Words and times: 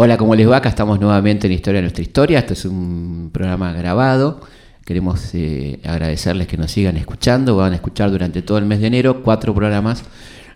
Hola, 0.00 0.16
¿cómo 0.16 0.36
les 0.36 0.48
va? 0.48 0.58
Acá 0.58 0.68
estamos 0.68 1.00
nuevamente 1.00 1.48
en 1.48 1.54
Historia 1.54 1.78
de 1.78 1.82
nuestra 1.82 2.04
historia. 2.04 2.38
Esto 2.38 2.52
es 2.52 2.64
un 2.64 3.30
programa 3.32 3.72
grabado. 3.72 4.40
Queremos 4.84 5.34
eh, 5.34 5.80
agradecerles 5.84 6.46
que 6.46 6.56
nos 6.56 6.70
sigan 6.70 6.96
escuchando. 6.96 7.56
Van 7.56 7.72
a 7.72 7.74
escuchar 7.74 8.08
durante 8.12 8.40
todo 8.42 8.58
el 8.58 8.64
mes 8.64 8.78
de 8.80 8.86
enero 8.86 9.24
cuatro 9.24 9.52
programas 9.52 10.04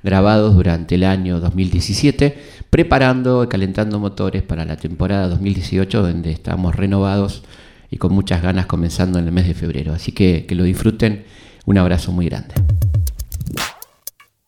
grabados 0.04 0.54
durante 0.54 0.94
el 0.94 1.02
año 1.02 1.40
2017, 1.40 2.40
preparando 2.70 3.42
y 3.42 3.48
calentando 3.48 3.98
motores 3.98 4.44
para 4.44 4.64
la 4.64 4.76
temporada 4.76 5.26
2018, 5.26 6.02
donde 6.02 6.30
estamos 6.30 6.76
renovados 6.76 7.42
y 7.90 7.96
con 7.96 8.14
muchas 8.14 8.42
ganas 8.42 8.66
comenzando 8.66 9.18
en 9.18 9.26
el 9.26 9.32
mes 9.32 9.48
de 9.48 9.54
febrero. 9.54 9.92
Así 9.92 10.12
que 10.12 10.46
que 10.46 10.54
lo 10.54 10.62
disfruten. 10.62 11.24
Un 11.66 11.78
abrazo 11.78 12.12
muy 12.12 12.26
grande. 12.26 12.54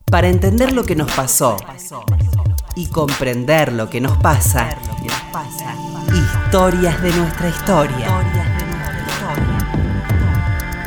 Para 0.05 0.29
entender 0.29 0.73
lo 0.73 0.85
que 0.85 0.95
nos 0.95 1.11
pasó 1.11 1.57
y 2.75 2.87
comprender 2.87 3.73
lo 3.73 3.89
que 3.89 4.01
nos 4.01 4.17
pasa. 4.19 4.77
Historias 6.13 7.01
de 7.03 7.13
nuestra 7.13 7.49
historia. 7.49 8.09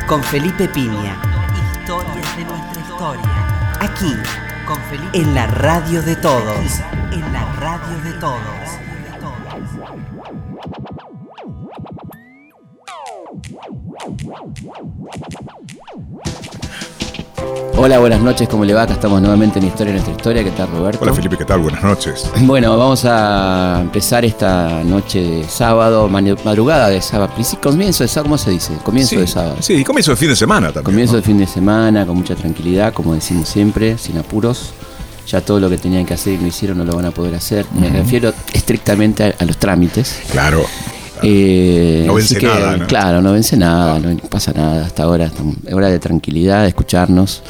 Con 0.06 0.22
Felipe 0.22 0.68
Piña. 0.68 1.16
Historias 1.80 2.36
de 2.36 2.44
nuestra 2.44 2.80
historia. 2.80 3.76
Aquí, 3.80 4.14
con 4.66 4.78
Felipe. 4.82 5.18
En 5.18 5.34
la 5.34 5.46
radio 5.46 6.02
de 6.02 6.16
todos. 6.16 6.80
En 7.12 7.32
la 7.32 7.44
radio 7.54 8.00
de 8.04 8.12
todos. 8.14 8.58
Hola, 17.80 18.00
buenas 18.00 18.20
noches, 18.20 18.48
¿cómo 18.48 18.64
le 18.64 18.74
va? 18.74 18.82
Acá 18.82 18.94
estamos 18.94 19.20
nuevamente 19.20 19.60
en 19.60 19.66
Historia 19.66 19.92
nuestra 19.92 20.12
historia. 20.12 20.42
¿Qué 20.42 20.50
tal, 20.50 20.68
Roberto? 20.68 20.98
Hola 21.00 21.14
Felipe, 21.14 21.36
¿qué 21.38 21.44
tal? 21.44 21.60
Buenas 21.60 21.80
noches. 21.84 22.28
Bueno, 22.40 22.76
vamos 22.76 23.04
a 23.04 23.78
empezar 23.80 24.24
esta 24.24 24.82
noche 24.82 25.22
de 25.22 25.44
sábado, 25.44 26.08
madrugada 26.08 26.88
de 26.88 27.00
sábado, 27.00 27.32
comienzo 27.62 28.02
de 28.02 28.08
sábado, 28.08 28.24
¿cómo 28.30 28.38
se 28.38 28.50
dice? 28.50 28.72
Comienzo 28.82 29.10
sí, 29.10 29.16
de 29.16 29.26
sábado. 29.28 29.56
Sí, 29.60 29.74
y 29.74 29.84
comienzo 29.84 30.10
de 30.10 30.16
fin 30.16 30.28
de 30.28 30.34
semana 30.34 30.66
también. 30.72 30.84
Comienzo 30.86 31.12
¿no? 31.12 31.16
de 31.18 31.22
fin 31.22 31.38
de 31.38 31.46
semana, 31.46 32.04
con 32.04 32.16
mucha 32.16 32.34
tranquilidad, 32.34 32.92
como 32.92 33.14
decimos 33.14 33.48
siempre, 33.48 33.96
sin 33.96 34.18
apuros. 34.18 34.72
Ya 35.28 35.40
todo 35.40 35.60
lo 35.60 35.70
que 35.70 35.78
tenían 35.78 36.04
que 36.04 36.14
hacer 36.14 36.32
y 36.34 36.38
no 36.38 36.48
hicieron 36.48 36.78
no 36.78 36.84
lo 36.84 36.96
van 36.96 37.04
a 37.04 37.10
poder 37.12 37.36
hacer. 37.36 37.64
Me 37.74 37.90
refiero 37.90 38.32
estrictamente 38.54 39.22
a, 39.22 39.34
a 39.38 39.44
los 39.44 39.56
trámites. 39.56 40.20
Claro. 40.32 40.64
Eh, 41.22 42.04
No 42.06 42.14
vence 42.14 42.40
nada, 42.40 42.76
¿no? 42.76 42.86
Claro, 42.86 43.22
no 43.22 43.32
vence 43.32 43.56
nada, 43.56 43.98
no 43.98 44.16
pasa 44.28 44.52
nada 44.52 44.86
hasta 44.86 45.02
ahora. 45.04 45.30
Es 45.66 45.72
hora 45.72 45.88
de 45.88 45.98
tranquilidad, 45.98 46.62
de 46.62 46.68
escucharnos. 46.68 47.42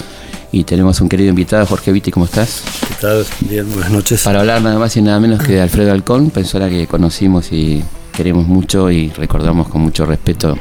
Y 0.51 0.65
tenemos 0.65 1.01
un 1.01 1.09
querido 1.09 1.29
invitado, 1.29 1.67
Jorge 1.67 1.93
Vitti, 1.93 2.11
¿cómo 2.11 2.25
estás? 2.25 2.63
¿Qué 2.89 2.95
tal? 3.01 3.27
Bien, 3.41 3.71
buenas 3.71 3.91
noches. 3.91 4.23
Para 4.23 4.41
hablar 4.41 4.63
nada 4.63 4.79
más 4.79 4.97
y 4.97 5.03
nada 5.03 5.21
menos 5.21 5.43
que 5.43 5.53
de 5.53 5.61
Alfredo 5.61 5.93
Alcón, 5.93 6.31
persona 6.31 6.71
que 6.71 6.87
conocimos 6.87 7.53
y 7.53 7.83
queremos 8.17 8.47
mucho 8.47 8.91
y 8.91 9.11
recordamos 9.11 9.69
con 9.69 9.83
mucho 9.83 10.07
respeto, 10.07 10.57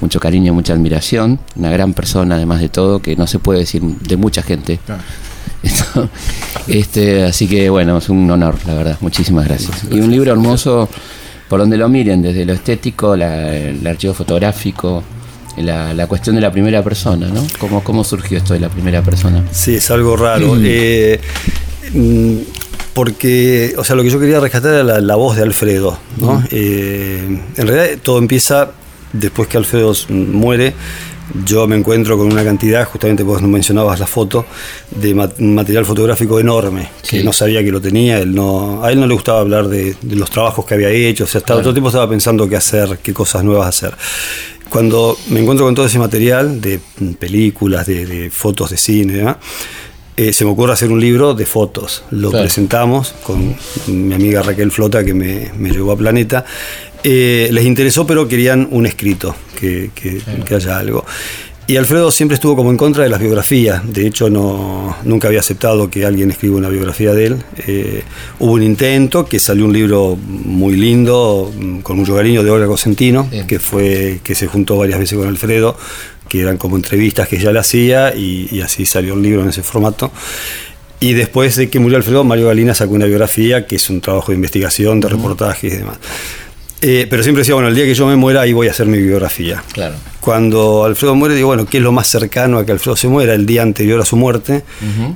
mucho 0.00 0.18
cariño, 0.18 0.52
mucha 0.52 0.72
admiración. 0.72 1.38
Una 1.54 1.70
gran 1.70 1.94
persona, 1.94 2.34
además 2.34 2.60
de 2.60 2.68
todo, 2.68 3.00
que 3.00 3.14
no 3.14 3.28
se 3.28 3.38
puede 3.38 3.60
decir 3.60 3.82
de 3.82 4.16
mucha 4.16 4.42
gente. 4.42 4.80
Este, 6.66 7.24
así 7.24 7.46
que 7.46 7.68
bueno, 7.70 7.98
es 7.98 8.08
un 8.08 8.30
honor, 8.30 8.56
la 8.66 8.74
verdad. 8.74 8.96
Muchísimas 9.00 9.46
gracias. 9.46 9.84
Y 9.90 10.00
un 10.00 10.10
libro 10.10 10.32
hermoso 10.32 10.88
por 11.48 11.60
donde 11.60 11.76
lo 11.76 11.88
miren, 11.88 12.22
desde 12.22 12.44
lo 12.44 12.52
estético, 12.52 13.16
la- 13.16 13.54
el 13.56 13.86
archivo 13.86 14.14
fotográfico, 14.14 15.02
la, 15.58 15.94
la 15.94 16.06
cuestión 16.06 16.34
de 16.34 16.40
la 16.42 16.50
primera 16.50 16.82
persona, 16.82 17.28
¿no? 17.28 17.46
¿Cómo, 17.58 17.82
¿Cómo 17.84 18.02
surgió 18.04 18.38
esto 18.38 18.54
de 18.54 18.60
la 18.60 18.68
primera 18.68 19.02
persona? 19.02 19.44
Sí, 19.52 19.76
es 19.76 19.90
algo 19.90 20.16
raro. 20.16 20.56
Eh, 20.60 21.20
mm, 21.92 22.36
porque, 22.92 23.74
o 23.76 23.84
sea, 23.84 23.96
lo 23.96 24.02
que 24.02 24.10
yo 24.10 24.20
quería 24.20 24.40
rescatar 24.40 24.72
era 24.74 24.82
la, 24.84 25.00
la 25.00 25.14
voz 25.16 25.36
de 25.36 25.42
Alfredo. 25.42 25.98
¿no? 26.18 26.42
Eh, 26.50 27.38
en 27.56 27.66
realidad 27.66 27.98
todo 28.02 28.18
empieza 28.18 28.70
después 29.12 29.48
que 29.48 29.56
Alfredo 29.56 29.92
muere. 30.08 30.74
Yo 31.44 31.66
me 31.66 31.74
encuentro 31.76 32.18
con 32.18 32.26
una 32.30 32.44
cantidad, 32.44 32.86
justamente 32.86 33.22
vos 33.22 33.40
mencionabas 33.42 33.98
la 33.98 34.06
foto, 34.06 34.44
de 34.90 35.14
ma- 35.14 35.30
material 35.38 35.84
fotográfico 35.86 36.38
enorme, 36.38 36.90
que 37.08 37.20
Sí. 37.20 37.24
no 37.24 37.32
sabía 37.32 37.62
que 37.64 37.72
lo 37.72 37.80
tenía. 37.80 38.18
Él 38.18 38.34
no, 38.34 38.84
a 38.84 38.92
él 38.92 39.00
no 39.00 39.06
le 39.06 39.14
gustaba 39.14 39.40
hablar 39.40 39.68
de, 39.68 39.96
de 40.02 40.16
los 40.16 40.30
trabajos 40.30 40.66
que 40.66 40.74
había 40.74 40.90
hecho, 40.90 41.24
o 41.24 41.26
sea, 41.26 41.38
estaba, 41.38 41.60
todo 41.60 41.70
el 41.70 41.74
tiempo 41.74 41.88
estaba 41.88 42.08
pensando 42.08 42.48
qué 42.48 42.56
hacer, 42.56 42.98
qué 43.02 43.14
cosas 43.14 43.42
nuevas 43.42 43.68
hacer. 43.68 43.94
Cuando 44.68 45.16
me 45.28 45.40
encuentro 45.40 45.64
con 45.66 45.74
todo 45.74 45.86
ese 45.86 45.98
material 45.98 46.60
de 46.60 46.80
películas, 47.18 47.86
de, 47.86 48.06
de 48.06 48.30
fotos 48.30 48.70
de 48.70 48.76
cine, 48.76 49.14
demás, 49.14 49.36
eh, 50.16 50.32
se 50.32 50.44
me 50.44 50.50
ocurre 50.52 50.72
hacer 50.74 50.90
un 50.90 51.00
libro 51.00 51.34
de 51.34 51.44
fotos. 51.46 52.04
Lo 52.10 52.30
Claro. 52.30 52.44
presentamos 52.44 53.14
con 53.24 53.56
mi 53.88 54.14
amiga 54.14 54.42
Raquel 54.42 54.70
Flota, 54.70 55.04
que 55.04 55.12
me, 55.14 55.50
me 55.56 55.70
llevó 55.70 55.92
a 55.92 55.96
Planeta. 55.96 56.44
Eh, 57.04 57.48
les 57.52 57.64
interesó, 57.64 58.06
pero 58.06 58.26
querían 58.26 58.66
un 58.70 58.86
escrito, 58.86 59.36
que, 59.58 59.90
que- 59.94 60.20
que 60.44 60.54
haya 60.54 60.78
algo. 60.78 61.04
Y 61.66 61.76
Alfredo 61.76 62.10
siempre 62.10 62.34
estuvo 62.34 62.56
como 62.56 62.70
en 62.70 62.76
contra 62.76 63.04
de 63.04 63.08
las 63.10 63.20
biografías. 63.20 63.80
De 63.90 64.06
hecho, 64.06 64.28
no, 64.28 64.96
nunca 65.04 65.28
había 65.28 65.40
aceptado 65.40 65.88
que 65.90 66.04
alguien 66.04 66.30
escriba 66.30 66.56
una 66.56 66.68
biografía 66.68 67.14
de 67.14 67.26
él. 67.26 67.36
Eh, 67.66 68.02
hubo 68.38 68.52
un 68.52 68.62
intento, 68.62 69.24
que 69.24 69.38
salió 69.38 69.64
un 69.64 69.72
libro 69.72 70.16
muy 70.16 70.76
lindo, 70.76 71.50
mm, 71.56 71.78
con 71.80 71.96
mucho 71.96 72.14
cariño, 72.16 72.42
de 72.42 72.50
Olga 72.50 72.66
Cosentino, 72.66 73.28
que 73.46 73.58
fue 73.60 74.20
que 74.22 74.34
se 74.34 74.46
juntó 74.46 74.76
varias 74.76 74.98
veces 74.98 75.16
con 75.18 75.26
Alfredo, 75.26 75.76
que 76.28 76.40
eran 76.42 76.58
como 76.58 76.76
entrevistas 76.76 77.28
que 77.28 77.36
ella 77.36 77.50
le 77.52 77.60
hacía, 77.60 78.14
y, 78.14 78.46
y 78.50 78.60
así 78.60 78.84
salió 78.84 79.14
el 79.14 79.22
libro 79.22 79.42
en 79.42 79.48
ese 79.48 79.62
formato. 79.62 80.12
Y 81.00 81.14
después 81.14 81.56
de 81.56 81.70
que 81.70 81.78
murió 81.78 81.96
Alfredo, 81.96 82.24
Mario 82.24 82.46
Galina 82.48 82.74
sacó 82.74 82.92
una 82.94 83.06
biografía, 83.06 83.66
que 83.66 83.76
es 83.76 83.88
un 83.88 84.02
trabajo 84.02 84.32
de 84.32 84.36
investigación, 84.36 85.00
de 85.00 85.08
reportajes 85.08 85.72
y 85.72 85.76
demás. 85.78 85.96
Eh, 86.86 87.06
pero 87.08 87.22
siempre 87.22 87.40
decía, 87.40 87.54
bueno, 87.54 87.68
el 87.70 87.74
día 87.74 87.84
que 87.86 87.94
yo 87.94 88.06
me 88.06 88.14
muera, 88.14 88.42
ahí 88.42 88.52
voy 88.52 88.68
a 88.68 88.72
hacer 88.72 88.86
mi 88.86 88.98
biografía. 88.98 89.64
Claro. 89.72 89.94
Cuando 90.20 90.84
Alfredo 90.84 91.14
muere, 91.14 91.34
digo, 91.34 91.48
bueno, 91.48 91.64
¿qué 91.64 91.78
es 91.78 91.82
lo 91.82 91.92
más 91.92 92.08
cercano 92.08 92.58
a 92.58 92.66
que 92.66 92.72
Alfredo 92.72 92.94
se 92.96 93.08
muera? 93.08 93.32
El 93.32 93.46
día 93.46 93.62
anterior 93.62 93.98
a 94.00 94.04
su 94.04 94.16
muerte. 94.16 94.64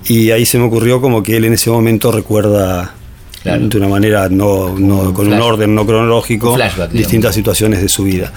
Y 0.06 0.30
ahí 0.30 0.46
se 0.46 0.56
me 0.58 0.64
ocurrió 0.64 1.00
como 1.02 1.22
que 1.22 1.36
él 1.36 1.44
en 1.44 1.52
ese 1.52 1.68
momento 1.70 2.10
recuerda 2.10 2.94
Claro. 3.42 3.68
de 3.68 3.76
una 3.78 3.88
manera 3.88 4.28
no, 4.30 4.78
no- 4.78 5.00
un 5.00 5.12
con 5.12 5.26
flash- 5.26 5.36
un 5.36 5.42
orden 5.42 5.74
no 5.74 5.86
cronológico 5.86 6.54
flashback, 6.56 6.90
distintas 6.90 7.34
situaciones 7.34 7.80
de 7.82 7.88
su 7.88 8.02
vida. 8.04 8.32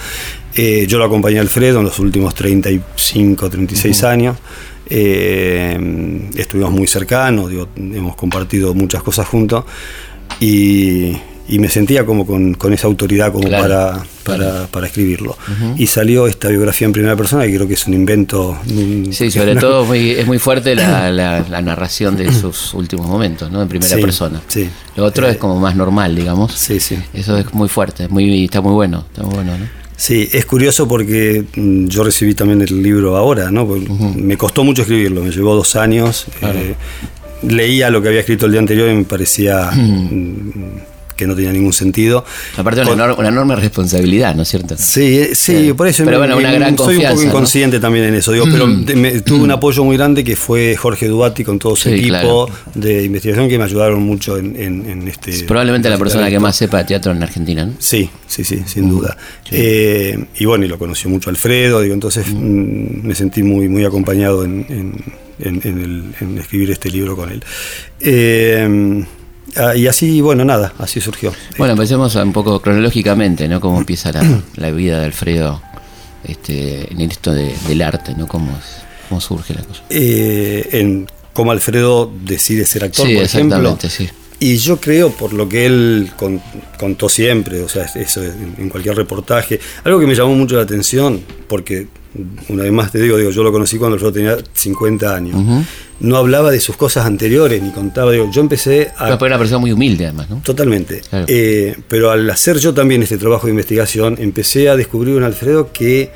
Eh, 0.56 0.86
yo 0.88 0.98
lo 0.98 1.06
acompañé 1.06 1.38
a 1.38 1.42
Alfredo 1.42 1.80
en 1.80 1.86
los 1.86 1.98
últimos 2.00 2.36
35, 2.36 3.50
36 3.50 4.04
años. 4.04 4.36
Eh, 4.90 6.30
estuvimos 6.36 6.72
muy 6.72 6.86
cercanos, 6.88 7.50
digo, 7.50 7.70
hemos 7.78 8.16
compartido 8.18 8.74
muchas 8.74 9.02
cosas 9.02 9.26
juntos 9.28 9.64
y, 10.40 11.14
y 11.52 11.60
me 11.60 11.70
sentía 11.70 12.06
como 12.06 12.26
con, 12.26 12.54
con 12.56 12.74
esa 12.74 12.88
autoridad 12.88 13.32
como 13.32 13.48
Claro, 13.48 13.64
para, 13.64 14.04
para, 14.24 14.68
para 14.68 14.88
escribirlo. 14.88 15.38
Y 15.78 15.86
salió 15.88 16.26
esta 16.28 16.48
biografía 16.48 16.86
en 16.88 16.94
primera 16.94 17.16
persona 17.16 17.46
que 17.46 17.54
creo 17.56 17.68
que 17.68 17.74
es 17.76 17.86
un 17.88 17.94
invento. 17.94 18.58
un- 18.70 19.10
Sí, 19.12 19.30
sobre 19.30 19.56
todo 19.58 19.86
muy- 19.86 20.12
es 20.12 20.26
muy 20.26 20.40
fuerte 20.40 20.74
la, 20.76 21.12
la- 21.22 21.46
la 21.48 21.62
narración 21.62 22.16
de 22.18 22.32
sus 22.34 22.74
últimos 22.74 23.06
momentos, 23.08 23.52
¿no? 23.52 23.62
En 23.62 23.68
primera 23.68 23.96
Sí, 23.96 24.02
persona. 24.02 24.42
sí. 24.48 24.70
Lo 24.96 25.06
otro 25.06 25.28
es 25.28 25.38
como 25.38 25.60
más 25.60 25.76
normal, 25.76 26.16
digamos. 26.16 26.54
Sí, 26.54 26.80
sí. 26.80 26.98
Eso 27.14 27.38
es 27.38 27.54
muy 27.54 27.68
fuerte, 27.70 28.08
muy, 28.08 28.46
está 28.46 28.62
muy 28.62 28.74
bueno, 28.74 29.06
está 29.12 29.24
muy 29.24 29.36
bueno, 29.36 29.58
¿no? 29.58 29.66
Sí, 29.98 30.28
es 30.32 30.46
curioso 30.46 30.88
porque 30.88 31.44
mm, 31.56 31.86
yo 31.88 32.04
recibí 32.04 32.34
también 32.34 32.62
el 32.62 32.82
libro 32.82 33.18
ahora, 33.18 33.52
¿no? 33.52 33.66
Me 34.16 34.36
costó 34.38 34.64
mucho 34.64 34.82
escribirlo, 34.82 35.22
me 35.22 35.30
llevó 35.32 35.54
dos 35.54 35.76
años. 35.76 36.26
eh, 36.42 36.76
leía 37.44 37.90
lo 37.90 38.02
que 38.02 38.08
había 38.08 38.20
escrito 38.22 38.46
el 38.46 38.52
día 38.54 38.62
anterior 38.62 38.90
y 38.90 38.96
me 38.96 39.04
parecía 39.04 39.70
que 41.16 41.28
no 41.28 41.36
tenía 41.36 41.52
ningún 41.52 41.74
sentido. 41.74 42.24
Aparte 42.58 42.82
una, 42.82 42.90
Con- 42.90 43.00
enor- 43.00 43.18
una 43.20 43.28
enorme 43.30 43.56
responsabilidad, 43.56 44.36
¿no 44.36 44.44
es 44.44 44.50
cierto? 44.50 44.76
Sí, 44.78 45.20
eh, 45.20 45.30
sí, 45.36 45.74
por 45.74 45.88
eso 45.88 46.04
Pero 46.06 46.20
me- 46.20 46.28
bueno, 46.28 46.38
una 46.38 46.52
gran 46.52 46.78
soy 46.78 46.98
un 46.98 47.04
poco 47.04 47.16
¿no? 47.16 47.22
inconsciente 47.24 47.80
también 47.80 48.06
en 48.06 48.16
eso, 48.16 48.32
digo, 48.32 48.46
pero 48.52 48.68
me- 48.68 49.22
tuve 49.22 49.44
un 49.44 49.52
apoyo 49.52 49.84
muy 49.84 49.98
grande 49.98 50.24
que 50.24 50.36
fue 50.36 50.76
Jorge 50.76 51.08
Duati 51.08 51.44
con 51.44 51.60
todo 51.60 51.76
su 51.76 51.90
Sí, 51.90 51.96
equipo 51.96 52.08
claro. 52.10 52.48
de 52.76 53.04
investigación 53.06 53.48
que 53.50 53.58
me 53.58 53.64
ayudaron 53.66 54.02
mucho 54.04 54.38
en, 54.38 54.56
en- 54.56 54.90
en 54.90 55.08
este. 55.08 55.32
Es 55.32 55.44
probablemente 55.44 55.90
la 55.90 55.96
este 55.96 56.04
persona 56.04 56.30
que 56.30 56.40
más 56.40 56.56
sepa 56.56 56.80
de 56.80 56.84
teatro 56.86 57.12
en 57.12 57.22
Argentina, 57.24 57.66
¿no? 57.66 57.74
Sí, 57.80 58.10
sí, 58.28 58.44
sí, 58.44 58.62
sin 58.66 58.90
duda. 58.90 59.18
Eh, 59.52 60.18
y 60.40 60.46
bueno, 60.46 60.66
y 60.66 60.68
lo 60.68 60.78
conoció 60.78 61.10
mucho 61.10 61.30
Alfredo, 61.30 61.82
digo, 61.82 61.94
entonces 61.94 62.26
mm, 62.28 63.06
me 63.06 63.16
sentí 63.16 63.44
muy, 63.44 63.68
muy 63.70 63.84
acompañado 63.86 64.44
en, 64.44 64.66
en- 64.70 65.04
en- 65.40 65.62
en 65.64 65.78
el- 65.82 66.04
en 66.20 66.38
escribir 66.38 66.72
este 66.72 66.90
libro 66.90 67.16
con 67.16 67.32
él. 67.32 67.44
Eh, 68.00 69.04
ah, 69.58 69.76
y 69.76 69.88
así, 69.88 70.22
bueno, 70.22 70.44
nada, 70.46 70.74
así 70.80 71.00
surgió. 71.02 71.34
Bueno, 71.58 71.74
empecemos 71.74 72.16
un 72.16 72.34
poco 72.34 72.62
cronológicamente, 72.62 73.48
¿no? 73.48 73.60
Cómo 73.62 73.78
empieza 73.80 74.12
la, 74.12 74.42
la 74.56 74.72
vida 74.72 75.00
de 75.00 75.06
Alfredo 75.06 75.62
este, 76.24 76.92
en 76.92 77.02
esto 77.02 77.34
de- 77.34 77.54
del 77.68 77.82
arte, 77.82 78.14
¿no? 78.16 78.28
Cómo, 78.28 78.58
cómo 79.10 79.22
surge 79.22 79.54
la 79.54 79.62
cosa. 79.64 79.82
Eh, 79.90 80.68
en 80.74 81.08
cómo 81.34 81.52
Alfredo 81.52 82.12
decide 82.24 82.66
ser 82.66 82.84
actor, 82.86 83.08
Sí, 83.08 83.16
por 83.16 83.24
ejemplo. 83.24 83.78
sí. 83.90 84.10
Y 84.40 84.58
yo 84.58 84.78
creo, 84.82 85.12
por 85.12 85.34
lo 85.34 85.48
que 85.48 85.68
él 85.68 86.12
con- 86.18 86.42
contó 86.80 87.08
siempre, 87.10 87.62
o 87.62 87.70
sea, 87.70 87.86
eso 87.96 88.24
en 88.24 88.70
cualquier 88.70 88.96
reportaje, 88.96 89.60
algo 89.84 90.00
que 90.00 90.08
me 90.08 90.16
llamó 90.16 90.34
mucho 90.34 90.56
la 90.56 90.64
atención, 90.64 91.22
porque 91.48 91.88
una 92.50 92.64
vez 92.64 92.72
más 92.72 92.92
te 92.92 93.00
digo, 93.00 93.18
digo 93.18 93.32
yo 93.32 93.44
lo 93.44 93.52
conocí 93.52 93.78
cuando 93.78 93.98
yo 93.98 94.12
tenía 94.12 94.38
50 94.54 95.16
años. 95.16 95.66
No 96.00 96.18
hablaba 96.18 96.52
de 96.52 96.60
sus 96.60 96.76
cosas 96.76 97.06
anteriores, 97.06 97.62
ni 97.62 97.70
contaba, 97.70 98.12
digo, 98.12 98.30
yo 98.32 98.42
empecé 98.42 98.92
a... 98.98 99.06
Pero 99.06 99.26
era 99.28 99.36
una 99.36 99.38
persona 99.38 99.60
muy 99.60 99.72
humilde 99.72 100.06
además, 100.06 100.30
¿no? 100.30 100.42
Totalmente. 100.44 101.02
Claro. 101.08 101.26
Eh, 101.28 101.76
pero 101.88 102.10
al 102.10 102.28
hacer 102.30 102.58
yo 102.58 102.74
también 102.74 103.04
este 103.04 103.18
trabajo 103.18 103.46
de 103.46 103.52
investigación, 103.52 104.16
empecé 104.20 104.70
a 104.70 104.76
descubrir 104.76 105.16
un 105.16 105.24
Alfredo 105.24 105.72
que 105.72 106.10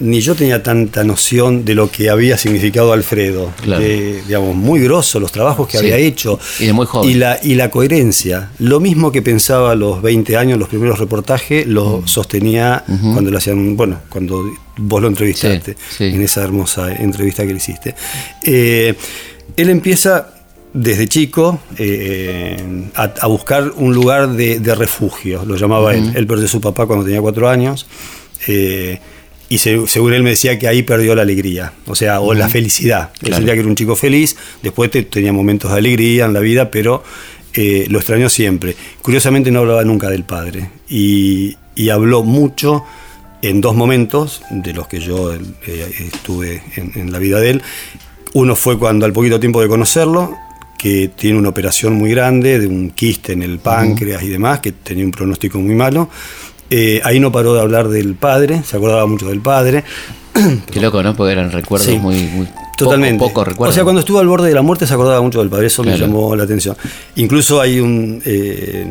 ni 0.00 0.20
yo 0.20 0.34
tenía 0.34 0.62
tanta 0.62 1.04
noción 1.04 1.64
de 1.64 1.74
lo 1.74 1.90
que 1.90 2.10
había 2.10 2.36
significado 2.38 2.92
Alfredo. 2.92 3.52
Claro. 3.62 3.82
De, 3.82 4.22
digamos, 4.26 4.54
muy 4.56 4.80
grosso 4.80 5.20
los 5.20 5.30
trabajos 5.30 5.68
que 5.68 5.78
Sí. 5.78 5.84
había 5.84 5.96
hecho. 5.98 6.38
Y 6.58 6.66
de 6.66 6.72
muy 6.72 6.86
joven. 6.86 7.10
Y 7.10 7.14
la, 7.14 7.38
y 7.42 7.54
la 7.54 7.70
coherencia. 7.70 8.50
Lo 8.58 8.80
mismo 8.80 9.12
que 9.12 9.22
pensaba 9.22 9.72
a 9.72 9.74
los 9.74 10.00
20 10.02 10.36
años, 10.36 10.58
los 10.58 10.68
primeros 10.68 10.98
reportajes, 10.98 11.66
lo 11.66 12.02
sostenía 12.06 12.82
cuando 12.86 13.30
le 13.30 13.36
hacían, 13.38 13.76
bueno, 13.76 14.00
cuando 14.08 14.42
vos 14.78 15.02
lo 15.02 15.08
entrevistaste, 15.08 15.72
Sí, 15.74 15.96
sí. 15.98 16.04
en 16.04 16.22
esa 16.22 16.42
hermosa 16.42 16.92
entrevista 16.94 17.42
que 17.46 17.50
le 17.52 17.56
hiciste. 17.58 17.94
Eh, 18.42 18.94
él 19.56 19.68
empieza 19.70 20.28
desde 20.72 21.08
chico 21.08 21.58
eh, 21.76 22.56
a, 22.94 23.02
a 23.20 23.26
buscar 23.26 23.72
un 23.76 23.92
lugar 23.92 24.30
de, 24.30 24.60
de 24.60 24.74
refugio, 24.74 25.44
lo 25.44 25.56
llamaba 25.56 25.94
él. 25.94 26.12
Él 26.14 26.26
perdió 26.26 26.44
a 26.46 26.48
su 26.48 26.60
papá 26.60 26.86
cuando 26.86 27.04
tenía 27.04 27.20
cuatro 27.20 27.48
años. 27.48 27.86
eh, 28.46 28.98
y 29.50 29.58
se- 29.58 29.86
según 29.86 30.14
él 30.14 30.22
me 30.22 30.30
decía 30.30 30.58
que 30.58 30.66
ahí 30.66 30.82
perdió 30.82 31.14
la 31.14 31.22
alegría, 31.22 31.72
o 31.86 31.94
sea, 31.94 32.20
o 32.20 32.32
la 32.32 32.48
felicidad. 32.48 33.10
Él 33.14 33.18
Claro. 33.20 33.36
sentía 33.36 33.54
que 33.54 33.60
era 33.60 33.68
un 33.68 33.74
chico 33.76 33.96
feliz, 33.96 34.36
después 34.62 34.90
te- 34.90 35.02
tenía 35.02 35.32
momentos 35.34 35.70
de 35.72 35.76
alegría 35.78 36.24
en 36.24 36.32
la 36.32 36.40
vida, 36.40 36.70
pero 36.70 37.02
eh, 37.52 37.86
lo 37.90 37.98
extrañó 37.98 38.28
siempre. 38.30 38.76
Curiosamente 39.02 39.50
no 39.50 39.58
hablaba 39.60 39.82
nunca 39.84 40.08
del 40.08 40.22
padre 40.24 40.70
y, 40.88 41.56
y 41.74 41.88
habló 41.90 42.22
mucho 42.22 42.84
en 43.42 43.60
dos 43.60 43.74
momentos 43.74 44.40
de 44.50 44.72
los 44.72 44.86
que 44.86 45.00
yo 45.00 45.34
eh, 45.34 45.40
estuve 45.98 46.62
en, 46.76 46.92
en 46.94 47.10
la 47.10 47.18
vida 47.18 47.40
de 47.40 47.50
él. 47.50 47.62
Uno 48.34 48.54
fue 48.54 48.78
cuando 48.78 49.04
al 49.04 49.12
poquito 49.12 49.40
tiempo 49.40 49.60
de 49.60 49.66
conocerlo, 49.66 50.36
que 50.78 51.08
tiene 51.08 51.38
una 51.38 51.48
operación 51.48 51.94
muy 51.94 52.10
grande 52.12 52.60
de 52.60 52.66
un 52.68 52.90
quiste 52.90 53.32
en 53.32 53.42
el 53.42 53.58
páncreas 53.58 54.22
y 54.22 54.28
demás, 54.28 54.60
que 54.60 54.70
tenía 54.72 55.04
un 55.04 55.10
pronóstico 55.10 55.58
muy 55.58 55.74
malo. 55.74 56.08
Eh, 56.70 57.00
ahí 57.04 57.18
no 57.20 57.32
paró 57.32 57.52
de 57.54 57.60
hablar 57.60 57.88
del 57.88 58.14
padre, 58.14 58.62
se 58.64 58.76
acordaba 58.76 59.04
mucho 59.06 59.28
del 59.28 59.40
padre. 59.40 59.84
Qué 60.70 60.80
loco, 60.80 61.02
¿no? 61.02 61.14
Porque 61.16 61.32
eran 61.32 61.50
recuerdos 61.50 61.88
Sí. 61.88 61.98
muy, 61.98 62.16
muy 62.22 62.48
Totalmente. 62.78 63.18
Poco, 63.18 63.30
poco 63.34 63.44
recuerdos. 63.44 63.74
O 63.74 63.74
sea, 63.74 63.84
cuando 63.84 64.00
estuvo 64.00 64.20
al 64.20 64.26
borde 64.28 64.48
de 64.48 64.54
la 64.54 64.62
muerte 64.62 64.86
se 64.86 64.94
acordaba 64.94 65.20
mucho 65.20 65.40
del 65.40 65.50
padre, 65.50 65.66
eso 65.66 65.82
me 65.84 65.98
llamó 65.98 66.34
la 66.34 66.44
atención. 66.44 66.76
Incluso 67.16 67.60
hay 67.60 67.78
un, 67.78 68.22
eh, 68.24 68.86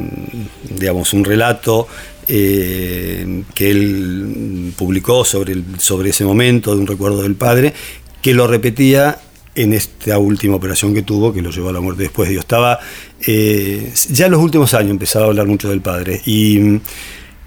digamos, 0.77 1.11
un 1.13 1.23
relato 1.23 1.87
eh, 2.27 3.43
que 3.55 3.71
él 3.71 4.73
publicó 4.77 5.25
sobre, 5.25 5.53
el- 5.53 5.65
sobre 5.79 6.11
ese 6.11 6.23
momento 6.23 6.75
de 6.75 6.81
un 6.81 6.85
recuerdo 6.87 7.23
del 7.23 7.33
padre, 7.33 7.73
que 8.21 8.35
lo 8.35 8.45
repetía 8.45 9.17
en 9.55 9.73
esta 9.73 10.19
última 10.19 10.55
operación 10.55 10.93
que 10.93 11.01
tuvo, 11.01 11.33
que 11.33 11.41
lo 11.41 11.49
llevó 11.49 11.69
a 11.69 11.73
la 11.73 11.79
muerte 11.81 12.03
después. 12.03 12.29
Digo, 12.29 12.41
estaba, 12.41 12.77
eh, 13.25 13.91
ya 14.11 14.27
en 14.27 14.31
los 14.33 14.41
últimos 14.43 14.73
años 14.75 14.91
empezaba 14.91 15.25
a 15.25 15.27
hablar 15.29 15.47
mucho 15.47 15.69
del 15.69 15.81
padre 15.81 16.21
y, 16.27 16.79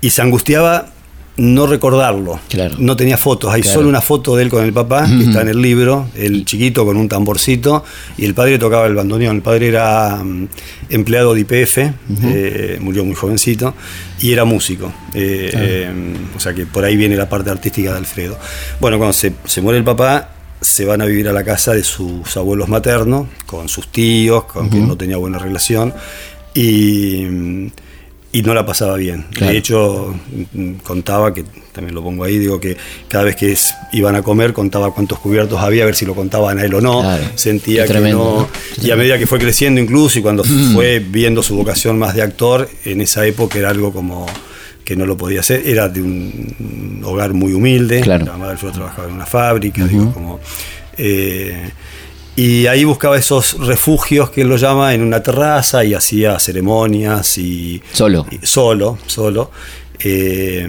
y 0.02 0.10
se 0.10 0.20
angustiaba 0.20 0.90
no 1.38 1.66
recordarlo. 1.66 2.38
Claro. 2.50 2.74
No 2.78 2.94
tenía 2.94 3.16
fotos, 3.16 3.50
hay 3.54 3.62
Claro. 3.62 3.78
solo 3.78 3.88
una 3.88 4.02
foto 4.02 4.36
de 4.36 4.42
él 4.42 4.50
con 4.50 4.64
el 4.64 4.72
papá, 4.74 5.06
que 5.06 5.24
está 5.24 5.40
en 5.40 5.48
el 5.48 5.62
libro, 5.62 6.08
el 6.14 6.44
chiquito 6.44 6.84
con 6.84 6.98
un 6.98 7.08
tamborcito, 7.08 7.84
y 8.18 8.26
el 8.26 8.34
padre 8.34 8.58
tocaba 8.58 8.86
el 8.86 8.94
bandoneón. 8.94 9.36
El 9.36 9.42
padre 9.42 9.68
era 9.68 10.16
mm, 10.22 10.48
empleado 10.90 11.32
de 11.32 11.40
IPF, 11.40 11.78
eh, 12.24 12.76
murió 12.82 13.02
muy 13.06 13.14
jovencito, 13.14 13.74
y 14.20 14.30
era 14.32 14.44
músico. 14.44 14.92
Eh, 15.14 15.50
eh, 15.54 15.90
o 16.36 16.38
sea 16.40 16.52
que 16.52 16.66
por 16.66 16.84
ahí 16.84 16.96
viene 16.98 17.16
la 17.16 17.30
parte 17.30 17.48
artística 17.48 17.92
de 17.92 17.98
Alfredo. 17.98 18.38
Bueno, 18.78 18.98
cuando 18.98 19.14
se, 19.14 19.32
se 19.46 19.62
muere 19.62 19.78
el 19.78 19.84
papá, 19.84 20.32
se 20.60 20.84
van 20.84 21.00
a 21.00 21.06
vivir 21.06 21.28
a 21.28 21.32
la 21.32 21.44
casa 21.44 21.72
de 21.72 21.82
sus 21.82 22.36
abuelos 22.36 22.68
maternos, 22.68 23.26
con 23.46 23.70
sus 23.70 23.88
tíos, 23.88 24.44
con 24.44 24.68
quien 24.68 24.86
no 24.86 24.96
tenía 24.98 25.16
buena 25.16 25.38
relación, 25.38 25.94
y, 26.54 27.24
mm, 27.24 27.66
y 28.34 28.42
no 28.42 28.54
la 28.54 28.64
pasaba 28.64 28.96
bien. 28.96 29.26
Claro. 29.32 29.52
De 29.52 29.58
hecho, 29.58 30.14
mm, 30.54 30.72
contaba, 30.82 31.34
que 31.34 31.44
también 31.72 31.94
lo 31.94 32.02
pongo 32.02 32.24
ahí, 32.24 32.38
digo 32.38 32.58
que 32.58 32.76
cada 33.08 33.24
vez 33.24 33.36
que 33.36 33.52
es- 33.52 33.74
iban 33.92 34.14
a 34.16 34.22
comer 34.22 34.52
contaba 34.54 34.92
cuántos 34.94 35.18
cubiertos 35.18 35.60
había, 35.60 35.82
a 35.82 35.86
ver 35.86 35.94
si 35.94 36.06
lo 36.06 36.14
contaban 36.14 36.58
a 36.58 36.64
él 36.64 36.72
o 36.74 36.80
no. 36.80 37.00
Claro. 37.02 37.24
Sentía 37.34 37.86
que 37.86 38.00
no. 38.00 38.48
Y 38.82 38.90
a 38.90 38.96
medida 38.96 39.18
que 39.18 39.26
fue 39.26 39.38
creciendo 39.38 39.80
incluso 39.80 40.18
y 40.18 40.22
cuando 40.22 40.44
fue 40.44 40.98
viendo 41.00 41.42
su 41.42 41.56
vocación 41.56 41.98
más 41.98 42.14
de 42.14 42.22
actor, 42.22 42.68
en 42.84 43.00
esa 43.02 43.26
época 43.26 43.58
era 43.58 43.70
algo 43.70 43.92
como 43.92 44.26
que 44.84 44.96
no 44.96 45.06
lo 45.06 45.16
podía 45.16 45.40
hacer, 45.40 45.62
era 45.66 45.88
de 45.88 46.02
un 46.02 47.00
hogar 47.04 47.34
muy 47.34 47.52
humilde, 47.52 48.00
Claro. 48.00 48.24
la 48.24 48.32
mamá 48.32 48.46
de 48.46 48.52
Alfredo 48.52 48.72
trabajaba 48.74 49.08
en 49.08 49.14
una 49.14 49.26
fábrica, 49.26 49.86
digo, 49.86 50.12
como... 50.12 50.40
eh, 50.98 51.70
y 52.36 52.66
ahí 52.66 52.84
buscaba 52.84 53.16
esos 53.18 53.58
refugios 53.66 54.30
que 54.30 54.42
él 54.42 54.48
lo 54.48 54.56
llama 54.56 54.94
en 54.94 55.02
una 55.02 55.22
terraza 55.22 55.84
y 55.84 55.94
hacía 55.94 56.38
ceremonias 56.38 57.36
y 57.38 57.82
Solo. 57.92 58.26
y- 58.30 58.44
solo, 58.46 58.98
solo. 59.06 59.50
Eh, 59.98 60.66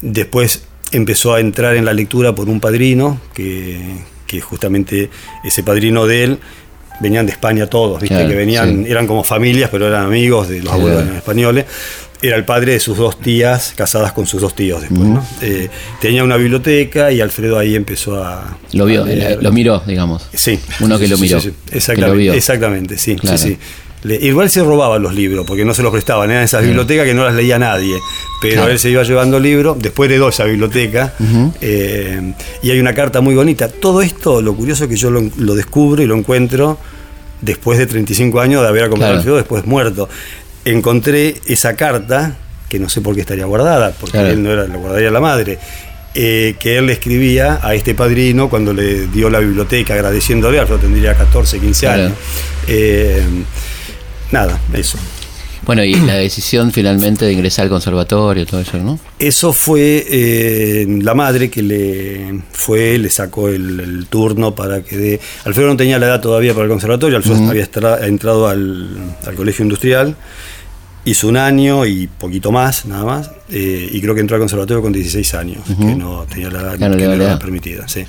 después 0.00 0.64
empezó 0.90 1.34
a 1.34 1.40
entrar 1.40 1.76
en 1.76 1.84
la 1.84 1.92
lectura 1.92 2.34
por 2.34 2.48
un 2.48 2.60
padrino, 2.60 3.20
que, 3.32 3.80
que 4.26 4.40
justamente 4.40 5.08
ese 5.44 5.62
padrino 5.62 6.06
de 6.06 6.24
él 6.24 6.38
venían 7.00 7.26
de 7.26 7.32
España 7.32 7.66
todos, 7.66 8.00
¿viste? 8.00 8.14
Claro, 8.14 8.28
que 8.30 8.34
venían, 8.36 8.84
sí. 8.84 8.90
eran 8.90 9.06
como 9.06 9.24
familias, 9.24 9.70
pero 9.72 9.88
eran 9.88 10.04
amigos 10.04 10.48
de 10.48 10.58
los 10.62 10.72
Sí, 10.72 10.78
abuelos 10.78 11.02
eran 11.02 11.16
españoles. 11.16 11.64
Era 12.22 12.36
el 12.36 12.44
padre 12.44 12.72
de 12.74 12.80
sus 12.80 12.96
dos 12.96 13.18
tías, 13.20 13.72
casadas 13.76 14.12
con 14.12 14.26
sus 14.26 14.40
dos 14.40 14.54
tíos 14.54 14.80
después, 14.80 15.00
¿no? 15.00 15.26
Eh, 15.40 15.68
tenía 16.00 16.22
una 16.22 16.36
biblioteca 16.36 17.10
y 17.10 17.20
Alfredo 17.20 17.58
ahí 17.58 17.74
empezó 17.74 18.22
a. 18.22 18.56
Lo 18.72 18.86
vio, 18.86 19.02
a 19.02 19.06
leer. 19.06 19.42
lo 19.42 19.50
miró, 19.50 19.82
digamos. 19.86 20.28
Sí. 20.32 20.58
Uno 20.80 20.98
que 21.00 21.08
lo 21.08 21.18
miró. 21.18 21.40
sí, 21.40 21.50
sí. 21.50 21.56
Exactamente, 21.76 22.24
lo 22.26 22.32
exactamente, 22.34 22.96
sí, 22.98 23.16
Claro. 23.16 23.36
sí, 23.38 23.48
sí. 23.48 23.58
Le- 24.04 24.16
igual 24.24 24.50
se 24.50 24.62
robaban 24.62 25.00
los 25.02 25.14
libros, 25.14 25.44
porque 25.46 25.64
no 25.64 25.74
se 25.74 25.82
los 25.82 25.90
prestaban, 25.92 26.30
eran 26.30 26.42
esas 26.44 26.62
bibliotecas 26.64 27.06
que 27.06 27.14
no 27.14 27.24
las 27.24 27.34
leía 27.34 27.58
nadie. 27.58 27.94
Pero 28.40 28.54
Claro. 28.54 28.70
él 28.72 28.78
se 28.78 28.90
iba 28.90 29.02
llevando 29.04 29.38
libros, 29.40 29.76
después 29.80 30.08
heredó 30.10 30.28
esa 30.28 30.44
biblioteca, 30.44 31.14
eh, 31.60 32.34
y 32.62 32.70
hay 32.70 32.80
una 32.80 32.94
carta 32.94 33.20
muy 33.20 33.34
bonita. 33.34 33.68
Todo 33.68 34.02
esto, 34.02 34.42
lo 34.42 34.54
curioso 34.54 34.84
es 34.84 34.90
que 34.90 34.96
yo 34.96 35.10
lo, 35.10 35.22
lo 35.38 35.54
descubro 35.54 36.02
y 36.02 36.06
lo 36.06 36.16
encuentro 36.16 36.78
después 37.40 37.78
de 37.78 37.86
35 37.86 38.40
años 38.40 38.62
de 38.62 38.68
haber 38.68 38.84
acompañado 38.84 39.22
Claro. 39.22 39.36
después 39.36 39.66
muerto. 39.66 40.08
Encontré 40.64 41.34
esa 41.46 41.74
carta, 41.74 42.36
que 42.68 42.78
no 42.78 42.88
sé 42.88 43.00
por 43.00 43.14
qué 43.14 43.20
estaría 43.22 43.44
guardada, 43.46 43.92
porque 43.98 44.12
Claro. 44.18 44.28
él 44.28 44.42
no 44.42 44.52
era, 44.52 44.66
la 44.68 44.76
guardaría 44.76 45.10
la 45.10 45.20
madre, 45.20 45.58
eh, 46.14 46.54
que 46.60 46.78
él 46.78 46.86
le 46.86 46.92
escribía 46.92 47.58
a 47.62 47.74
este 47.74 47.94
padrino 47.94 48.48
cuando 48.48 48.72
le 48.72 49.06
dio 49.08 49.28
la 49.30 49.40
biblioteca 49.40 49.94
agradeciéndole, 49.94 50.58
Alfredo 50.60 50.80
tendría 50.80 51.14
14, 51.14 51.58
15 51.58 51.86
Claro. 51.86 52.02
años. 52.04 52.14
Eh, 52.68 53.22
nada, 54.30 54.58
eso. 54.72 54.98
Bueno, 55.64 55.84
y 55.84 55.94
la 55.94 56.14
decisión 56.16 56.72
finalmente 56.72 57.24
de 57.24 57.32
ingresar 57.32 57.62
al 57.64 57.68
conservatorio, 57.68 58.44
todo 58.44 58.60
eso, 58.60 58.78
¿no? 58.78 58.98
Eso 59.20 59.52
fue 59.52 60.04
eh, 60.08 60.86
la 61.02 61.14
madre 61.14 61.50
que 61.50 61.62
le 61.62 62.40
fue, 62.50 62.98
le 62.98 63.08
sacó 63.10 63.48
el, 63.48 63.78
el 63.78 64.06
turno 64.06 64.56
para 64.56 64.82
que 64.82 64.96
de. 64.96 65.20
Alfredo 65.44 65.68
no 65.68 65.76
tenía 65.76 66.00
la 66.00 66.06
edad 66.06 66.20
todavía 66.20 66.52
para 66.52 66.64
el 66.64 66.70
conservatorio, 66.70 67.16
Alfredo 67.16 67.48
había 67.48 67.62
estra- 67.62 68.04
entrado 68.08 68.48
al, 68.48 68.88
al 69.24 69.34
colegio 69.36 69.62
industrial, 69.62 70.16
hizo 71.04 71.28
un 71.28 71.36
año 71.36 71.84
y 71.86 72.06
poquito 72.06 72.52
más, 72.52 72.84
nada 72.86 73.04
más, 73.04 73.30
eh, 73.50 73.88
y 73.90 74.00
creo 74.00 74.14
que 74.14 74.20
entró 74.20 74.36
al 74.36 74.40
conservatorio 74.40 74.82
con 74.82 74.92
16 74.92 75.34
años, 75.34 75.58
que 75.66 75.94
no 75.96 76.24
tenía 76.28 76.48
la 76.50 76.60
edad 76.60 76.76
Claro, 76.76 76.96
que 76.96 77.02
la 77.02 77.08
no 77.08 77.14
era 77.14 77.24
edad. 77.32 77.40
permitida. 77.40 77.88
Sí. 77.88 78.04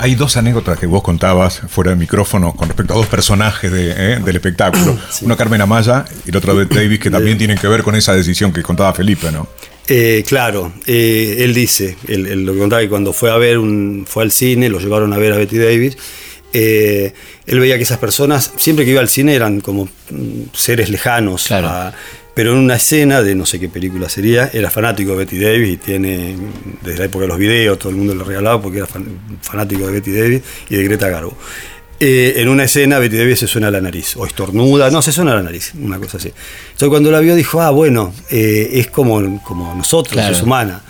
Hay 0.00 0.14
dos 0.14 0.36
anécdotas 0.36 0.78
que 0.78 0.86
vos 0.86 1.02
contabas 1.02 1.60
fuera 1.68 1.90
del 1.90 1.98
micrófono 1.98 2.52
con 2.54 2.68
respecto 2.68 2.94
a 2.94 2.96
dos 2.98 3.06
personajes 3.06 3.72
de, 3.72 3.90
eh, 4.14 4.20
del 4.24 4.36
espectáculo. 4.36 4.96
Uno 5.22 5.36
Carmen 5.36 5.60
Amaya 5.60 6.04
y 6.24 6.30
el 6.30 6.36
otro 6.36 6.54
Bette 6.54 6.74
Davis, 6.76 7.00
que 7.00 7.10
también 7.10 7.36
tienen 7.36 7.58
que 7.58 7.66
ver 7.66 7.82
con 7.82 7.96
esa 7.96 8.14
decisión 8.14 8.52
que 8.52 8.62
contaba 8.62 8.92
Felipe, 8.94 9.32
¿no? 9.32 9.48
Eh, 9.88 10.22
claro, 10.28 10.72
eh, 10.86 11.38
él 11.40 11.52
dice, 11.54 11.96
él, 12.06 12.26
él 12.26 12.44
lo 12.44 12.52
que 12.52 12.58
contaba 12.60 12.82
que 12.82 12.88
cuando 12.90 13.12
fue 13.12 13.30
a 13.32 13.38
ver 13.38 13.58
un, 13.58 14.04
fue 14.06 14.22
al 14.22 14.30
cine, 14.30 14.68
lo 14.68 14.78
llevaron 14.78 15.12
a 15.14 15.16
ver 15.18 15.32
a 15.32 15.36
Betty 15.38 15.56
Davis, 15.58 15.96
eh, 16.52 17.12
él 17.46 17.58
veía 17.60 17.76
que 17.76 17.82
esas 17.82 17.98
personas, 17.98 18.52
siempre 18.56 18.84
que 18.84 18.90
iba 18.92 19.00
al 19.00 19.08
cine 19.08 19.34
eran 19.34 19.60
como 19.60 19.86
mm, 20.10 20.42
seres 20.52 20.90
lejanos, 20.90 21.46
Claro. 21.46 21.68
a- 21.68 21.92
pero 22.38 22.52
en 22.52 22.58
una 22.58 22.76
escena 22.76 23.20
de 23.20 23.34
no 23.34 23.44
sé 23.44 23.58
qué 23.58 23.68
película 23.68 24.08
sería, 24.08 24.48
era 24.52 24.70
fanático 24.70 25.10
de 25.10 25.16
Betty 25.16 25.40
Davis 25.40 25.70
y 25.72 25.76
tiene, 25.76 26.36
desde 26.84 27.00
la 27.00 27.04
época 27.06 27.22
de 27.22 27.28
los 27.30 27.36
videos, 27.36 27.76
todo 27.80 27.90
el 27.90 27.96
mundo 27.96 28.14
le 28.14 28.22
regalaba 28.22 28.62
porque 28.62 28.78
era 28.78 28.86
fan- 28.86 29.18
fanático 29.42 29.84
de 29.88 29.92
Betty 29.94 30.12
Davis 30.12 30.42
y 30.70 30.76
de 30.76 30.84
Greta 30.84 31.08
Garbo. 31.08 31.36
Eh, 31.98 32.34
en 32.36 32.48
una 32.48 32.62
escena 32.62 33.00
Betty 33.00 33.16
Davis 33.16 33.40
se 33.40 33.48
suena 33.48 33.72
la 33.72 33.80
nariz, 33.80 34.14
o 34.16 34.24
estornuda, 34.24 34.88
no, 34.88 35.02
se 35.02 35.10
suena 35.10 35.34
la 35.34 35.42
nariz, 35.42 35.72
una 35.82 35.98
cosa 35.98 36.18
así. 36.18 36.28
Entonces 36.28 36.88
cuando 36.90 37.10
la 37.10 37.18
vio 37.18 37.34
dijo, 37.34 37.60
ah, 37.60 37.70
bueno, 37.70 38.14
eh, 38.30 38.70
es 38.74 38.86
como, 38.86 39.42
como 39.42 39.74
nosotros, 39.74 40.12
Claro. 40.12 40.32
es 40.36 40.40
humana. 40.40 40.80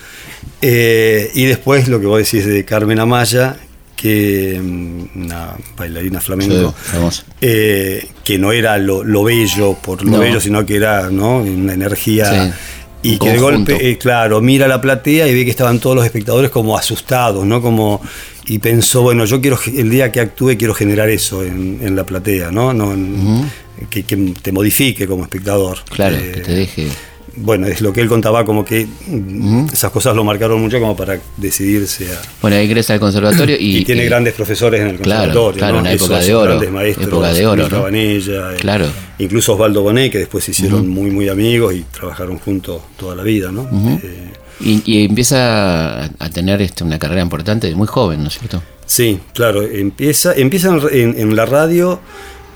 Eh, 0.61 1.31
y 1.33 1.45
después 1.45 1.87
lo 1.87 1.99
que 1.99 2.05
vos 2.05 2.19
decís 2.19 2.45
de 2.45 2.63
Carmen 2.63 2.99
Amaya, 2.99 3.57
que 4.01 4.59
mm, 4.61 5.23
una 5.25 5.53
bailarina 5.75 6.21
flamenco, 6.21 6.73
Sí, 7.11 7.21
eh, 7.41 8.07
que 8.23 8.37
no 8.37 8.51
era 8.53 8.77
lo, 8.77 9.03
lo 9.03 9.23
bello 9.23 9.73
por 9.73 10.03
lo 10.03 10.11
No. 10.11 10.19
bello, 10.19 10.39
sino 10.39 10.65
que 10.65 10.75
era 10.77 11.09
¿no? 11.09 11.39
una 11.39 11.73
energía. 11.73 12.25
Sí. 13.01 13.11
y 13.11 13.17
que 13.17 13.29
de 13.31 13.37
golpe, 13.39 13.89
eh, 13.91 13.97
claro, 13.97 14.39
mira 14.41 14.67
la 14.67 14.79
platea 14.81 15.27
y 15.27 15.33
ve 15.33 15.43
que 15.45 15.51
estaban 15.51 15.79
todos 15.79 15.95
los 15.97 16.05
espectadores 16.05 16.49
como 16.51 16.77
asustados, 16.77 17.45
¿no? 17.45 17.61
Como, 17.61 18.01
y 18.47 18.59
pensó, 18.59 19.01
bueno, 19.01 19.23
yo 19.25 19.39
quiero, 19.41 19.57
el 19.75 19.89
día 19.89 20.11
que 20.11 20.19
actúe 20.21 20.55
quiero 20.57 20.73
generar 20.73 21.09
eso 21.09 21.43
en, 21.43 21.79
en 21.81 21.95
la 21.95 22.05
platea, 22.05 22.51
¿no? 22.51 22.73
no 22.73 22.93
en- 22.93 23.49
que, 23.89 24.03
que 24.03 24.17
te 24.41 24.51
modifique 24.51 25.07
como 25.07 25.23
espectador. 25.23 25.77
Claro, 25.89 26.17
Eh, 26.17 26.31
que 26.35 26.41
te 26.41 26.51
deje. 26.53 26.87
Bueno, 27.41 27.67
es 27.67 27.81
lo 27.81 27.93
que 27.93 28.01
él 28.01 28.07
contaba, 28.07 28.43
como 28.45 28.65
que 28.65 28.87
esas 29.71 29.91
cosas 29.91 30.15
lo 30.15 30.23
marcaron 30.23 30.59
mucho 30.61 30.79
como 30.79 30.95
para 30.95 31.19
decidirse 31.37 32.11
a... 32.11 32.21
Bueno, 32.41 32.57
ahí 32.57 32.65
ingresa 32.65 32.93
al 32.93 32.99
conservatorio 32.99 33.55
y. 33.59 33.77
Y, 33.77 33.85
tiene 33.85 34.03
y- 34.03 34.05
grandes 34.07 34.33
profesores 34.33 34.81
en 34.81 34.87
el 34.87 34.97
Claro, 34.97 35.19
conservatorio, 35.33 35.57
claro, 35.59 35.73
¿no? 35.75 35.79
una 35.81 35.91
época 35.93 36.13
Esos 36.15 36.27
de 36.27 36.35
oro, 36.35 36.45
grandes 36.51 36.71
maestros, 36.71 37.07
época 37.07 37.33
de 37.33 37.45
oro, 37.47 37.69
¿no? 37.69 37.87
Eh, 37.89 38.57
Claro. 38.59 38.85
incluso 39.19 39.53
Osvaldo 39.53 39.81
Bonet, 39.81 40.11
que 40.11 40.17
después 40.19 40.43
se 40.43 40.51
hicieron 40.51 40.87
muy, 40.87 41.11
muy 41.11 41.29
amigos 41.29 41.73
y 41.73 41.81
trabajaron 41.91 42.37
juntos 42.39 42.81
toda 42.97 43.15
la 43.15 43.23
vida, 43.23 43.51
¿no? 43.51 43.63
Eh, 44.03 44.31
Y, 44.61 44.81
y 44.85 45.05
empieza 45.05 46.03
a, 46.03 46.09
a 46.19 46.29
tener 46.29 46.61
este, 46.61 46.83
una 46.83 46.99
carrera 46.99 47.21
importante 47.21 47.73
muy 47.75 47.87
joven, 47.87 48.21
¿no 48.23 48.27
es 48.27 48.37
cierto? 48.37 48.61
Sí, 48.85 49.19
claro, 49.33 49.61
empieza, 49.63 50.33
empieza 50.33 50.67
en, 50.69 50.81
en- 50.91 51.19
en 51.19 51.35
la 51.35 51.45
radio. 51.45 51.99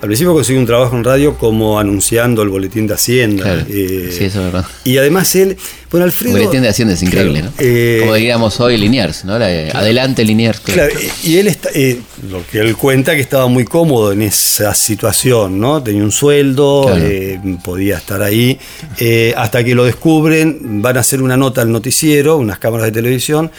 Al 0.04 0.08
principio 0.08 0.34
consiguió 0.34 0.60
un 0.60 0.68
trabajo 0.68 0.98
en 0.98 1.04
radio 1.06 1.38
como 1.38 1.80
anunciando 1.80 2.42
el 2.42 2.50
boletín 2.50 2.88
de 2.88 2.94
Hacienda. 2.94 3.42
Claro. 3.44 3.62
eh, 3.70 4.10
sí, 4.12 4.26
eso 4.26 4.40
es 4.40 4.52
verdad. 4.52 4.66
Y 4.84 4.98
además 4.98 5.34
él, 5.38 5.56
bueno, 5.90 6.04
Alfredo. 6.04 6.36
El 6.36 6.42
boletín 6.44 6.62
de 6.62 6.68
Hacienda 6.68 6.94
es 6.94 7.04
increíble, 7.04 7.40
Claro, 7.40 7.54
¿no? 7.58 7.64
eh, 7.66 7.98
Como 8.02 8.14
diríamos 8.16 8.60
hoy, 8.60 8.76
Liniers, 8.76 9.24
¿no? 9.24 9.40
La 9.40 9.48
de, 9.48 9.72
Adelante, 9.72 10.26
Liniers. 10.26 10.60
Claro, 10.60 10.94
y 11.24 11.38
él 11.38 11.48
está, 11.48 11.70
eh, 11.74 12.02
lo 12.30 12.46
que 12.46 12.60
él 12.60 12.76
cuenta 12.76 13.16
que 13.16 13.22
estaba 13.22 13.48
muy 13.48 13.64
cómodo 13.64 14.12
en 14.12 14.24
esa 14.24 14.74
situación, 14.74 15.58
¿no? 15.58 15.82
Tenía 15.82 16.04
un 16.04 16.12
sueldo, 16.12 16.94
eh, 16.98 17.40
podía 17.64 17.96
estar 17.96 18.22
ahí, 18.22 18.60
eh, 19.00 19.34
hasta 19.38 19.64
que 19.64 19.74
lo 19.74 19.86
descubren, 19.86 20.82
van 20.82 20.98
a 20.98 21.00
hacer 21.00 21.22
una 21.22 21.38
nota 21.38 21.62
al 21.62 21.72
noticiero, 21.72 22.36
unas 22.36 22.60
cámaras 22.60 22.88
de 22.88 22.92
televisión, 22.92 23.52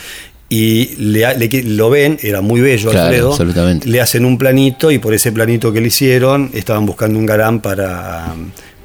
y 0.48 0.94
le, 0.98 1.62
lo 1.64 1.90
ven, 1.90 2.18
era 2.22 2.40
muy 2.40 2.60
bello 2.60 2.90
Claro, 2.90 3.06
Alfredo, 3.06 3.30
absolutamente. 3.30 3.88
le 3.88 4.00
hacen 4.00 4.24
un 4.24 4.36
planito 4.38 4.90
y 4.90 4.98
por 4.98 5.14
ese 5.14 5.32
planito 5.32 5.72
que 5.72 5.80
le 5.80 5.88
hicieron 5.88 6.50
estaban 6.54 6.84
buscando 6.86 7.18
un 7.18 7.26
garán 7.26 7.60
para 7.60 8.34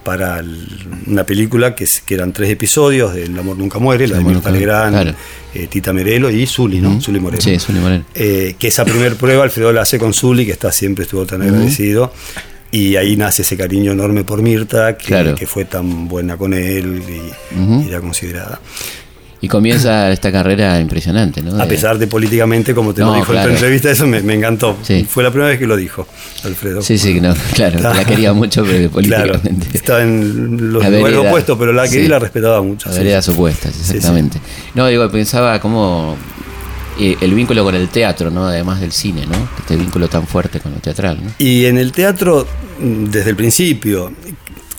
para 0.03 0.39
el- 0.39 0.65
una 1.07 1.23
película 1.25 1.75
que, 1.75 1.85
eran 2.09 2.31
tres 2.31 2.49
episodios 2.49 3.13
de 3.13 3.25
El 3.25 3.37
amor 3.37 3.57
nunca 3.57 3.77
muere, 3.79 4.07
la 4.07 4.17
de 4.17 4.23
Mirta 4.23 4.49
Legrand, 4.49 4.93
claro. 4.95 5.13
eh, 5.53 5.67
Tita 5.69 5.91
Merelo 5.93 6.31
y 6.31 6.47
Zuli, 6.47 6.79
¿no? 6.79 6.99
Zuli 7.01 7.19
Moreno. 7.19 7.41
Sí, 7.41 7.59
Zuli 7.59 7.79
Moreno. 7.79 8.05
Eh, 8.15 8.55
que 8.57 8.69
esa 8.69 8.85
primer 8.85 9.17
prueba 9.17 9.43
Alfredo 9.43 9.71
la 9.73 9.81
hace 9.81 9.99
con 9.99 10.13
Zuli, 10.13 10.45
que 10.45 10.53
está 10.53 10.71
siempre 10.71 11.03
estuvo 11.03 11.25
tan 11.25 11.41
agradecido. 11.43 12.11
Y 12.71 12.95
ahí 12.95 13.17
nace 13.17 13.41
ese 13.41 13.57
cariño 13.57 13.91
enorme 13.91 14.23
por 14.23 14.41
Mirta, 14.41 14.97
que, 14.97 15.05
Claro. 15.07 15.35
que 15.35 15.45
fue 15.45 15.65
tan 15.65 16.07
buena 16.07 16.37
con 16.37 16.53
él 16.53 17.03
y 17.85 17.87
era 17.87 17.99
considerada. 17.99 18.59
Y 19.41 19.47
comienza 19.47 20.11
esta 20.11 20.31
carrera 20.31 20.79
impresionante, 20.79 21.41
¿no? 21.41 21.61
A 21.61 21.65
pesar 21.65 21.97
de 21.97 22.07
políticamente, 22.07 22.73
como 22.73 22.93
te 22.93 23.01
No, 23.01 23.11
lo 23.11 23.15
dijo 23.15 23.33
en 23.33 23.43
tu 23.43 23.49
entrevista, 23.49 23.89
eso 23.89 24.05
me, 24.07 24.21
me 24.21 24.33
encantó. 24.33 24.77
Sí. 24.83 25.05
Fue 25.09 25.23
la 25.23 25.29
primera 25.31 25.49
vez 25.49 25.59
que 25.59 25.67
lo 25.67 25.77
dijo, 25.77 26.07
Alfredo. 26.43 26.81
Sí, 26.81 26.97
sí, 26.97 27.19
no, 27.21 27.33
claro, 27.53 27.79
la 27.79 28.03
quería 28.05 28.33
mucho 28.33 28.63
pero 28.63 28.89
Claro, 28.91 29.33
políticamente. 29.33 29.77
estaba 29.77 30.01
en 30.01 30.51
los 30.51 30.83
lugares 30.83 31.03
vereda, 31.03 31.21
opuestos, 31.21 31.57
pero 31.57 31.73
la 31.73 31.83
que 31.83 32.01
sí. 32.01 32.07
la 32.07 32.19
respetaba 32.19 32.61
mucho. 32.61 32.89
La 32.89 32.95
sí. 32.95 32.99
veredas 33.01 33.29
opuestas, 33.29 33.73
sí. 33.73 33.81
exactamente. 33.95 34.39
No, 34.75 34.87
digo, 34.87 35.09
pensaba 35.09 35.59
como 35.59 36.15
eh, 36.99 37.15
el 37.21 37.33
vínculo 37.33 37.63
con 37.63 37.75
el 37.75 37.87
teatro, 37.87 38.29
¿no? 38.29 38.45
Además 38.47 38.81
del 38.81 38.91
cine, 38.91 39.25
¿no? 39.25 39.49
Este 39.57 39.77
vínculo 39.77 40.09
tan 40.09 40.27
fuerte 40.27 40.59
con 40.59 40.73
lo 40.73 40.79
teatral, 40.79 41.17
¿no? 41.23 41.31
Y 41.37 41.65
en 41.65 41.77
el 41.77 41.91
teatro, 41.93 42.45
desde 42.79 43.29
el 43.29 43.35
principio, 43.37 44.11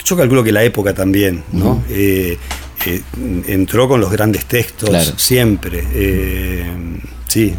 yo 0.05 0.15
calculo 0.17 0.43
que 0.43 0.51
la 0.51 0.63
época 0.63 0.93
también, 0.93 1.43
¿no? 1.51 1.83
Eh, 1.89 2.37
eh, 2.87 3.01
entró 3.47 3.87
con 3.87 3.99
los 4.01 4.11
grandes 4.11 4.45
textos 4.45 4.89
Claro. 4.89 5.11
siempre. 5.17 5.83
eh, 5.93 6.65
sí. 7.27 7.53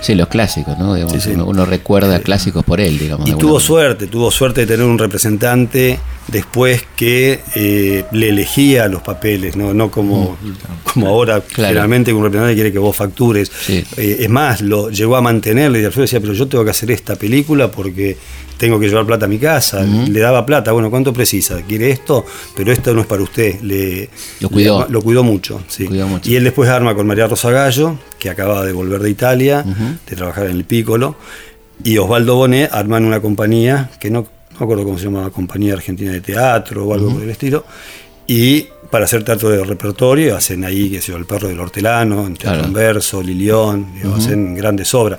Sí, 0.00 0.14
los 0.14 0.28
clásicos, 0.28 0.78
¿no? 0.78 0.94
Digamos, 0.94 1.14
Sí, 1.14 1.20
sí. 1.20 1.30
Uno, 1.30 1.46
uno 1.46 1.64
recuerda 1.66 2.18
clásicos 2.20 2.64
por 2.64 2.80
él, 2.80 2.98
digamos. 2.98 3.28
Y 3.28 3.32
tuvo 3.32 3.54
manera. 3.54 3.60
suerte, 3.66 4.06
tuvo 4.06 4.30
suerte 4.30 4.62
de 4.62 4.66
tener 4.66 4.86
un 4.86 4.98
representante 4.98 5.98
después 6.28 6.82
que 6.96 7.40
eh, 7.54 8.04
le 8.12 8.28
elegía 8.30 8.88
los 8.88 9.02
papeles, 9.02 9.56
no, 9.56 9.74
no 9.74 9.90
como, 9.90 10.36
como 10.92 11.08
ahora 11.08 11.40
Claro. 11.40 11.68
generalmente 11.68 12.12
un 12.12 12.22
representante 12.24 12.54
quiere 12.54 12.72
que 12.72 12.78
vos 12.78 12.96
factures. 12.96 13.50
Sí. 13.66 13.84
Eh, 13.96 14.16
es 14.20 14.28
más, 14.30 14.60
lo 14.60 14.90
llegó 14.90 15.16
a 15.16 15.20
mantenerle 15.20 15.80
y 15.80 15.84
Alfredo 15.84 16.02
decía, 16.02 16.20
pero 16.20 16.32
yo 16.32 16.48
tengo 16.48 16.64
que 16.64 16.70
hacer 16.70 16.90
esta 16.90 17.16
película 17.16 17.70
porque 17.70 18.16
tengo 18.56 18.78
que 18.80 18.88
llevar 18.88 19.04
plata 19.04 19.26
a 19.26 19.28
mi 19.28 19.38
casa. 19.38 19.82
Le 19.84 20.20
daba 20.20 20.46
plata, 20.46 20.72
bueno, 20.72 20.88
¿cuánto 20.90 21.12
precisa? 21.12 21.60
¿Quiere 21.66 21.90
esto? 21.90 22.24
Pero 22.56 22.72
esto 22.72 22.94
no 22.94 23.00
es 23.00 23.06
para 23.06 23.22
usted. 23.22 23.60
Le, 23.60 24.08
Lo 24.40 24.48
cuidó. 24.48 24.84
le- 24.86 24.92
lo 24.92 25.02
cuidó 25.02 25.22
mucho, 25.24 25.62
sí. 25.68 25.84
Cuidó 25.86 26.06
mucho. 26.08 26.30
Y 26.30 26.36
él 26.36 26.44
después 26.44 26.70
arma 26.70 26.94
con 26.94 27.06
María 27.06 27.26
Rosa 27.26 27.50
Gallo, 27.50 27.98
que 28.18 28.30
acaba 28.30 28.64
de 28.64 28.72
volver 28.72 29.00
de 29.00 29.10
Italia, 29.10 29.64
de 30.08 30.16
trabajar 30.16 30.46
en 30.46 30.52
el 30.52 30.64
Piccolo, 30.64 31.16
y 31.82 31.98
Osvaldo 31.98 32.36
Bonet 32.36 32.72
arman 32.72 33.04
una 33.04 33.20
compañía, 33.20 33.90
que 34.00 34.08
no, 34.10 34.26
no 34.54 34.60
me 34.60 34.64
acuerdo 34.64 34.84
cómo 34.84 34.98
se 34.98 35.04
llamaba, 35.04 35.30
Compañía 35.30 35.74
Argentina 35.74 36.12
de 36.12 36.20
Teatro 36.20 36.86
o 36.86 36.94
algo 36.94 37.10
por 37.12 37.22
el 37.22 37.30
estilo, 37.30 37.64
y 38.26 38.66
para 38.90 39.04
hacer 39.04 39.24
teatro 39.24 39.50
de 39.50 39.62
repertorio 39.64 40.36
hacen 40.36 40.64
ahí, 40.64 40.88
que 40.90 41.00
sé 41.02 41.12
yo, 41.12 41.18
El 41.18 41.26
Perro 41.26 41.48
del 41.48 41.60
Hortelano, 41.60 42.26
en 42.26 42.34
Teatro 42.34 42.60
Claro. 42.60 42.64
en 42.66 42.72
Verso, 42.72 43.22
Lilión, 43.22 43.92
digo, 43.94 44.14
hacen 44.14 44.54
grandes 44.54 44.94
obras. 44.94 45.18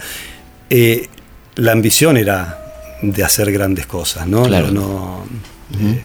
Eh, 0.69 1.07
la 1.55 1.73
ambición 1.73 2.17
era 2.17 2.97
de 3.01 3.23
hacer 3.23 3.51
grandes 3.51 3.85
cosas, 3.85 4.25
¿no? 4.27 4.43
Claro. 4.43 4.71
No- 4.71 5.25
eh, 5.79 6.03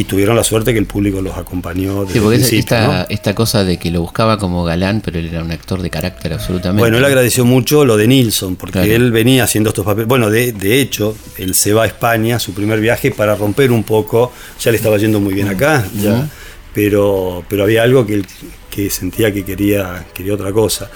y 0.00 0.04
tuvieron 0.04 0.36
la 0.36 0.44
suerte 0.44 0.72
que 0.72 0.78
el 0.78 0.86
público 0.86 1.20
los 1.20 1.36
acompañó 1.36 2.02
desde 2.02 2.14
Sí, 2.14 2.20
porque 2.20 2.36
el 2.36 2.42
esta, 2.58 2.86
¿no? 2.86 3.06
esta 3.08 3.34
cosa 3.34 3.64
de 3.64 3.78
que 3.78 3.90
lo 3.90 4.00
buscaba 4.00 4.38
como 4.38 4.62
galán, 4.64 5.00
pero 5.04 5.18
él 5.18 5.26
era 5.28 5.42
un 5.42 5.50
actor 5.50 5.82
de 5.82 5.90
carácter 5.90 6.32
absolutamente. 6.34 6.80
Bueno, 6.80 6.98
él 6.98 7.04
agradeció 7.04 7.44
mucho 7.44 7.84
lo 7.84 7.96
de 7.96 8.06
Nilsson, 8.06 8.56
porque 8.56 8.74
Claro. 8.80 8.92
él 8.92 9.10
venía 9.10 9.44
haciendo 9.44 9.70
estos 9.70 9.84
papeles. 9.84 10.06
Bueno, 10.06 10.30
de, 10.30 10.52
de 10.52 10.80
hecho, 10.80 11.16
él 11.38 11.54
se 11.54 11.72
va 11.72 11.84
a 11.84 11.86
España, 11.86 12.38
su 12.38 12.52
primer 12.54 12.80
viaje, 12.80 13.10
para 13.10 13.34
romper 13.34 13.72
un 13.72 13.82
poco. 13.82 14.32
Ya 14.60 14.70
le 14.70 14.76
estaba 14.76 14.98
yendo 14.98 15.18
muy 15.20 15.34
bien 15.34 15.48
acá, 15.48 15.84
ya, 16.00 16.28
pero, 16.74 17.44
pero 17.48 17.64
había 17.64 17.82
algo 17.82 18.06
que 18.06 18.14
él 18.14 18.26
que 18.70 18.90
sentía 18.90 19.32
que 19.32 19.44
quería, 19.44 20.06
quería 20.14 20.34
otra 20.34 20.52
cosa. 20.52 20.88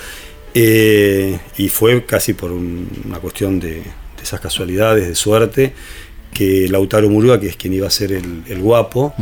Eh, 0.55 1.39
y 1.57 1.69
fue 1.69 2.05
casi 2.05 2.35
por 2.35 2.53
un- 2.53 2.89
una 3.07 3.19
cuestión 3.19 3.59
de, 3.59 3.77
de 3.77 4.23
esas 4.23 4.39
casualidades, 4.41 5.09
de 5.09 5.15
suerte, 5.15 5.73
que 6.33 6.69
Lautaro 6.69 7.09
Murúa, 7.11 7.39
que 7.39 7.49
es 7.49 7.57
quien 7.57 7.75
iba 7.75 7.87
a 7.87 7.91
ser 7.91 8.13
el, 8.13 8.43
el 8.49 8.59
guapo, 8.61 9.15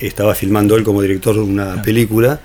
estaba 0.00 0.34
filmando 0.34 0.76
él 0.76 0.84
como 0.84 1.02
director 1.02 1.38
una 1.38 1.82
película. 1.82 2.40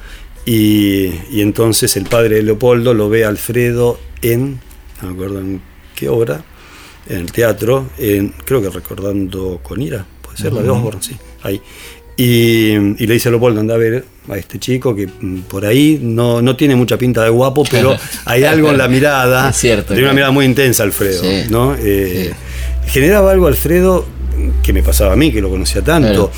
Y, 0.45 1.09
y 1.31 1.41
entonces 1.41 1.95
el 1.95 2.05
padre 2.05 2.35
de 2.35 2.43
Leopoldo 2.43 2.93
lo 2.93 3.09
ve 3.09 3.23
a 3.23 3.29
Alfredo 3.29 3.97
en, 4.21 4.59
no 5.01 5.07
me 5.09 5.13
acuerdo 5.13 5.39
en 5.39 5.61
qué 5.95 6.09
obra, 6.09 6.43
en 7.07 7.17
el 7.17 7.31
teatro, 7.31 7.89
en, 7.97 8.33
creo 8.43 8.61
que 8.61 8.69
recordando 8.69 9.59
con 9.63 9.81
ira, 9.81 10.05
puede 10.21 10.37
ser 10.37 10.53
la 10.53 10.61
de 10.61 10.69
Osborne, 10.69 11.01
sí, 11.01 11.15
ahí. 11.43 11.61
Y, 12.15 12.73
y 13.03 13.07
le 13.07 13.13
dice 13.15 13.29
a 13.29 13.31
Leopoldo, 13.31 13.59
anda 13.59 13.73
a 13.73 13.77
ver 13.77 14.05
a 14.29 14.37
este 14.37 14.59
chico 14.59 14.95
que 14.95 15.07
mm, 15.07 15.41
por 15.41 15.65
ahí 15.65 15.99
no, 16.01 16.41
no 16.41 16.55
tiene 16.55 16.75
mucha 16.75 16.97
pinta 16.97 17.23
de 17.23 17.29
guapo, 17.29 17.63
pero 17.69 17.95
hay 18.25 18.43
algo 18.43 18.69
en 18.69 18.77
la 18.77 18.87
mirada. 18.87 19.49
Es 19.49 19.57
cierto, 19.57 19.93
Tiene 19.93 20.03
una 20.03 20.13
mirada 20.13 20.31
muy 20.31 20.45
intensa, 20.45 20.83
Alfredo. 20.83 21.21
Sí, 21.21 21.43
¿no? 21.49 21.75
Eh, 21.79 22.33
Generaba 22.85 23.31
algo, 23.31 23.47
Alfredo, 23.47 24.05
que 24.63 24.73
me 24.73 24.81
pasaba 24.81 25.13
a 25.13 25.15
mí, 25.15 25.31
que 25.31 25.41
lo 25.41 25.49
conocía 25.49 25.81
tanto. 25.83 26.31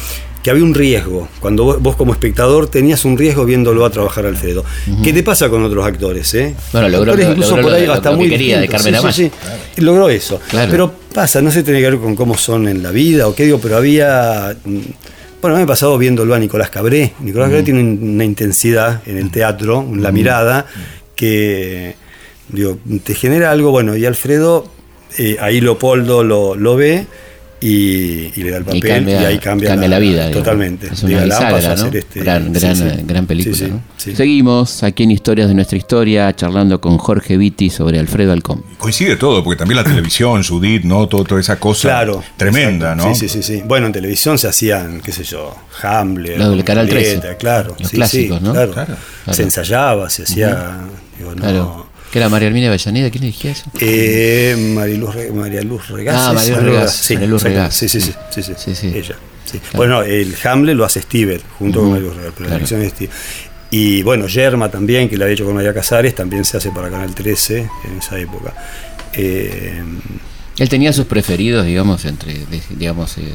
Que 0.44 0.52
había 0.52 0.64
un 0.64 0.76
riesgo. 0.76 1.28
Cuando 1.40 1.64
vos, 1.64 1.82
vos 1.82 1.96
como 1.96 2.12
espectador 2.14 2.68
tenías 2.68 3.04
un 3.06 3.18
riesgo 3.18 3.46
viéndolo 3.46 3.84
a 3.84 3.90
trabajar 3.90 4.26
Alfredo. 4.28 4.64
¿Qué 5.04 5.12
te 5.12 5.24
pasa 5.24 5.50
con 5.50 5.64
otros 5.64 5.84
actores? 5.86 6.32
Eh? 6.36 6.54
Bueno, 6.72 6.88
logró- 6.90 7.12
Actores 7.14 7.30
incluso 7.30 7.50
logró 7.52 7.64
por 7.64 7.74
ahí 7.74 7.86
hasta 7.88 8.12
muy 8.12 8.30
quería 8.30 8.60
de. 8.60 8.68
Carmen 8.68 8.94
Sí, 9.02 9.08
sí, 9.12 9.32
sí. 9.76 9.82
Logró 9.82 10.08
eso. 10.10 10.40
Claro. 10.50 10.70
Pero 10.70 10.94
pasa, 11.14 11.42
no 11.42 11.50
sé, 11.52 11.64
tiene 11.64 11.80
que 11.82 11.90
ver 11.90 12.00
con 12.00 12.16
cómo 12.16 12.38
son 12.38 12.68
en 12.68 12.84
la 12.84 12.92
vida 12.92 13.28
o 13.28 13.34
qué 13.34 13.46
digo, 13.46 13.60
pero 13.60 13.78
había. 13.78 14.56
mm, 14.66 14.80
Bueno, 15.42 15.58
me 15.58 15.64
ha 15.64 15.68
pasado 15.68 15.98
viéndolo 15.98 16.34
a 16.36 16.40
Nicolás 16.40 16.70
Cabré. 16.70 17.14
Nicolás 17.22 17.50
Cabré 17.50 17.64
tiene 17.64 17.80
un- 17.80 18.00
una 18.16 18.24
intensidad 18.26 19.02
en 19.08 19.18
el 19.18 19.32
teatro, 19.32 19.82
en 19.92 20.02
la 20.04 20.12
mirada, 20.12 20.66
que 21.16 21.96
digo, 22.50 22.78
te 23.04 23.16
genera 23.16 23.50
algo 23.52 23.72
bueno. 23.72 23.96
Y 23.98 24.06
Alfredo, 24.06 24.68
eh, 25.18 25.38
ahí 25.40 25.62
Leopoldo 25.62 26.24
lo, 26.24 26.56
lo 26.56 26.76
ve 26.76 27.06
y, 27.62 28.32
y 28.36 28.44
le 28.44 28.52
da 28.52 28.58
el 28.58 28.64
Y 28.64 28.66
papel 28.66 28.78
y, 28.78 28.82
cambia, 28.82 29.28
ahí 29.28 29.40
cambia, 29.40 29.70
cambia 29.70 29.90
la, 29.90 30.00
vida. 30.00 30.28
digamos. 30.28 30.44
Totalmente. 30.44 30.88
Es 30.92 31.04
una 31.04 31.24
bisagra, 31.24 31.76
¿no? 31.76 31.86
este- 31.88 32.20
gran, 32.20 32.54
sí, 32.54 32.60
gran, 32.60 32.76
sí. 32.76 32.84
gran 33.06 33.26
película. 33.26 33.56
Sí, 33.56 33.66
sí, 33.66 33.72
¿no? 33.72 33.82
sí. 33.98 34.16
Seguimos 34.16 34.84
aquí 34.84 35.04
en 35.04 35.12
Historias 35.12 35.48
de 35.48 35.54
nuestra 35.56 35.78
historia, 35.78 36.36
charlando 36.36 36.80
con 36.82 36.98
Jorge 36.98 37.38
Vitti 37.38 37.70
sobre 37.70 37.98
Alfredo 38.00 38.34
Alcón. 38.34 38.64
Coincide 38.78 39.16
todo, 39.16 39.44
porque 39.44 39.58
también 39.60 39.78
la 39.78 39.84
televisión, 39.84 40.44
Judith, 40.44 40.84
¿no? 40.84 41.08
Todo, 41.08 41.24
toda 41.24 41.42
esa 41.42 41.60
cosa 41.60 41.88
Claro. 41.90 42.24
tremenda, 42.38 42.92
exacto. 42.94 43.10
¿no? 43.10 43.16
Sí, 43.16 43.28
sí, 43.30 43.42
sí, 43.42 43.56
sí. 43.58 43.64
Bueno, 43.66 43.88
en 43.88 43.94
televisión 43.94 44.38
se 44.38 44.48
hacían, 44.48 45.02
qué 45.02 45.12
sé 45.12 45.24
yo, 45.24 45.56
Hamlet. 45.82 46.38
Lo 46.38 46.52
del 46.52 46.64
Canal 46.64 46.88
Julieta, 46.88 47.22
13. 47.22 47.38
Claro. 47.38 47.76
Los 47.80 47.90
sí, 47.90 47.96
clásicos, 47.96 48.40
sí, 48.40 48.44
¿no? 48.44 48.52
Claro. 48.52 48.74
Claro. 48.74 48.96
Se 49.32 49.44
ensayaba, 49.44 50.10
se 50.10 50.24
hacía. 50.24 50.80
digo, 51.18 51.34
no. 51.36 51.95
Claro. 52.16 52.16
¿Que 52.16 52.20
era 52.20 52.30
María 52.30 52.48
Hermina 52.48 52.68
Avellaneda? 52.68 53.10
¿Quién 53.10 53.22
dirigía 53.24 53.52
eso? 53.52 53.66
Eh, 53.82 54.56
Mariluz 54.74 55.16
María 55.34 55.62
Luz 55.62 55.90
Regaz. 55.90 56.16
Ah. 56.18 56.34
María 56.34 56.56
Luz 56.56 56.64
Regaz. 56.64 56.96
Sí, 56.96 57.14
María 57.16 57.28
Luz. 57.30 57.44
Regaz. 57.44 57.76
Sí, 57.76 57.90
sí, 57.90 58.00
sí. 58.00 58.14
sí, 58.32 58.42
sí. 58.44 58.54
Sí, 58.58 58.76
sí. 58.76 58.88
Ella. 58.96 59.16
sí. 59.44 59.60
Bueno, 59.74 60.02
el 60.02 60.34
Hamlet 60.44 60.76
lo 60.76 60.86
hace 60.86 61.02
Steven, 61.02 61.42
junto 61.60 61.82
con 61.82 61.92
María 61.92 62.08
Luz 62.08 62.16
Regaz, 62.16 62.34
pero 62.38 62.50
la 62.50 62.58
claro. 62.58 62.66
dirección 62.66 62.82
es 62.84 62.92
Steven. 62.92 63.12
Y 63.72 64.04
bueno, 64.04 64.28
Yerma 64.28 64.72
también, 64.72 65.10
que 65.10 65.18
la 65.18 65.26
había 65.26 65.34
hecho 65.34 65.44
con 65.46 65.56
María 65.56 65.74
Casares, 65.74 66.16
también 66.16 66.46
se 66.46 66.56
hace 66.56 66.72
para 66.72 66.90
Canal 66.90 67.14
13 67.14 67.58
en 67.60 67.98
esa 67.98 68.18
época. 68.18 68.54
Eh, 69.12 69.84
Él 70.58 70.70
tenía 70.70 70.94
sus 70.94 71.06
preferidos, 71.08 71.66
digamos, 71.66 72.06
entre, 72.06 72.38
digamos, 72.70 73.18
eh, 73.18 73.34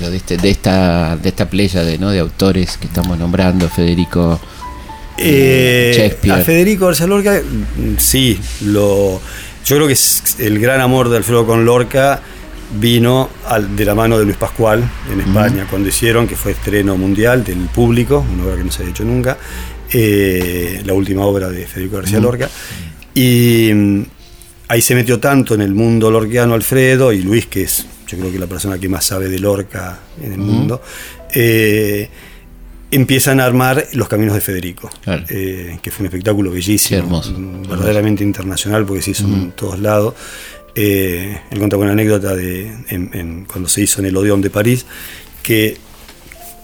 de, 0.00 0.16
este, 0.16 0.36
de 0.36 0.50
esta, 0.50 1.16
de 1.16 1.28
esta 1.28 1.48
playa 1.48 1.84
de, 1.84 1.98
¿no? 1.98 2.10
de 2.10 2.18
autores 2.18 2.76
que 2.76 2.86
estamos 2.86 3.16
nombrando, 3.18 3.68
Federico 3.68 4.40
Eh. 5.20 6.16
A 6.30 6.36
Federico 6.44 6.86
García 6.86 7.06
Lorca, 7.06 7.40
sí, 7.98 8.38
lo, 8.64 9.20
yo 9.64 9.76
creo 9.76 9.86
que 9.88 9.96
el 10.38 10.58
gran 10.58 10.80
amor 10.80 11.08
de 11.08 11.18
Alfredo 11.18 11.46
con 11.46 11.64
Lorca 11.64 12.20
vino 12.78 13.28
al- 13.46 13.74
de 13.76 13.84
la 13.84 13.94
mano 13.94 14.18
de 14.18 14.24
Luis 14.24 14.36
Pascual 14.36 14.82
en 15.12 15.20
España, 15.20 15.66
cuando 15.68 15.88
hicieron, 15.88 16.26
que 16.28 16.36
fue 16.36 16.52
estreno 16.52 16.96
mundial 16.96 17.42
del 17.44 17.58
público, 17.74 18.24
una 18.32 18.44
obra 18.44 18.56
que 18.56 18.64
no 18.64 18.70
se 18.72 18.82
había 18.82 18.90
hecho 18.92 19.04
nunca, 19.04 19.36
eh, 19.92 20.80
la 20.84 20.92
última 20.94 21.24
obra 21.26 21.48
de 21.48 21.66
Federico 21.66 21.96
García 21.96 22.20
Lorca. 22.20 22.48
Y 23.12 23.70
mm, 23.74 24.02
ahí 24.68 24.80
se 24.80 24.94
metió 24.94 25.18
tanto 25.18 25.54
en 25.54 25.62
el 25.62 25.74
mundo 25.74 26.10
lorquiano 26.12 26.54
Alfredo 26.54 27.12
y 27.12 27.22
Luis, 27.22 27.46
que 27.46 27.62
es 27.64 27.86
yo 28.06 28.18
creo 28.18 28.32
que 28.32 28.38
la 28.40 28.46
persona 28.48 28.78
que 28.78 28.88
más 28.88 29.04
sabe 29.04 29.28
de 29.28 29.38
Lorca 29.38 29.98
en 30.22 30.32
el 30.32 30.38
mundo, 30.38 30.80
eh, 31.32 32.08
empiezan 32.90 33.40
a 33.40 33.44
armar 33.44 33.86
Los 33.92 34.08
Caminos 34.08 34.34
de 34.34 34.40
Federico, 34.40 34.90
Claro. 35.02 35.24
eh, 35.28 35.78
que 35.82 35.90
fue 35.90 36.02
un 36.02 36.06
espectáculo 36.06 36.50
bellísimo, 36.50 36.78
Sí, 36.88 36.94
hermoso. 36.94 37.32
mm, 37.38 37.68
verdaderamente 37.68 38.24
internacional 38.24 38.84
porque 38.84 39.02
se 39.02 39.12
hizo 39.12 39.24
en 39.24 39.52
todos 39.52 39.78
lados. 39.78 40.14
Eh, 40.74 41.38
él 41.50 41.58
contaba 41.58 41.82
una 41.82 41.92
anécdota 41.92 42.34
de 42.34 42.66
en- 42.88 43.10
en- 43.12 43.44
cuando 43.44 43.68
se 43.68 43.82
hizo 43.82 44.00
en 44.00 44.06
el 44.06 44.16
Odeón 44.16 44.40
de 44.40 44.50
París, 44.50 44.86
que 45.42 45.76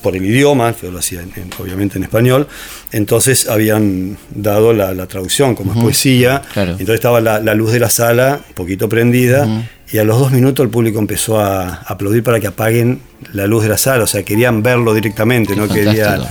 por 0.02 0.14
el 0.14 0.24
idioma, 0.24 0.68
Alfredo 0.68 0.92
lo 0.92 0.98
hacía 1.00 1.20
en- 1.22 1.32
en- 1.34 1.50
obviamente 1.58 1.98
en 1.98 2.04
español, 2.04 2.46
entonces 2.92 3.48
habían 3.48 4.16
dado 4.30 4.72
la, 4.72 4.94
la 4.94 5.06
traducción 5.08 5.56
como 5.56 5.72
es 5.74 5.78
poesía, 5.78 6.42
Claro. 6.52 6.72
entonces 6.72 6.94
estaba 6.96 7.20
la, 7.20 7.40
la 7.40 7.54
luz 7.54 7.72
de 7.72 7.80
la 7.80 7.90
sala 7.90 8.40
un 8.48 8.54
poquito 8.54 8.88
prendida 8.88 9.48
y 9.92 9.98
a 9.98 10.04
los 10.04 10.18
dos 10.18 10.32
minutos 10.32 10.64
el 10.64 10.70
público 10.70 10.98
empezó 10.98 11.38
a 11.40 11.74
aplaudir 11.86 12.22
para 12.22 12.40
que 12.40 12.46
apaguen 12.48 13.00
la 13.32 13.46
luz 13.46 13.62
de 13.62 13.68
la 13.68 13.78
sala, 13.78 14.04
o 14.04 14.06
sea, 14.06 14.22
querían 14.24 14.62
verlo 14.62 14.92
directamente, 14.94 15.54
Qué 15.54 15.60
no 15.60 15.68
querían... 15.68 16.22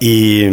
Y, 0.00 0.44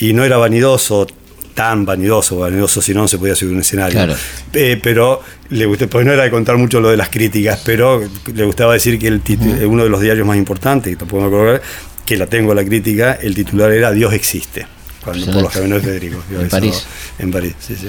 y 0.00 0.12
no 0.14 0.24
era 0.24 0.36
vanidoso, 0.38 1.06
tan 1.52 1.84
vanidoso, 1.84 2.38
vanidoso 2.38 2.80
si 2.80 2.94
no, 2.94 3.06
se 3.06 3.18
podía 3.18 3.34
subir 3.34 3.52
un 3.54 3.60
escenario. 3.60 3.92
Claro. 3.98 4.14
Eh, 4.52 4.80
pero 4.82 5.20
le 5.50 5.66
gustó, 5.66 5.88
pues 5.88 6.06
no 6.06 6.12
era 6.12 6.22
de 6.24 6.30
contar 6.30 6.56
mucho 6.56 6.80
lo 6.80 6.88
de 6.90 6.96
las 6.96 7.08
críticas, 7.10 7.60
pero 7.66 8.02
le 8.34 8.44
gustaba 8.44 8.72
decir 8.72 8.98
que 8.98 9.08
el 9.08 9.22
titu- 9.22 9.66
uno 9.66 9.84
de 9.84 9.90
los 9.90 10.00
diarios 10.00 10.26
más 10.26 10.36
importantes, 10.36 10.90
que 10.92 10.96
tampoco 10.96 11.22
me 11.22 11.28
acuerdo, 11.28 11.60
que 12.06 12.16
la 12.16 12.26
tengo 12.26 12.54
la 12.54 12.64
crítica, 12.64 13.18
el 13.20 13.34
titular 13.34 13.70
era 13.72 13.90
Dios 13.92 14.12
existe. 14.14 14.66
Cuando, 15.04 15.26
por 15.26 15.42
los 15.42 15.52
caminos 15.52 15.82
de 15.82 15.88
Federico. 15.88 16.22
En 16.40 16.48
París. 16.48 16.86
En 17.18 17.30
París, 17.30 17.54
sí, 17.60 17.76
sí. 17.78 17.88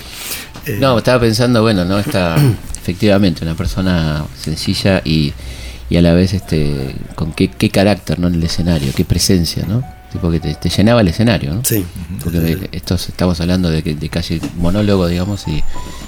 Eh, 0.65 0.77
No, 0.79 0.97
estaba 0.97 1.19
pensando, 1.21 1.61
bueno, 1.61 1.85
no 1.85 1.99
está 1.99 2.35
efectivamente 2.75 3.43
una 3.43 3.55
persona 3.55 4.25
sencilla 4.39 5.01
y, 5.03 5.33
y 5.89 5.97
a 5.97 6.01
la 6.01 6.13
vez 6.13 6.33
este 6.33 6.95
con 7.15 7.31
qué, 7.33 7.49
qué 7.49 7.69
carácter 7.69 8.19
no 8.19 8.27
en 8.27 8.35
el 8.35 8.43
escenario, 8.43 8.91
qué 8.95 9.05
presencia, 9.05 9.65
¿no? 9.67 9.83
Tipo 10.11 10.31
que 10.31 10.39
te, 10.39 10.53
te 10.55 10.69
llenaba 10.69 11.01
el 11.01 11.09
escenario, 11.09 11.53
¿no? 11.55 11.61
Sí. 11.65 11.85
Porque 12.23 12.69
estos 12.71 13.09
estamos 13.09 13.39
hablando 13.41 13.69
de, 13.69 13.83
que- 13.83 13.95
de 13.95 14.09
casi 14.09 14.39
monólogo, 14.57 15.07
digamos, 15.07 15.47
y, 15.47 15.61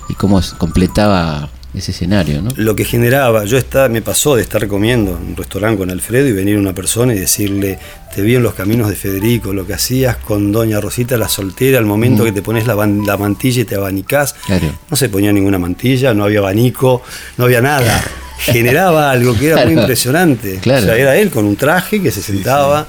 y 0.09 0.13
cómo 0.15 0.39
completaba 0.57 1.49
ese 1.77 1.91
escenario, 1.91 2.41
¿no? 2.41 2.51
Lo 2.55 2.75
que 2.75 2.85
generaba, 2.85 3.45
yo 3.45 3.57
está, 3.57 3.89
me 3.89 4.01
pasó 4.01 4.35
de 4.35 4.41
estar 4.41 4.67
comiendo 4.67 5.11
en 5.11 5.29
un 5.29 5.35
restaurante 5.35 5.77
con 5.77 5.89
Alfredo 5.89 6.27
y 6.27 6.31
venir 6.33 6.57
una 6.57 6.73
persona 6.73 7.13
y 7.13 7.19
decirle, 7.19 7.79
te 8.13 8.21
vi 8.21 8.35
en 8.35 8.43
los 8.43 8.53
caminos 8.53 8.89
de 8.89 8.95
Federico, 8.95 9.53
lo 9.53 9.65
que 9.65 9.73
hacías 9.73 10.17
con 10.17 10.51
Doña 10.51 10.79
Rosita 10.79 11.17
la 11.17 11.29
soltera, 11.29 11.77
al 11.77 11.85
momento 11.85 12.23
que 12.23 12.31
te 12.31 12.41
pones 12.41 12.65
la, 12.67 12.75
mantilla 12.75 13.61
y 13.61 13.65
te 13.65 13.75
abanicás. 13.75 14.33
Claro. 14.45 14.67
No 14.89 14.97
se 14.97 15.09
ponía 15.09 15.31
ninguna 15.31 15.59
mantilla, 15.59 16.13
no 16.13 16.23
había 16.23 16.39
abanico, 16.39 17.01
no 17.37 17.45
había 17.45 17.61
nada. 17.61 18.03
Generaba 18.39 19.11
algo 19.11 19.37
que 19.37 19.49
era 19.49 19.65
muy 19.65 19.73
impresionante. 19.73 20.59
Claro. 20.59 20.83
O 20.83 20.85
sea, 20.85 20.95
era 20.95 21.17
él 21.17 21.31
con 21.31 21.45
un 21.45 21.55
traje 21.55 22.01
que 22.01 22.11
se 22.11 22.21
sentaba, 22.21 22.87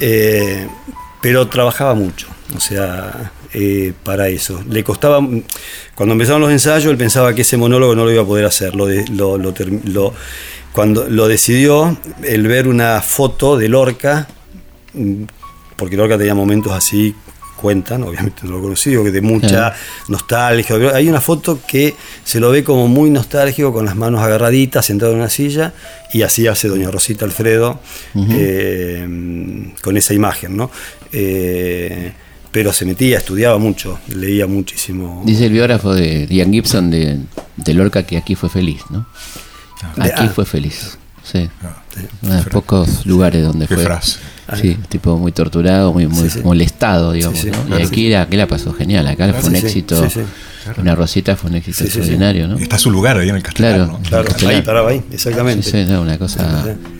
eh, 0.00 0.66
pero 1.20 1.48
trabajaba 1.48 1.94
mucho. 1.94 2.28
O 2.56 2.60
sea, 2.60 3.32
eh, 3.52 3.92
para 4.04 4.28
eso. 4.28 4.62
Le 4.68 4.82
costaba, 4.84 5.20
cuando 5.94 6.12
empezaron 6.12 6.40
los 6.40 6.50
ensayos, 6.50 6.90
él 6.90 6.96
pensaba 6.96 7.34
que 7.34 7.42
ese 7.42 7.56
monólogo 7.56 7.94
no 7.94 8.04
lo 8.04 8.12
iba 8.12 8.22
a 8.22 8.26
poder 8.26 8.44
hacer. 8.46 8.74
Lo, 8.74 8.86
de- 8.86 9.04
lo- 9.08 9.38
lo 9.38 9.54
lo- 9.84 10.14
cuando 10.72 11.06
lo 11.08 11.26
decidió, 11.28 11.96
el 12.22 12.46
ver 12.48 12.68
una 12.68 13.00
foto 13.00 13.56
de 13.56 13.68
Lorca, 13.68 14.28
mm, 14.92 15.22
porque 15.76 15.96
Lorca 15.96 16.18
tenía 16.18 16.34
momentos 16.34 16.72
así, 16.72 17.14
cuentan, 17.56 18.02
obviamente 18.02 18.42
no 18.44 18.50
lo 18.52 18.60
conocí, 18.60 18.90
que 18.90 19.10
de 19.10 19.22
mucha 19.22 19.48
Claro. 19.48 19.74
nostalgia. 20.08 20.76
Hay 20.94 21.08
una 21.08 21.22
foto 21.22 21.58
que 21.66 21.94
se 22.22 22.38
lo 22.38 22.50
ve 22.50 22.62
como 22.62 22.86
muy 22.88 23.08
nostálgico, 23.08 23.72
con 23.72 23.86
las 23.86 23.96
manos 23.96 24.20
agarraditas, 24.20 24.84
sentado 24.84 25.12
en 25.12 25.18
una 25.20 25.30
silla, 25.30 25.72
y 26.12 26.20
así 26.20 26.46
hace 26.46 26.68
doña 26.68 26.90
Rosita 26.90 27.24
Alfredo 27.24 27.80
eh, 28.14 29.08
con 29.82 29.96
esa 29.96 30.12
imagen, 30.12 30.56
¿no? 30.58 30.70
Eh, 31.12 32.12
pero 32.56 32.72
se 32.72 32.86
metía, 32.86 33.18
estudiaba 33.18 33.58
mucho, 33.58 33.98
leía 34.08 34.46
muchísimo. 34.46 35.22
Dice 35.26 35.44
el 35.44 35.52
biógrafo 35.52 35.92
de 35.94 36.26
Ian 36.30 36.50
Gibson 36.50 36.90
de, 36.90 37.18
de 37.54 37.74
Lorca 37.74 38.04
que 38.04 38.16
aquí 38.16 38.34
fue 38.34 38.48
feliz, 38.48 38.80
¿no? 38.88 39.06
De- 39.96 40.04
Aquí 40.04 40.22
ah. 40.24 40.32
fue 40.34 40.46
feliz. 40.46 40.96
Sí. 41.22 41.50
Ah, 41.62 41.82
Uno 42.22 42.32
de 42.32 42.38
los 42.38 42.46
pocos 42.48 43.04
lugares 43.04 43.44
donde 43.44 43.66
fue. 43.66 43.76
frase. 43.84 44.20
Sí, 44.58 44.74
tipo 44.88 45.18
muy 45.18 45.32
torturado, 45.32 45.92
muy, 45.92 46.06
muy 46.06 46.30
Sí, 46.30 46.38
sí. 46.38 46.40
molestado, 46.42 47.12
digamos. 47.12 47.38
Sí, 47.38 47.48
sí, 47.48 47.50
¿no? 47.50 47.62
claro, 47.64 47.82
y 47.82 47.86
aquí, 47.86 48.08
la, 48.08 48.22
aquí 48.22 48.36
la 48.38 48.46
pasó 48.48 48.72
genial. 48.72 49.06
Acá 49.06 49.34
fue 49.34 49.50
un 49.50 49.56
sí, 49.56 49.60
sí, 49.60 49.66
éxito. 49.66 50.08
Una 50.78 50.94
rosita 50.94 51.36
fue 51.36 51.50
un 51.50 51.56
éxito 51.56 51.78
Sí, 51.78 51.84
sí, 51.84 51.90
sí. 51.90 51.98
extraordinario, 51.98 52.48
¿no? 52.48 52.58
Está 52.58 52.78
su 52.78 52.90
lugar 52.90 53.18
ahí 53.18 53.28
en 53.28 53.36
el 53.36 53.42
castellano. 53.42 53.98
Claro. 54.08 54.24
¿no? 54.28 54.34
Claro, 54.36 54.48
ahí 54.54 54.62
paraba 54.62 54.90
ahí, 54.90 55.02
exactamente. 55.12 55.70
Sí, 55.70 55.84
no, 55.88 56.02
una 56.02 56.18
cosa 56.18 56.42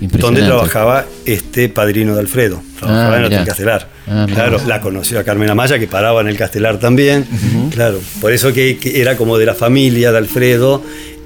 impresionante. 0.01 0.19
Donde 0.19 0.43
trabajaba 0.43 1.05
este 1.25 1.69
padrino 1.69 2.15
de 2.15 2.21
Alfredo, 2.21 2.63
trabajaba 2.79 3.15
Ah, 3.17 3.27
en 3.27 3.33
el 3.33 3.45
Castelar. 3.45 3.89
Ah, 4.09 4.27
claro, 4.33 4.61
la 4.67 4.81
conoció 4.81 5.19
a 5.19 5.25
Carmen 5.25 5.51
Amaya, 5.51 5.79
que 5.79 5.87
paraba 5.89 6.21
en 6.21 6.29
el 6.29 6.37
Castelar 6.37 6.79
también. 6.79 7.27
Claro, 7.73 7.99
por 8.21 8.33
eso 8.33 8.53
que, 8.53 8.79
que 8.79 9.01
era 9.01 9.17
como 9.17 9.39
de 9.39 9.47
la 9.47 9.55
familia 9.55 10.13
de 10.13 10.19
Alfredo, 10.19 10.83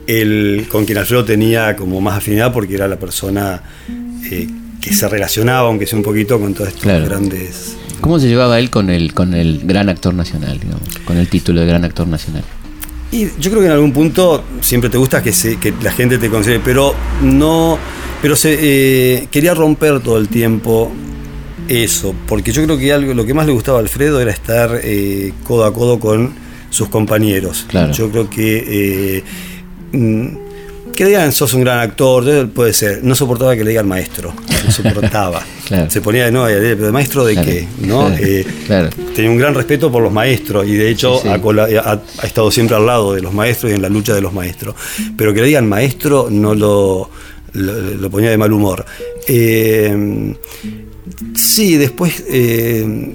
el, 0.06 0.66
con 0.70 0.84
quien 0.86 0.98
Alfredo 0.98 1.24
tenía 1.24 1.76
como 1.76 2.00
más 2.00 2.16
afinidad, 2.18 2.52
porque 2.52 2.74
era 2.74 2.88
la 2.88 2.96
persona 2.98 3.62
eh, 4.30 4.48
que 4.80 4.92
se 4.94 5.08
relacionaba, 5.08 5.68
aunque 5.68 5.86
sea 5.86 5.98
un 5.98 6.04
poquito, 6.04 6.40
con 6.40 6.54
todos 6.54 6.68
estos 6.68 6.82
Claro. 6.82 7.04
grandes. 7.04 7.76
¿Cómo 8.00 8.18
se 8.18 8.28
llevaba 8.28 8.58
él 8.58 8.70
con 8.70 8.90
el, 8.90 9.12
con 9.14 9.34
el 9.34 9.60
gran 9.64 9.88
actor 9.88 10.14
nacional, 10.14 10.58
digamos? 10.58 10.88
Con 11.04 11.16
el 11.16 11.28
título 11.28 11.60
de 11.60 11.66
gran 11.66 11.84
actor 11.84 12.06
nacional. 12.06 12.42
Y 13.12 13.26
yo 13.40 13.50
creo 13.50 13.60
que 13.60 13.66
en 13.66 13.72
algún 13.72 13.92
punto 13.92 14.44
siempre 14.60 14.88
te 14.88 14.96
gusta 14.98 15.22
que, 15.22 15.32
se, 15.32 15.58
que 15.58 15.74
la 15.82 15.92
gente 15.92 16.18
te 16.18 16.30
considere, 16.30 16.60
pero 16.64 16.94
no. 17.22 17.78
Pero 18.22 18.36
se, 18.36 18.58
eh, 18.60 19.28
quería 19.30 19.54
romper 19.54 20.00
todo 20.00 20.18
el 20.18 20.28
tiempo 20.28 20.92
eso, 21.68 22.14
porque 22.26 22.52
yo 22.52 22.62
creo 22.64 22.78
que 22.78 22.92
algo, 22.92 23.14
lo 23.14 23.24
que 23.24 23.34
más 23.34 23.46
le 23.46 23.52
gustaba 23.52 23.78
a 23.78 23.80
Alfredo 23.80 24.20
era 24.20 24.30
estar 24.30 24.80
eh, 24.82 25.32
codo 25.44 25.64
a 25.64 25.72
codo 25.72 25.98
con 25.98 26.32
sus 26.70 26.88
compañeros. 26.88 27.66
Claro. 27.68 27.92
Yo 27.92 28.10
creo 28.10 28.30
que. 28.30 28.64
eh, 29.16 29.24
mm, 29.92 30.49
que 30.94 31.04
le 31.04 31.10
digan 31.10 31.32
sos 31.32 31.54
un 31.54 31.62
gran 31.62 31.78
actor, 31.78 32.28
eh, 32.28 32.46
puede 32.46 32.72
ser. 32.72 33.02
No 33.02 33.14
soportaba 33.14 33.54
que 33.56 33.64
le 33.64 33.70
digan 33.70 33.88
maestro. 33.88 34.34
No 34.64 34.70
soportaba. 34.72 35.42
Claro. 35.70 35.88
Se 35.88 36.00
ponía 36.00 36.24
de 36.24 36.32
no, 36.32 36.48
eh, 36.48 36.74
pero 36.76 36.90
maestro 36.92 37.24
de 37.24 37.34
Claro, 37.34 37.48
qué, 37.48 37.68
¿no? 37.82 38.10
claro, 38.66 38.88
Eh, 38.88 38.90
tenía 39.14 39.30
un 39.30 39.38
gran 39.38 39.54
respeto 39.54 39.88
por 39.92 40.02
los 40.02 40.12
maestros 40.12 40.66
y 40.66 40.72
de 40.74 40.90
hecho 40.90 41.14
Sí, 41.18 41.20
sí. 41.22 41.28
Ha, 41.28 41.40
cola- 41.40 41.68
ha- 41.84 42.00
ha 42.18 42.26
estado 42.26 42.50
siempre 42.50 42.74
al 42.74 42.86
lado 42.86 43.12
de 43.14 43.22
los 43.22 43.32
maestros 43.32 43.70
y 43.70 43.76
en 43.76 43.82
la 43.82 43.88
lucha 43.88 44.12
de 44.12 44.20
los 44.20 44.32
maestros. 44.32 44.74
Pero 45.16 45.32
que 45.32 45.42
le 45.42 45.46
digan 45.46 45.68
maestro 45.68 46.26
no 46.28 46.56
lo, 46.56 47.08
lo, 47.52 47.80
lo 47.82 48.10
ponía 48.10 48.30
de 48.30 48.36
mal 48.36 48.52
humor. 48.52 48.84
Eh, 49.28 50.34
sí, 51.36 51.76
después, 51.76 52.24
eh, 52.28 53.14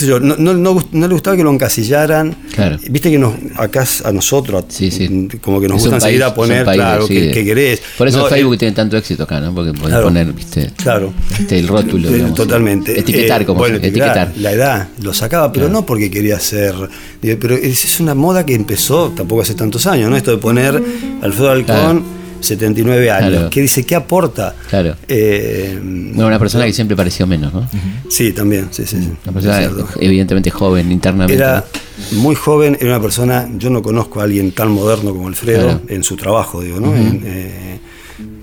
sé 0.00 0.06
yo, 0.06 0.20
no, 0.20 0.36
no- 0.36 0.54
no 0.54 0.84
no 0.92 1.06
le 1.08 1.12
gustaba 1.14 1.36
que 1.36 1.42
lo 1.44 1.50
encasillaran. 1.52 2.34
Claro. 2.54 2.78
Viste 2.90 3.10
que 3.10 3.18
nos, 3.18 3.34
acá 3.56 3.84
a 4.04 4.12
nosotros, 4.12 4.64
Sí, 4.68 4.90
sí. 4.90 5.28
como 5.40 5.60
que 5.60 5.68
nos 5.68 5.76
gusta 5.80 5.90
país- 5.90 6.04
enseguida 6.04 6.28
un 6.28 6.34
poner, 6.34 6.64
país 6.64 6.76
claro, 6.80 7.06
que, 7.08 7.30
querés. 7.44 7.82
Por 7.98 8.08
eso 8.08 8.26
Facebook 8.26 8.54
eh, 8.54 8.58
tiene 8.58 8.74
tanto 8.74 8.96
éxito 8.96 9.22
acá, 9.24 9.40
¿no? 9.40 9.54
Porque 9.54 9.72
podés 9.72 9.88
Claro. 9.88 10.04
poner, 10.04 10.32
viste, 10.32 10.70
Claro. 10.76 11.12
este, 11.38 11.58
el 11.58 11.68
rótulo, 11.68 12.08
Eh, 12.08 12.14
digamos. 12.14 12.34
Totalmente. 12.34 12.98
Etiquetar, 12.98 13.42
Eh, 13.42 13.44
como 13.46 13.58
bueno, 13.60 13.76
etiquetar. 13.76 14.32
La 14.38 14.52
edad 14.52 14.88
lo 15.02 15.12
sacaba, 15.14 15.52
pero 15.52 15.68
no 15.68 15.84
porque 15.86 16.10
quería 16.10 16.38
ser. 16.40 16.74
Pero 17.20 17.54
es, 17.54 18.00
una 18.00 18.14
moda 18.14 18.44
que 18.46 18.54
empezó 18.54 19.10
tampoco 19.10 19.42
hace 19.42 19.54
tantos 19.54 19.86
años, 19.86 20.10
¿no? 20.10 20.16
Esto 20.16 20.30
de 20.30 20.38
poner 20.38 20.82
Alfredo 21.22 21.50
Halcón, 21.50 21.64
Claro. 21.66 22.02
79 22.40 23.10
años. 23.10 23.30
Claro. 23.30 23.50
¿Qué 23.50 23.62
dice? 23.62 23.84
¿Qué 23.84 23.94
aporta? 23.94 24.54
Claro. 24.68 24.96
Eh, 25.08 25.78
No, 25.82 26.26
una 26.26 26.38
persona 26.38 26.64
que 26.66 26.72
siempre 26.72 26.96
pareció 26.96 27.26
menos, 27.26 27.52
¿no? 27.52 27.68
Sí, 28.08 28.32
también, 28.32 28.68
sí, 28.70 28.84
sí. 28.86 28.98
sí. 29.00 29.10
Una 29.24 29.32
persona 29.32 29.70
evidentemente 30.00 30.50
joven 30.50 30.90
internamente. 30.92 31.34
Era 31.34 31.64
muy 32.12 32.34
joven, 32.34 32.76
era 32.80 32.90
una 32.90 33.02
persona, 33.02 33.48
yo 33.58 33.70
no 33.70 33.82
conozco 33.82 34.20
a 34.20 34.24
alguien 34.24 34.52
tan 34.52 34.70
moderno 34.70 35.10
como 35.12 35.28
Alfredo 35.28 35.62
Claro. 35.64 35.80
en 35.88 36.02
su 36.02 36.16
trabajo, 36.16 36.60
digo, 36.62 36.80
¿no? 36.80 36.94
En, 36.94 37.22
eh, 37.24 37.80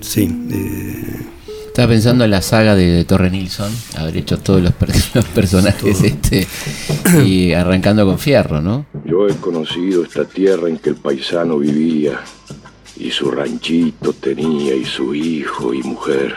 sí. 0.00 0.28
eh, 0.52 1.04
Estaba 1.66 1.88
pensando 1.92 2.24
en 2.24 2.30
la 2.32 2.42
saga 2.42 2.74
de, 2.74 3.04
Torre 3.04 3.30
Nilsson, 3.30 3.70
haber 3.96 4.16
hecho 4.16 4.38
todos 4.38 4.60
los, 4.62 4.72
per- 4.72 4.90
los 5.14 5.24
personajes 5.26 6.02
este, 6.02 6.46
y 7.24 7.52
arrancando 7.52 8.04
con 8.04 8.18
Fierro, 8.18 8.60
¿no? 8.60 8.86
Yo 9.04 9.28
he 9.28 9.34
conocido 9.36 10.02
esta 10.02 10.24
tierra 10.24 10.68
en 10.68 10.78
que 10.78 10.90
el 10.90 10.96
paisano 10.96 11.56
vivía 11.58 12.18
y 12.98 13.12
su 13.12 13.30
ranchito 13.30 14.12
tenía 14.12 14.74
y 14.74 14.84
su 14.84 15.14
hijo 15.14 15.72
y 15.72 15.82
mujer. 15.82 16.34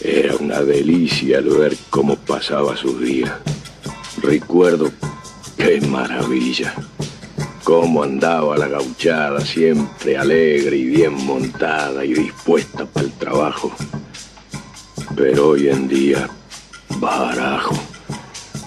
Era 0.00 0.36
una 0.36 0.60
delicia 0.60 1.38
el 1.38 1.48
ver 1.48 1.76
cómo 1.88 2.16
pasaba 2.16 2.76
sus 2.76 3.00
días. 3.00 3.32
Recuerdo 4.20 4.90
qué 5.56 5.80
maravilla. 5.80 6.74
Cómo 7.64 8.02
andaba 8.02 8.58
la 8.58 8.66
gauchada, 8.66 9.40
siempre 9.40 10.18
alegre 10.18 10.76
y 10.76 10.84
bien 10.84 11.14
montada 11.14 12.04
y 12.04 12.12
dispuesta 12.12 12.84
para 12.84 13.06
el 13.06 13.12
trabajo. 13.12 13.72
Pero 15.16 15.50
hoy 15.50 15.68
en 15.68 15.88
día, 15.88 16.28
barajo, 16.98 17.76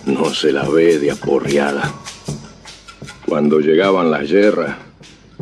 no 0.06 0.34
se 0.34 0.52
la 0.52 0.68
ve 0.70 0.98
de 0.98 1.12
aporreada. 1.12 1.94
Cuando 3.26 3.60
llegaban 3.60 4.10
las 4.10 4.32
guerras, 4.32 4.85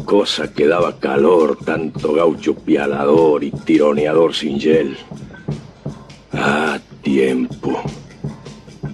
cosa 0.06 0.52
que 0.54 0.68
daba 0.68 1.00
calor, 1.00 1.58
tanto 1.66 2.14
gaucho 2.14 2.56
pialador 2.56 3.44
y 3.44 3.52
tironeador 3.52 4.34
sin 4.34 4.60
gel. 4.60 4.98
Ah, 6.34 6.80
tiempo. 7.02 7.82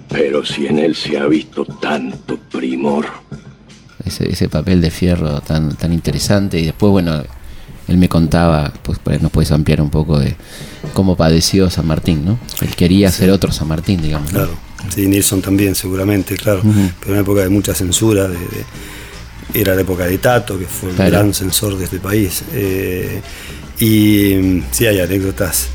Pero 0.08 0.44
si 0.44 0.66
en 0.66 0.78
él 0.78 0.94
se 0.94 1.18
ha 1.18 1.26
visto 1.26 1.64
tanto 1.64 2.36
primor. 2.50 3.06
Ese, 4.04 4.30
ese 4.30 4.48
papel 4.48 4.80
de 4.80 4.90
fierro 4.90 5.40
tan, 5.40 5.74
tan 5.76 5.92
interesante. 5.92 6.58
Y 6.58 6.64
después, 6.66 6.90
bueno, 6.90 7.22
él 7.88 7.96
me 7.96 8.08
contaba, 8.08 8.72
pues 8.82 8.98
nos 9.22 9.30
puedes 9.30 9.52
ampliar 9.52 9.80
un 9.80 9.90
poco 9.90 10.18
de 10.18 10.34
cómo 10.94 11.16
padeció 11.16 11.70
San 11.70 11.86
Martín, 11.86 12.24
¿no? 12.24 12.38
Él 12.60 12.74
quería 12.74 13.10
ser 13.10 13.30
otro 13.30 13.52
San 13.52 13.68
Martín, 13.68 14.02
digamos. 14.02 14.32
¿no? 14.32 14.38
Claro. 14.40 14.52
Sí, 14.94 15.06
Nilsson 15.06 15.42
también, 15.42 15.74
seguramente, 15.74 16.34
claro. 16.36 16.62
Pero 17.00 17.12
una 17.12 17.20
época 17.20 17.42
de 17.42 17.48
mucha 17.50 17.74
censura. 17.74 18.26
de- 18.28 18.34
de- 18.38 18.64
era 19.54 19.74
la 19.74 19.80
época 19.82 20.06
de 20.06 20.18
Tato, 20.18 20.58
que 20.58 20.66
fue 20.66 20.90
el 20.90 20.96
Claro. 20.96 21.10
gran 21.10 21.34
censor 21.34 21.76
de 21.78 21.84
este 21.84 21.98
país. 21.98 22.42
Eh, 22.52 23.20
y 23.78 24.34
mm, 24.34 24.62
sí, 24.70 24.86
hay 24.86 25.00
anécdotas 25.00 25.68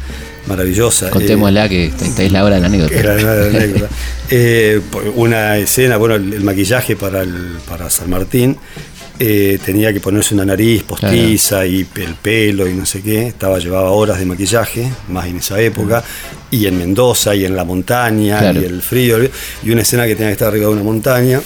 maravillosas. 0.48 1.10
Eh, 1.10 1.12
Contémosla 1.12 1.68
que 1.68 1.86
esta, 1.86 2.24
es 2.24 2.32
la 2.32 2.44
hora 2.44 2.56
de 2.56 2.62
la 2.62 2.68
anécdota. 2.68 2.94
Era 2.96 3.14
una 3.16 3.34
anécdota. 3.58 3.90
Eh, 4.30 4.82
una 5.16 5.58
escena, 5.58 5.98
bueno, 5.98 6.16
el, 6.16 6.34
el 6.34 6.44
maquillaje 6.44 6.96
para, 6.96 7.22
el- 7.22 7.58
para 7.68 7.90
San 7.90 8.10
Martín 8.10 8.58
eh, 9.18 9.58
tenía 9.66 9.94
que 9.94 10.02
ponerse 10.02 10.34
una 10.34 10.44
nariz 10.46 10.84
postiza 10.84 11.66
y 11.66 11.88
el 11.96 12.16
pelo 12.16 12.68
y 12.68 12.74
no 12.74 12.86
sé 12.86 13.02
qué. 13.02 13.28
Estaba, 13.28 13.58
llevaba 13.60 13.90
horas 13.92 14.20
de 14.20 14.26
maquillaje, 14.26 14.92
más 15.10 15.26
en 15.28 15.38
esa 15.38 15.60
época, 15.62 16.04
y 16.52 16.66
en 16.68 16.78
Mendoza 16.78 17.34
y 17.34 17.46
en 17.46 17.56
la 17.56 17.64
montaña 17.64 18.40
Claro. 18.40 18.62
y 18.62 18.66
el 18.66 18.82
frío. 18.82 19.18
Y 19.64 19.72
una 19.72 19.82
escena 19.82 20.06
que 20.06 20.16
tenía 20.16 20.28
que 20.30 20.34
estar 20.34 20.50
arriba 20.50 20.68
de 20.68 20.74
una 20.74 20.84
montaña 20.84 21.42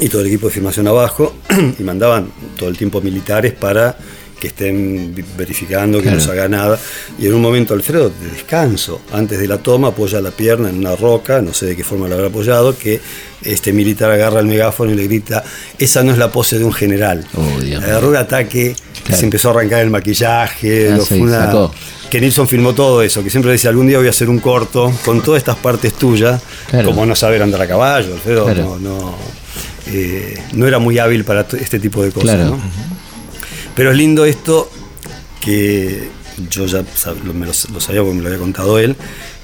y 0.00 0.08
todo 0.08 0.20
el 0.22 0.28
equipo 0.28 0.46
de 0.48 0.52
filmación 0.54 0.86
abajo 0.88 1.34
y 1.78 1.82
mandaban 1.82 2.30
todo 2.56 2.68
el 2.68 2.76
tiempo 2.76 3.00
militares 3.00 3.52
para 3.54 3.96
que 4.38 4.46
estén 4.48 5.12
verificando 5.36 5.98
que 5.98 6.04
Claro. 6.04 6.18
no 6.18 6.24
se 6.24 6.30
haga 6.30 6.46
nada. 6.48 6.78
Y 7.18 7.26
en 7.26 7.34
un 7.34 7.42
momento 7.42 7.74
Alfredo, 7.74 8.08
de 8.08 8.30
descanso, 8.30 9.00
antes 9.12 9.36
de 9.40 9.48
la 9.48 9.58
toma, 9.58 9.88
apoya 9.88 10.20
la 10.20 10.30
pierna 10.30 10.70
en 10.70 10.76
una 10.78 10.94
roca, 10.94 11.42
no 11.42 11.52
sé 11.52 11.66
de 11.66 11.74
qué 11.74 11.82
forma 11.82 12.06
la 12.06 12.14
habrá 12.14 12.28
apoyado, 12.28 12.78
que 12.78 13.00
este 13.42 13.72
militar 13.72 14.12
agarra 14.12 14.38
el 14.38 14.46
megáfono 14.46 14.92
y 14.92 14.94
le 14.94 15.04
grita, 15.08 15.42
esa 15.76 16.04
no 16.04 16.12
es 16.12 16.18
la 16.18 16.30
pose 16.30 16.56
de 16.56 16.64
un 16.64 16.72
general. 16.72 17.26
Oh. 17.34 17.76
Agarró 17.82 18.10
un 18.10 18.16
ataque, 18.16 18.76
Claro. 19.02 19.18
se 19.18 19.24
empezó 19.24 19.48
a 19.48 19.50
arrancar 19.52 19.80
el 19.80 19.90
maquillaje, 19.90 20.92
Ah, 20.92 20.98
lo- 20.98 21.16
una- 21.16 21.46
sacó. 21.46 21.74
que 22.08 22.20
Nilsson 22.20 22.46
filmó 22.46 22.74
todo 22.74 23.02
eso, 23.02 23.24
que 23.24 23.30
siempre 23.30 23.50
decía, 23.50 23.70
algún 23.70 23.88
día 23.88 23.98
voy 23.98 24.06
a 24.06 24.10
hacer 24.10 24.28
un 24.30 24.38
corto 24.38 24.92
con 25.04 25.20
todas 25.20 25.38
estas 25.40 25.56
partes 25.56 25.94
tuyas, 25.94 26.40
Claro. 26.70 26.86
como 26.90 27.04
no 27.06 27.16
saber 27.16 27.42
andar 27.42 27.60
a 27.62 27.66
caballo, 27.66 28.14
Alfredo 28.14 28.54
no, 28.54 28.78
no, 28.78 29.18
eh, 29.88 30.38
no 30.52 30.66
era 30.66 30.78
muy 30.78 30.98
hábil 30.98 31.24
para 31.24 31.46
este 31.60 31.78
tipo 31.80 32.02
de 32.02 32.10
cosas. 32.10 32.36
Claro. 32.36 32.50
¿no? 32.50 32.60
Pero 33.74 33.90
es 33.92 33.96
lindo 33.96 34.24
esto 34.24 34.70
que 35.40 36.08
yo 36.50 36.66
ya 36.66 36.84
lo, 37.24 37.34
me 37.34 37.52
sabía 37.52 38.00
porque 38.02 38.14
me 38.14 38.22
lo 38.22 38.28
había 38.28 38.38
contado 38.38 38.78
él, 38.78 38.96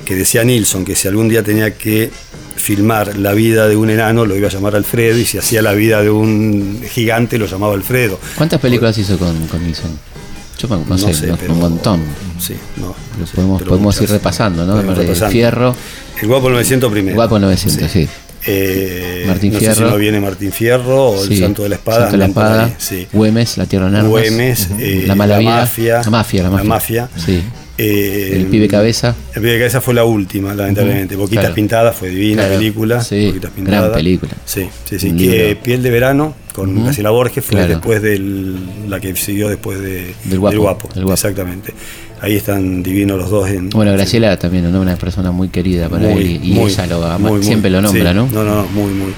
que 0.05 0.15
decía 0.15 0.45
Nilsson 0.45 0.85
que 0.85 0.95
si 0.95 1.09
algún 1.09 1.29
día 1.29 1.43
tenía 1.43 1.75
que 1.77 2.11
filmar 2.57 3.17
la 3.17 3.33
vida 3.33 3.67
de 3.69 3.77
un 3.77 3.91
enano 3.91 4.25
lo 4.27 4.37
iba 4.37 4.49
a 4.49 4.51
llamar 4.51 4.77
Alfredo 4.77 5.19
y 5.19 5.25
si 5.25 5.39
hacía 5.39 5.61
la 5.61 5.73
vida 5.73 6.03
de 6.03 6.11
un 6.11 6.83
gigante 6.89 7.39
lo 7.39 7.47
llamaba 7.47 7.75
Alfredo. 7.75 8.19
¿Cuántas 8.37 8.61
películas 8.61 8.97
hizo 8.99 9.19
con, 9.19 9.47
con 9.49 9.63
Nilsson? 9.65 9.99
Yo 10.59 10.69
no, 10.69 10.85
no 10.89 10.99
sé, 10.99 11.27
no- 11.27 11.37
pero- 11.37 11.53
un 11.53 11.61
montón. 11.61 12.03
Sí, 12.39 12.55
no. 12.77 12.95
Podemos, 13.65 14.01
ir 14.01 14.09
repasando, 14.11 14.65
¿no? 14.67 14.81
El 14.81 14.95
repasando. 14.95 15.31
Fierro, 15.33 15.75
El 16.21 16.29
Guapo 16.29 16.49
900 16.51 16.91
primero. 16.91 17.15
Guapo 17.17 17.39
900, 17.39 17.91
sí. 17.91 18.09
Eh, 18.47 19.25
Martín 19.27 19.53
no 19.53 19.59
sé 19.59 19.67
Fierro. 19.67 19.87
si 19.87 19.93
no 19.93 19.97
viene 19.99 20.21
Martín 20.21 20.53
Fierro 20.53 21.11
o 21.11 21.25
Sí. 21.25 21.35
el 21.35 21.41
Santo 21.41 21.63
de 21.63 21.69
la 21.71 21.75
Espada. 21.77 21.99
Santo 22.03 22.13
de 22.13 22.19
la 22.19 22.27
Espada, 22.27 22.75
sí. 22.79 23.07
Güemes, 23.13 23.57
La 23.57 23.67
Tierra 23.67 23.89
en 23.89 23.95
Armas, 23.97 24.11
Güemes, 24.11 24.69
eh, 24.79 25.05
La 25.07 25.15
Mala 25.15 25.35
la 25.35 25.39
Vida, 25.41 25.57
Mafia, 25.61 26.01
La 26.05 26.11
Mafia, 26.11 26.43
La 26.43 26.49
La 26.51 26.63
Mafia. 26.65 27.03
Mafia. 27.07 27.09
Sí. 27.17 27.43
Eh, 27.77 28.35
El 28.37 28.47
Pibe 28.47 28.69
Cabeza. 28.69 29.17
El 29.35 29.43
pibe 29.43 29.59
cabeza 29.59 29.81
fue 29.81 29.95
la 29.95 30.05
última, 30.05 30.55
lamentablemente. 30.55 31.17
Boquitas 31.17 31.41
claro. 31.43 31.55
Pintadas 31.57 31.97
fue 31.97 32.09
divina 32.11 32.43
Claro. 32.45 32.59
película. 32.59 33.01
Sí, 33.03 33.27
Boquitas 33.27 33.51
gran 33.51 33.65
Pintadas. 33.65 33.97
película. 33.97 34.33
Sí, 34.45 34.69
sí, 34.85 34.99
sí. 35.01 35.17
Que. 35.17 35.59
Piel 35.61 35.83
de 35.83 35.91
Verano 35.91 36.37
con 36.55 36.73
Ujú. 36.73 36.85
Graciela 36.85 37.11
Borges 37.11 37.45
fue 37.45 37.57
Claro. 37.57 37.69
después 37.71 38.01
de 38.01 38.21
la 38.89 39.01
que 39.01 39.17
siguió 39.17 39.49
después 39.49 39.81
de, 39.81 40.15
Del 40.25 40.39
Guapo, 40.39 40.53
del 40.53 40.61
Guapo. 40.61 40.89
Exactamente. 41.15 41.75
Ahí 42.21 42.37
están 42.37 42.83
divinos 42.83 43.19
los 43.19 43.31
dos. 43.31 43.49
En, 43.51 43.71
Bueno, 43.71 43.93
Graciela 43.93 44.37
también, 44.39 44.71
¿no? 44.71 44.81
Una 44.81 44.97
persona 44.97 45.31
muy 45.31 45.49
querida 45.49 45.89
para 45.89 46.09
Muy, 46.09 46.23
él 46.23 46.41
y 46.45 46.53
muy, 46.53 46.71
ella 46.71 46.87
lo 46.87 47.05
ama, 47.05 47.19
muy, 47.19 47.39
muy. 47.39 47.43
siempre 47.43 47.71
lo 47.71 47.81
nombra, 47.81 48.11
Sí, 48.11 48.17
¿no? 48.17 48.27
No, 48.27 48.45
no, 48.45 48.55
no, 48.63 48.67
muy, 48.69 48.93
muy. 48.93 49.13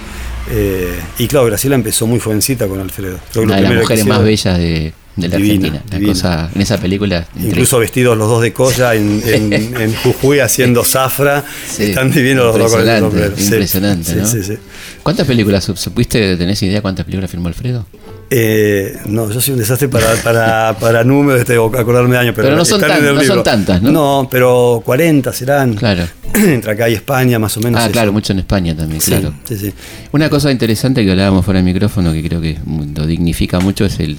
Eh, 0.50 0.98
y 1.18 1.26
claro, 1.26 1.46
Graciela 1.46 1.74
empezó 1.74 2.06
muy 2.06 2.20
jovencita 2.20 2.66
con 2.66 2.80
Alfredo. 2.80 3.18
Creo 3.32 3.44
Una 3.44 3.56
de 3.56 3.62
las 3.62 3.74
mujeres 3.74 4.06
más 4.06 4.22
bellas 4.22 4.58
de, 4.58 4.92
de 5.16 5.28
la 5.28 5.36
Divina, 5.36 5.54
Argentina. 5.68 5.82
Divina. 5.90 6.12
cosa, 6.12 6.50
en 6.54 6.60
esa 6.62 6.78
película. 6.78 7.26
Incluso 7.40 7.78
vestidos 7.78 8.16
los 8.18 8.28
dos 8.28 8.42
de 8.42 8.52
colla 8.52 8.94
en, 8.94 9.22
en, 9.26 9.52
en 9.80 9.94
Jujuy 9.96 10.40
haciendo 10.40 10.84
zafra. 10.84 11.44
Sí, 11.68 11.84
Están 11.84 12.10
divinos 12.10 12.44
los 12.46 12.58
dos 12.58 12.72
con 12.72 12.88
el 12.88 13.00
sombrero. 13.00 13.32
Impresionante, 13.38 14.10
sí, 14.12 14.16
¿no? 14.16 14.26
sí. 14.26 14.58
¿Cuántas 15.02 15.26
películas 15.26 15.64
supiste? 15.64 16.36
¿Tenés 16.36 16.62
idea 16.62 16.82
cuántas 16.82 17.04
películas 17.04 17.30
filmó 17.30 17.48
Alfredo? 17.48 17.86
Eh, 18.28 18.98
no, 19.06 19.30
yo 19.30 19.40
soy 19.40 19.52
un 19.52 19.60
desastre 19.60 19.88
para, 19.88 20.12
para, 20.16 20.76
para 20.80 21.04
números, 21.04 21.40
este, 21.42 21.56
o 21.58 21.66
acordarme 21.66 22.10
de 22.14 22.18
años, 22.18 22.34
pero, 22.34 22.48
Pero 22.48 22.56
no 22.56 22.64
son 22.64 22.80
tan- 22.80 23.14
no 23.14 23.22
son 23.22 23.44
tantas, 23.44 23.80
¿no? 23.80 23.92
No, 23.92 24.28
pero 24.28 24.82
40 24.84 25.32
serán. 25.32 25.74
Claro. 25.74 26.04
Entre 26.34 26.72
acá 26.72 26.88
y 26.88 26.94
España, 26.94 27.38
más 27.38 27.56
o 27.56 27.60
menos. 27.60 27.80
ah, 27.80 27.84
eso. 27.84 27.92
claro, 27.92 28.12
mucho 28.12 28.32
en 28.32 28.40
España 28.40 28.74
también, 28.76 29.00
Sí, 29.00 29.12
claro. 29.12 29.32
sí, 29.44 29.56
sí. 29.56 29.72
Una 30.10 30.28
cosa 30.28 30.50
interesante 30.50 31.04
que 31.04 31.10
hablábamos 31.12 31.44
fuera 31.44 31.58
del 31.62 31.72
micrófono, 31.72 32.12
que 32.12 32.26
creo 32.26 32.40
que 32.40 32.58
lo 32.96 33.06
dignifica 33.06 33.60
mucho, 33.60 33.84
es 33.84 34.00
el, 34.00 34.18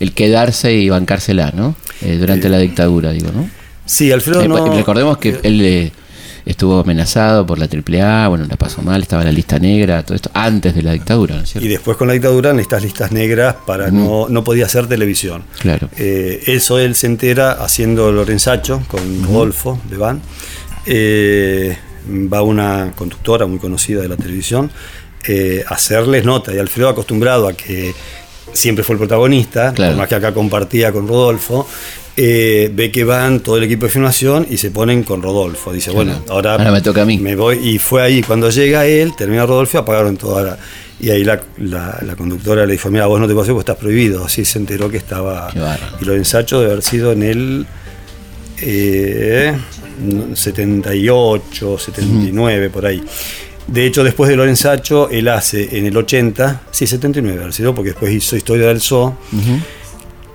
el 0.00 0.12
quedarse 0.12 0.72
y 0.74 0.88
bancársela, 0.88 1.52
¿no? 1.54 1.74
Eh, 2.02 2.16
durante 2.18 2.48
la 2.48 2.58
dictadura, 2.58 3.12
digo, 3.12 3.30
¿no? 3.32 3.48
Sí, 3.86 4.10
Alfredo 4.12 4.42
Eh, 4.42 4.48
no. 4.48 4.74
Recordemos 4.74 5.18
que 5.18 5.38
él 5.42 5.60
eh, 5.62 5.92
estuvo 6.46 6.80
amenazado 6.80 7.46
por 7.46 7.58
la 7.58 7.66
AAA, 7.66 8.28
bueno, 8.28 8.44
la 8.48 8.56
pasó 8.56 8.82
mal, 8.82 9.00
estaba 9.02 9.22
en 9.22 9.28
la 9.28 9.32
lista 9.32 9.58
negra, 9.58 10.02
todo 10.02 10.14
esto, 10.14 10.30
antes 10.34 10.74
de 10.74 10.82
la 10.82 10.92
dictadura, 10.92 11.36
¿no 11.36 11.42
es 11.42 11.48
Y 11.50 11.52
cierto? 11.52 11.68
después 11.68 11.96
con 11.96 12.06
la 12.08 12.14
dictadura 12.14 12.50
en 12.50 12.60
estas 12.60 12.82
listas 12.82 13.12
negras 13.12 13.56
para 13.66 13.90
no, 13.90 14.26
no 14.28 14.44
podía 14.44 14.66
hacer 14.66 14.86
televisión. 14.86 15.44
Claro. 15.60 15.88
Eh, 15.96 16.42
eso 16.46 16.78
él 16.78 16.94
se 16.94 17.06
entera 17.06 17.52
haciendo 17.52 18.10
Lorenzacho 18.12 18.82
con 18.88 19.24
Rodolfo 19.24 19.80
de 19.88 19.96
Van. 19.96 20.20
Eh, 20.86 21.76
va 22.32 22.42
una 22.42 22.92
conductora 22.94 23.46
muy 23.46 23.58
conocida 23.58 24.02
de 24.02 24.08
la 24.08 24.16
televisión 24.16 24.70
eh, 25.26 25.64
a 25.66 25.74
hacerles 25.74 26.24
nota. 26.24 26.52
Y 26.54 26.58
Alfredo 26.58 26.88
acostumbrado 26.90 27.48
a 27.48 27.54
que 27.54 27.94
siempre 28.54 28.82
fue 28.84 28.94
el 28.94 28.98
protagonista, 28.98 29.72
Claro. 29.74 29.92
por 29.92 29.98
más 29.98 30.08
que 30.08 30.14
acá 30.14 30.32
compartía 30.32 30.90
con 30.92 31.06
Rodolfo. 31.08 31.68
eh, 32.16 32.70
ve 32.72 32.92
que 32.92 33.02
van 33.02 33.40
todo 33.40 33.56
el 33.56 33.64
equipo 33.64 33.86
de 33.86 33.90
filmación 33.92 34.46
y 34.48 34.56
se 34.56 34.70
ponen 34.70 35.02
con 35.02 35.20
Rodolfo. 35.20 35.72
Dice, 35.72 35.90
Claro. 35.90 36.04
bueno, 36.06 36.24
ahora, 36.28 36.52
Ahora 36.52 36.70
me 36.70 36.80
toca 36.80 37.02
a 37.02 37.04
mí. 37.04 37.18
Me 37.18 37.34
voy. 37.34 37.56
Y 37.58 37.78
fue 37.80 38.02
ahí, 38.02 38.22
cuando 38.22 38.50
llega 38.50 38.86
él, 38.86 39.16
termina 39.18 39.44
Rodolfo, 39.44 39.78
apagaron 39.78 40.16
toda 40.16 40.42
la. 40.44 40.58
Y 41.00 41.10
ahí 41.10 41.24
la, 41.24 41.40
la- 41.58 41.98
la 42.06 42.14
conductora 42.14 42.64
le 42.66 42.74
dijo, 42.74 42.88
mira, 42.88 43.06
vos 43.06 43.18
no 43.18 43.26
te 43.26 43.34
pasés 43.34 43.48
porque 43.50 43.62
estás 43.72 43.78
prohibido. 43.78 44.24
Así 44.24 44.44
se 44.44 44.58
enteró 44.60 44.88
que 44.88 44.96
estaba... 44.98 45.50
Y 46.00 46.04
lo 46.04 46.14
ensacho 46.14 46.60
de 46.60 46.66
haber 46.66 46.82
sido 46.82 47.10
en 47.10 47.22
el 47.24 47.66
eh, 48.62 49.52
no, 50.00 50.36
78, 50.36 51.78
79, 51.78 52.70
por 52.70 52.86
ahí. 52.86 53.02
De 53.66 53.86
hecho, 53.86 54.04
después 54.04 54.28
de 54.28 54.36
Lorenzacho, 54.36 55.08
él 55.10 55.28
hace 55.28 55.78
en 55.78 55.86
el 55.86 55.96
80, 55.96 56.62
sí, 56.70 56.86
79 56.86 57.40
haber 57.40 57.52
sido, 57.52 57.74
porque 57.74 57.90
después 57.90 58.12
hizo 58.12 58.36
Historia 58.36 58.68
del 58.68 58.80
Zoo, 58.80 59.16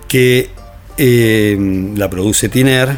que 0.08 0.50
eh, 0.98 1.92
la 1.96 2.10
produce 2.10 2.48
Tiner 2.48 2.88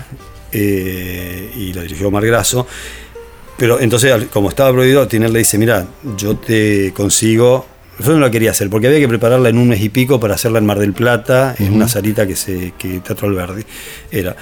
eh, 0.50 1.50
y 1.54 1.72
la 1.74 1.82
dirigió 1.82 2.08
Omar 2.08 2.24
Grasso. 2.24 2.66
Pero 3.58 3.78
entonces, 3.78 4.12
como 4.32 4.48
estaba 4.48 4.72
prohibido, 4.72 5.06
Tiner 5.06 5.30
le 5.30 5.40
dice, 5.40 5.58
mira, 5.58 5.86
yo 6.16 6.36
te 6.36 6.92
consigo... 6.94 7.66
Yo 7.98 8.14
no 8.14 8.20
la 8.20 8.30
quería 8.30 8.50
hacer, 8.50 8.70
porque 8.70 8.86
había 8.86 8.98
que 8.98 9.06
prepararla 9.06 9.50
en 9.50 9.58
un 9.58 9.68
mes 9.68 9.80
y 9.82 9.90
pico 9.90 10.18
para 10.18 10.34
hacerla 10.34 10.58
en 10.58 10.66
Mar 10.66 10.78
del 10.78 10.94
Plata, 10.94 11.54
en 11.58 11.74
una 11.74 11.86
salita 11.86 12.26
que 12.26 12.34
se 12.34 12.72
que 12.78 13.00
Teatro 13.00 13.28
Alberdi 13.28 13.62
era. 14.10 14.34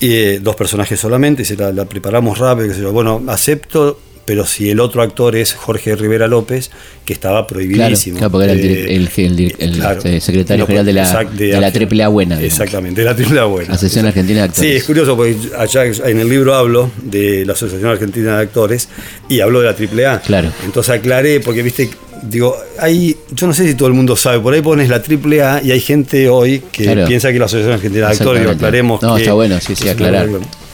Eh, 0.00 0.40
dos 0.42 0.56
personajes 0.56 0.98
solamente, 0.98 1.42
y 1.42 1.44
se 1.44 1.56
la, 1.56 1.72
la 1.72 1.84
preparamos 1.84 2.38
rápido, 2.38 2.74
yo. 2.74 2.92
Bueno, 2.92 3.22
acepto 3.28 4.00
pero 4.26 4.44
si 4.44 4.68
el 4.70 4.80
otro 4.80 5.00
actor 5.02 5.34
es 5.36 5.54
Jorge 5.54 5.96
Rivera 5.96 6.26
López, 6.26 6.70
que 7.04 7.12
estaba 7.12 7.46
prohibidísimo. 7.46 8.18
Claro, 8.18 8.30
porque 8.32 8.44
era 8.44 8.52
el, 8.52 8.60
el- 8.60 9.08
el- 9.16 9.54
el- 9.58 9.72
claro. 9.78 10.00
el 10.04 10.20
secretario 10.20 10.64
No, 10.64 10.66
general 10.66 10.84
de 10.86 10.92
la, 10.92 11.04
exact- 11.10 11.30
de 11.30 11.60
la 11.60 11.68
AAA 11.68 12.08
buena. 12.08 12.36
digamos. 12.36 12.52
Exactamente, 12.52 13.00
de 13.00 13.04
la 13.06 13.14
Triple 13.16 13.40
A 13.40 13.44
buena. 13.44 13.72
Asociación 13.74 14.06
Argentina 14.06 14.40
de 14.40 14.44
Actores. 14.46 14.70
Sí, 14.70 14.76
es 14.76 14.84
curioso 14.84 15.16
porque 15.16 15.36
allá 15.56 15.84
en 15.86 16.18
el 16.20 16.28
libro 16.28 16.54
hablo 16.54 16.90
de 17.02 17.46
la 17.46 17.52
Asociación 17.54 17.88
Argentina 17.90 18.36
de 18.36 18.42
Actores 18.42 18.88
y 19.28 19.40
hablo 19.40 19.60
de 19.62 19.66
la 19.66 19.76
AAA. 20.10 20.20
Claro. 20.22 20.50
Entonces 20.64 20.92
aclaré, 20.94 21.40
porque 21.40 21.62
viste, 21.62 21.88
digo, 22.22 22.56
hay, 22.80 23.16
yo 23.32 23.46
no 23.46 23.54
sé 23.54 23.66
si 23.68 23.74
todo 23.74 23.86
el 23.88 23.94
mundo 23.94 24.16
sabe, 24.16 24.40
por 24.40 24.52
ahí 24.52 24.60
pones 24.62 24.88
la 24.88 24.96
AAA 24.96 25.62
y 25.62 25.70
hay 25.70 25.80
gente 25.80 26.28
hoy 26.28 26.62
que 26.72 26.82
Claro. 26.84 27.06
piensa 27.06 27.30
que 27.32 27.38
la 27.38 27.44
Asociación 27.44 27.74
Argentina 27.74 28.06
de 28.08 28.12
Actores, 28.12 28.40
Exactamente. 28.42 28.64
aclaremos 28.66 29.02
No, 29.02 29.14
que- 29.14 29.22
está 29.22 29.32
bueno, 29.34 29.58
sí, 29.60 29.76
sí, 29.76 29.88
aclarar. 29.88 30.28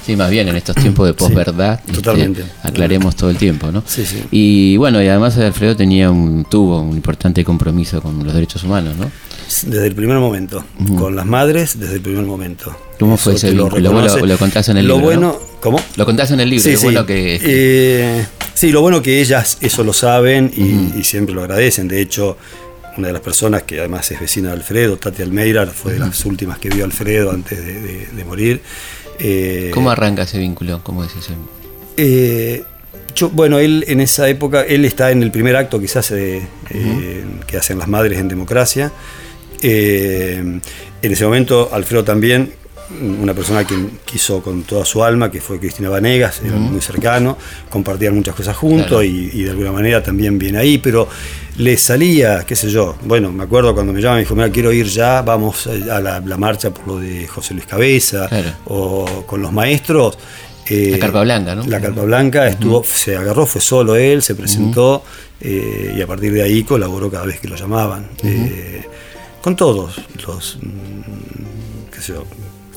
Sí, 0.04 0.16
más 0.16 0.30
bien 0.30 0.48
en 0.48 0.56
estos 0.56 0.74
tiempos 0.76 1.06
de 1.06 1.14
posverdad, 1.14 1.78
este, 1.80 1.92
totalmente. 1.92 2.44
aclaremos 2.62 3.14
todo 3.14 3.30
el 3.30 3.36
tiempo, 3.36 3.70
¿no? 3.70 3.84
Sí, 3.86 4.04
sí. 4.04 4.22
Y 4.32 4.76
bueno, 4.76 5.00
y 5.02 5.06
además 5.08 5.36
Alfredo 5.38 5.76
tenía 5.76 6.10
un, 6.10 6.44
tuvo 6.50 6.80
un 6.80 6.96
importante 6.96 7.44
compromiso 7.44 8.02
con 8.02 8.22
los 8.24 8.34
derechos 8.34 8.64
humanos, 8.64 8.96
¿no? 8.96 9.10
Desde 9.66 9.86
el 9.86 9.94
primer 9.94 10.18
momento, 10.18 10.64
con 10.98 11.14
las 11.14 11.26
madres, 11.26 11.78
desde 11.78 11.94
el 11.96 12.00
primer 12.00 12.24
momento. 12.24 12.74
¿Cómo 12.98 13.16
fue 13.16 13.34
Eso 13.34 13.46
ese 13.48 13.56
lo 13.56 13.64
vínculo? 13.64 13.90
Lo- 13.92 14.00
reconoce. 14.02 14.26
lo 14.26 14.38
contás 14.38 14.68
en 14.70 14.76
el 14.78 14.86
Lo 14.88 14.94
libro, 14.94 15.04
bueno, 15.06 15.20
¿no? 15.32 15.38
¿cómo? 15.60 15.80
Lo 15.96 16.04
contás 16.04 16.30
en 16.30 16.40
el 16.40 16.48
libro, 16.50 16.64
Sí, 16.64 16.76
sí. 16.76 16.82
bueno 16.84 17.04
que... 17.06 17.38
Eh, 17.42 18.26
sí, 18.54 18.72
lo 18.72 18.80
bueno 18.80 19.02
que 19.02 19.20
ellas 19.20 19.58
eso 19.60 19.84
lo 19.84 19.92
saben 19.92 20.50
y, 20.56 20.98
y 20.98 21.04
siempre 21.04 21.34
lo 21.34 21.42
agradecen. 21.42 21.86
De 21.88 22.00
hecho, 22.00 22.38
una 22.96 23.08
de 23.08 23.12
las 23.12 23.22
personas 23.22 23.64
que 23.64 23.78
además 23.80 24.10
es 24.10 24.20
vecina 24.20 24.48
de 24.48 24.54
Alfredo, 24.54 24.96
Tati 24.96 25.22
Almeida, 25.22 25.66
fue 25.66 25.94
de 25.94 25.98
las 25.98 26.24
últimas 26.24 26.58
que 26.58 26.68
vio 26.70 26.84
a 26.84 26.86
Alfredo 26.86 27.30
antes 27.30 27.58
de, 27.64 27.80
de- 27.80 28.06
de 28.06 28.24
morir. 28.24 28.62
Eh, 29.18 29.70
¿Cómo 29.72 29.90
arranca 29.90 30.22
ese 30.22 30.38
vínculo? 30.38 30.80
¿Cómo 30.82 31.04
es 31.04 31.14
ese? 31.16 31.32
eh, 31.96 32.64
yo, 33.14 33.28
bueno, 33.30 33.58
él 33.58 33.84
en 33.88 34.00
esa 34.00 34.28
época, 34.28 34.62
él 34.62 34.84
está 34.84 35.10
en 35.10 35.22
el 35.22 35.30
primer 35.30 35.56
acto 35.56 35.78
quizás 35.78 36.10
eh, 36.12 36.42
eh, 36.70 37.24
que 37.46 37.56
hacen 37.56 37.78
las 37.78 37.88
madres 37.88 38.18
en 38.18 38.28
democracia. 38.28 38.90
En 39.62 40.60
ese 41.02 41.24
momento, 41.24 41.70
Alfredo 41.72 42.04
también, 42.04 42.52
una 43.20 43.32
persona 43.34 43.64
que 43.66 43.74
quiso 44.04 44.42
con 44.42 44.64
toda 44.64 44.84
su 44.84 45.02
alma, 45.02 45.30
que 45.30 45.40
fue 45.40 45.58
Cristina 45.58 45.88
Vanegas, 45.88 46.40
era 46.44 46.56
muy 46.56 46.80
cercano, 46.80 47.38
compartían 47.70 48.14
muchas 48.14 48.34
cosas 48.34 48.56
juntos 48.56 48.88
Claro. 48.88 49.02
y, 49.04 49.30
y 49.32 49.42
de 49.44 49.50
alguna 49.50 49.72
manera 49.72 50.02
también 50.02 50.38
viene 50.38 50.58
ahí, 50.58 50.78
pero 50.78 51.08
le 51.56 51.76
salía, 51.76 52.44
qué 52.46 52.54
sé 52.56 52.68
yo, 52.70 52.96
bueno, 53.04 53.30
me 53.32 53.44
acuerdo 53.44 53.72
cuando 53.74 53.92
me 53.92 54.00
llama, 54.00 54.16
me 54.16 54.20
dijo, 54.22 54.34
mira, 54.34 54.50
quiero 54.50 54.72
ir 54.72 54.86
ya, 54.86 55.22
vamos 55.22 55.66
a 55.66 56.00
la, 56.00 56.20
la 56.20 56.36
marcha 56.36 56.70
por 56.70 56.86
lo 56.86 56.98
de 56.98 57.26
José 57.28 57.54
Luis 57.54 57.66
Cabeza, 57.66 58.28
Claro. 58.28 58.50
o 58.66 59.24
con 59.26 59.40
los 59.42 59.52
maestros. 59.52 60.18
eh, 60.66 60.90
La 60.92 60.98
Carpa 60.98 61.22
Blanca, 61.22 61.54
¿no? 61.54 61.64
La 61.66 61.80
Carpa 61.80 62.02
Blanca 62.02 62.46
estuvo, 62.48 62.82
se 62.84 63.16
agarró, 63.16 63.46
fue 63.46 63.60
solo 63.60 63.96
él, 63.96 64.22
se 64.22 64.34
presentó 64.34 65.02
eh, 65.40 65.94
y 65.96 66.00
a 66.02 66.06
partir 66.06 66.32
de 66.32 66.42
ahí 66.42 66.62
colaboró 66.62 67.10
cada 67.10 67.24
vez 67.26 67.40
que 67.40 67.48
lo 67.48 67.56
llamaban. 67.56 68.08
Eh, 68.22 68.82
con 69.42 69.56
todos 69.56 69.96
los, 70.26 70.58
mm, 70.62 71.90
qué 71.92 72.00
sé 72.00 72.12
yo, 72.14 72.24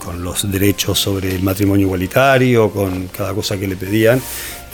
con 0.05 0.23
los 0.23 0.49
derechos 0.51 0.99
sobre 0.99 1.35
el 1.35 1.41
matrimonio 1.41 1.87
igualitario, 1.87 2.69
con 2.69 3.07
cada 3.07 3.33
cosa 3.33 3.57
que 3.57 3.67
le 3.67 3.75
pedían, 3.75 4.21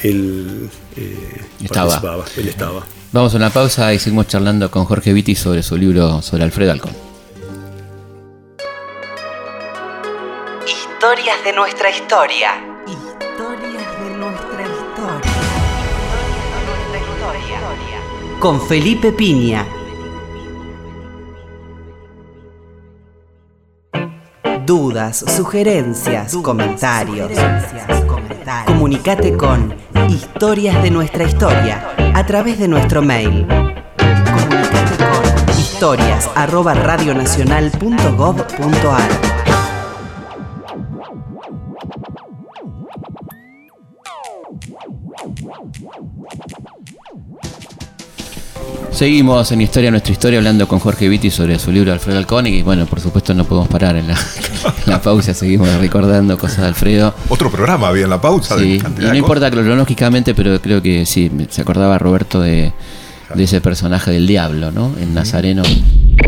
él 0.03 0.69
eh, 0.97 1.41
Estaba. 1.63 1.87
participaba, 1.87 2.25
él 2.35 2.47
estaba. 2.49 2.83
Vamos 3.13 3.33
a 3.33 3.37
una 3.37 3.49
pausa 3.49 3.93
y 3.93 3.99
seguimos 3.99 4.27
charlando 4.27 4.69
con 4.69 4.83
Jorge 4.85 5.13
Vitti 5.13 5.35
sobre 5.35 5.63
su 5.63 5.77
libro 5.77 6.21
sobre 6.21 6.43
Alfredo 6.43 6.73
Alcón. 6.73 6.91
Historias 10.67 11.43
de 11.43 11.53
nuestra 11.53 11.89
historia. 11.89 12.49
Historias 12.85 14.03
de 14.03 14.17
nuestra 14.17 14.61
historia. 14.63 15.21
Con 18.39 18.67
Felipe 18.67 19.11
Piña. 19.11 19.65
Dudas, 24.65 25.25
sugerencias, 25.27 26.35
comentarios. 26.35 27.31
Comunicate 28.65 29.35
con 29.35 29.73
Historias 30.07 30.81
de 30.83 30.91
nuestra 30.91 31.23
historia 31.23 31.93
a 32.13 32.25
través 32.25 32.59
de 32.59 32.67
nuestro 32.67 33.01
mail. 33.01 33.47
Comunicate 33.47 34.97
con 34.97 35.23
historias 35.57 36.29
Seguimos 49.01 49.51
en 49.51 49.61
Historia 49.61 49.89
Nuestra 49.89 50.11
Historia 50.11 50.37
hablando 50.37 50.67
con 50.67 50.77
Jorge 50.77 51.09
Vitti 51.09 51.31
sobre 51.31 51.57
su 51.57 51.71
libro 51.71 51.91
Alfredo 51.91 52.19
Alcón 52.19 52.45
y 52.45 52.61
bueno, 52.61 52.85
por 52.85 52.99
supuesto 52.99 53.33
no 53.33 53.45
podemos 53.45 53.67
parar 53.67 53.95
en 53.95 54.07
la, 54.07 54.13
en 54.85 54.91
la 54.91 55.01
pausa, 55.01 55.33
seguimos 55.33 55.73
recordando 55.79 56.37
cosas 56.37 56.59
de 56.59 56.67
Alfredo. 56.67 57.11
Otro 57.27 57.49
programa 57.49 57.87
había 57.87 58.03
en 58.03 58.11
la 58.11 58.21
pausa. 58.21 58.55
de 58.57 58.63
Sí, 58.63 58.77
y 58.99 59.01
no 59.01 59.09
de 59.09 59.17
importa 59.17 59.49
cronológicamente, 59.49 60.35
pero 60.35 60.61
creo 60.61 60.83
que 60.83 61.07
sí, 61.07 61.31
se 61.49 61.63
acordaba 61.63 61.97
Roberto 61.97 62.41
de, 62.41 62.73
de 63.33 63.43
ese 63.43 63.59
personaje 63.59 64.11
del 64.11 64.27
diablo, 64.27 64.69
¿no? 64.69 64.93
En 65.01 65.15
Nazareno. 65.15 65.63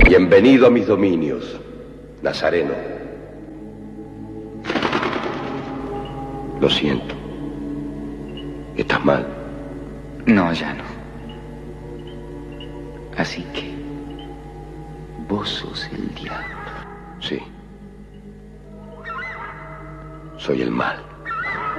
Bienvenido 0.07 0.65
a 0.65 0.71
mis 0.71 0.87
dominios, 0.87 1.43
Nazareno. 2.23 2.73
Lo 6.59 6.67
siento. 6.71 7.13
Estás 8.75 9.05
mal. 9.05 9.27
No, 10.25 10.51
ya 10.53 10.73
no. 10.73 10.92
Así 13.17 13.43
que 13.53 13.73
vos 15.27 15.47
sos 15.47 15.87
el 15.91 16.13
diablo. 16.15 16.57
Sí. 17.19 17.39
Soy 20.37 20.61
el 20.61 20.71
mal. 20.71 20.97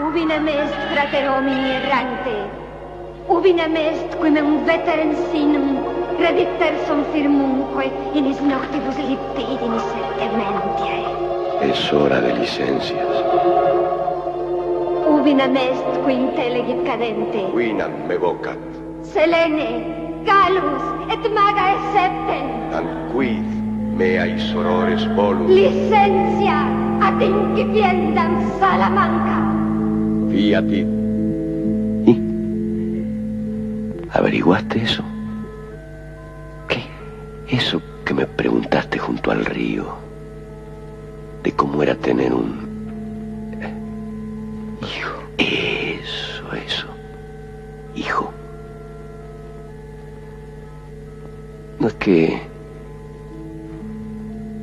Ubinem 0.01 0.49
est 0.49 0.75
frater 0.93 1.29
homini 1.29 1.71
errante. 1.77 2.37
Ubinem 3.29 3.77
est 3.77 4.17
quim 4.21 4.37
un 4.37 4.65
veterem 4.65 5.15
sinum 5.31 5.79
rediter 6.19 6.75
sum 6.87 7.05
firmunque 7.13 7.91
in 8.15 8.27
is 8.27 8.41
noctibus 8.41 8.97
lipidin 8.99 9.75
septementiae. 9.91 11.05
Es 11.63 11.93
hora 11.93 12.21
de 12.21 12.33
licencias. 12.35 13.07
Ubinem 15.09 15.57
est 15.57 16.01
quim 16.05 16.31
telegit 16.35 16.85
cadente. 16.87 17.51
Quinam 17.53 17.93
me 18.09 18.17
vocat, 18.17 18.59
Selene, 19.03 20.04
Galus, 20.25 20.83
et 21.13 21.23
maga 21.35 21.67
septem. 21.93 22.47
anquid 22.81 23.45
meae 23.99 24.39
sorores 24.51 25.03
volum, 25.17 25.47
Licencia 25.49 26.59
ad 27.07 27.21
incipiendam 27.21 28.33
Salamanca. 28.59 29.37
fiatit. 30.31 30.87
¿Y? 32.07 32.15
¿Averiguaste 34.13 34.83
eso? 34.83 35.03
¿Qué? 36.69 36.83
Eso 37.49 37.81
que 38.05 38.15
me 38.15 38.27
preguntaste 38.27 38.99
junto 38.99 39.31
al 39.31 39.45
río. 39.45 39.85
De 41.43 41.53
cómo 41.53 41.83
era 41.83 41.95
tener 41.95 42.33
un... 42.33 42.74
que... 52.05 52.39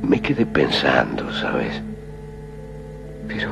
Me 0.03 0.21
quedé 0.21 0.45
pensando, 0.45 1.31
¿sabes? 1.33 1.81
Pero... 3.27 3.49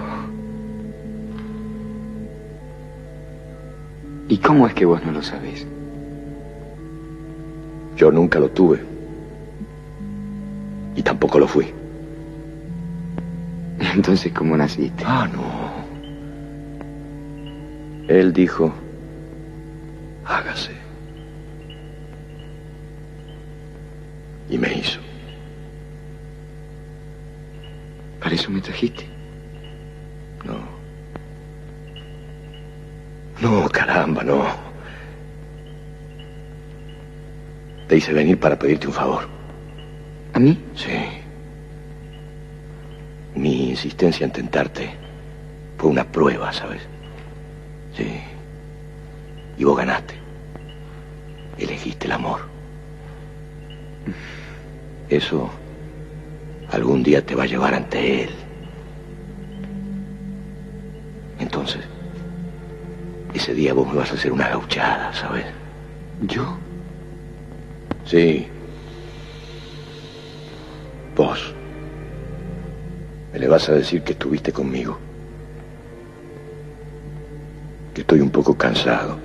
¿Y 4.27 4.37
cómo 4.37 4.67
es 4.67 4.75
que 4.75 4.85
vos 4.85 5.03
no 5.03 5.11
lo 5.11 5.23
sabés? 5.23 5.65
Yo 7.97 8.11
nunca 8.11 8.39
lo 8.39 8.49
tuve. 8.49 8.79
Y 10.95 11.01
tampoco 11.01 11.39
lo 11.39 11.47
fui. 11.47 11.73
Entonces, 13.79 14.31
¿cómo 14.33 14.55
naciste? 14.55 15.03
Ah, 15.05 15.27
no. 15.33 15.69
Él 18.07 18.33
dijo, 18.33 18.71
hágase. 20.25 20.79
Y 24.49 24.57
me 24.57 24.73
hizo. 24.73 24.99
¿Para 28.19 28.28
eso 28.39 28.49
me 28.51 28.61
trajiste? 28.61 29.05
No. 30.45 30.57
No, 33.41 33.69
caramba, 33.69 34.23
no. 34.23 34.45
Te 37.87 37.97
hice 37.97 38.13
venir 38.13 38.39
para 38.39 38.57
pedirte 38.57 38.87
un 38.87 38.93
favor. 38.93 39.27
¿A 40.33 40.39
mí? 40.39 40.57
Sí. 40.75 40.97
Mi 43.35 43.69
insistencia 43.71 44.25
en 44.25 44.31
tentarte 44.31 44.91
fue 45.77 45.89
una 45.89 46.05
prueba, 46.05 46.51
¿sabes? 46.53 46.81
Sí. 47.95 48.21
Y 49.57 49.63
vos 49.63 49.77
ganaste. 49.77 50.15
Elegiste 51.57 52.05
el 52.05 52.13
amor. 52.13 52.41
Eso 55.09 55.49
algún 56.71 57.03
día 57.03 57.25
te 57.25 57.35
va 57.35 57.43
a 57.43 57.47
llevar 57.47 57.73
ante 57.73 58.23
él. 58.23 58.29
Entonces, 61.39 61.81
ese 63.33 63.53
día 63.53 63.73
vos 63.73 63.87
me 63.87 63.95
vas 63.95 64.11
a 64.11 64.15
hacer 64.15 64.31
una 64.31 64.49
gauchada, 64.49 65.13
¿sabes? 65.13 65.45
¿Yo? 66.21 66.57
Sí. 68.05 68.47
Vos. 71.15 71.53
Me 73.31 73.39
le 73.39 73.47
vas 73.47 73.69
a 73.69 73.73
decir 73.73 74.03
que 74.03 74.13
estuviste 74.13 74.51
conmigo. 74.51 74.97
Que 77.93 78.01
estoy 78.01 78.21
un 78.21 78.29
poco 78.29 78.57
cansado. 78.57 79.17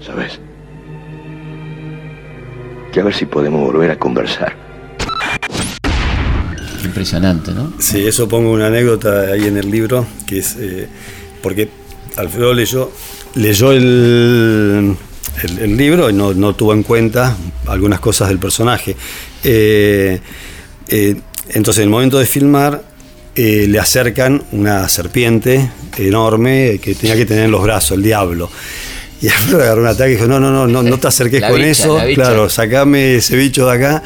¿Sabes? 0.00 0.40
Que 2.92 3.00
a 3.00 3.04
ver 3.04 3.14
si 3.14 3.24
podemos 3.24 3.64
volver 3.64 3.90
a 3.92 3.98
conversar. 3.98 4.61
Impresionante, 6.84 7.52
¿no? 7.52 7.72
Sí, 7.78 8.06
eso 8.06 8.28
pongo 8.28 8.50
una 8.50 8.66
anécdota 8.66 9.20
ahí 9.32 9.44
en 9.46 9.56
el 9.56 9.70
libro, 9.70 10.06
que 10.26 10.38
es 10.38 10.56
eh, 10.58 10.88
porque 11.42 11.68
Alfredo 12.16 12.52
leyó, 12.54 12.90
leyó 13.34 13.72
el, 13.72 14.96
el- 15.60 15.76
libro 15.76 16.10
y 16.10 16.12
no, 16.12 16.34
no 16.34 16.54
tuvo 16.54 16.72
en 16.74 16.82
cuenta 16.82 17.36
algunas 17.66 18.00
cosas 18.00 18.28
del 18.28 18.38
personaje. 18.38 18.96
Eh, 19.44 20.20
eh, 20.88 21.16
entonces, 21.50 21.78
en 21.82 21.84
el 21.88 21.90
momento 21.90 22.18
de 22.18 22.26
filmar, 22.26 22.82
le 23.34 23.78
acercan 23.78 24.42
una 24.52 24.88
serpiente 24.88 25.70
enorme 25.96 26.78
que 26.82 26.94
tenía 26.94 27.16
que 27.16 27.24
tener 27.24 27.44
en 27.46 27.50
los 27.50 27.62
brazos, 27.62 27.92
el 27.96 28.02
diablo. 28.02 28.50
Y 29.22 29.28
Alfredo 29.30 29.62
agarró 29.62 29.82
un 29.82 29.88
ataque 29.88 30.10
y 30.10 30.14
dijo, 30.14 30.26
no, 30.26 30.40
no, 30.40 30.50
no, 30.50 30.66
no, 30.66 30.82
no 30.82 30.98
te 30.98 31.06
acerques 31.06 31.40
con 31.40 31.54
bicha, 31.54 31.68
eso. 31.68 31.98
Claro, 32.14 32.50
sacame 32.50 33.16
ese 33.16 33.36
bicho 33.36 33.66
de 33.66 33.72
acá. 33.72 34.02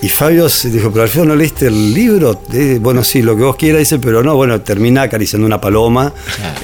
Y 0.00 0.08
Fabio 0.08 0.48
dijo, 0.64 0.90
pero 0.90 1.02
Alfredo, 1.02 1.26
¿no 1.26 1.36
leíste 1.36 1.66
el 1.66 1.92
libro? 1.92 2.40
Eh, 2.52 2.78
bueno, 2.80 3.04
sí, 3.04 3.20
lo 3.20 3.36
que 3.36 3.42
vos 3.42 3.56
quieras, 3.56 3.80
dice, 3.80 3.98
pero 3.98 4.22
no, 4.22 4.34
bueno, 4.34 4.62
termina 4.62 5.02
acariciando 5.02 5.46
una 5.46 5.60
paloma. 5.60 6.12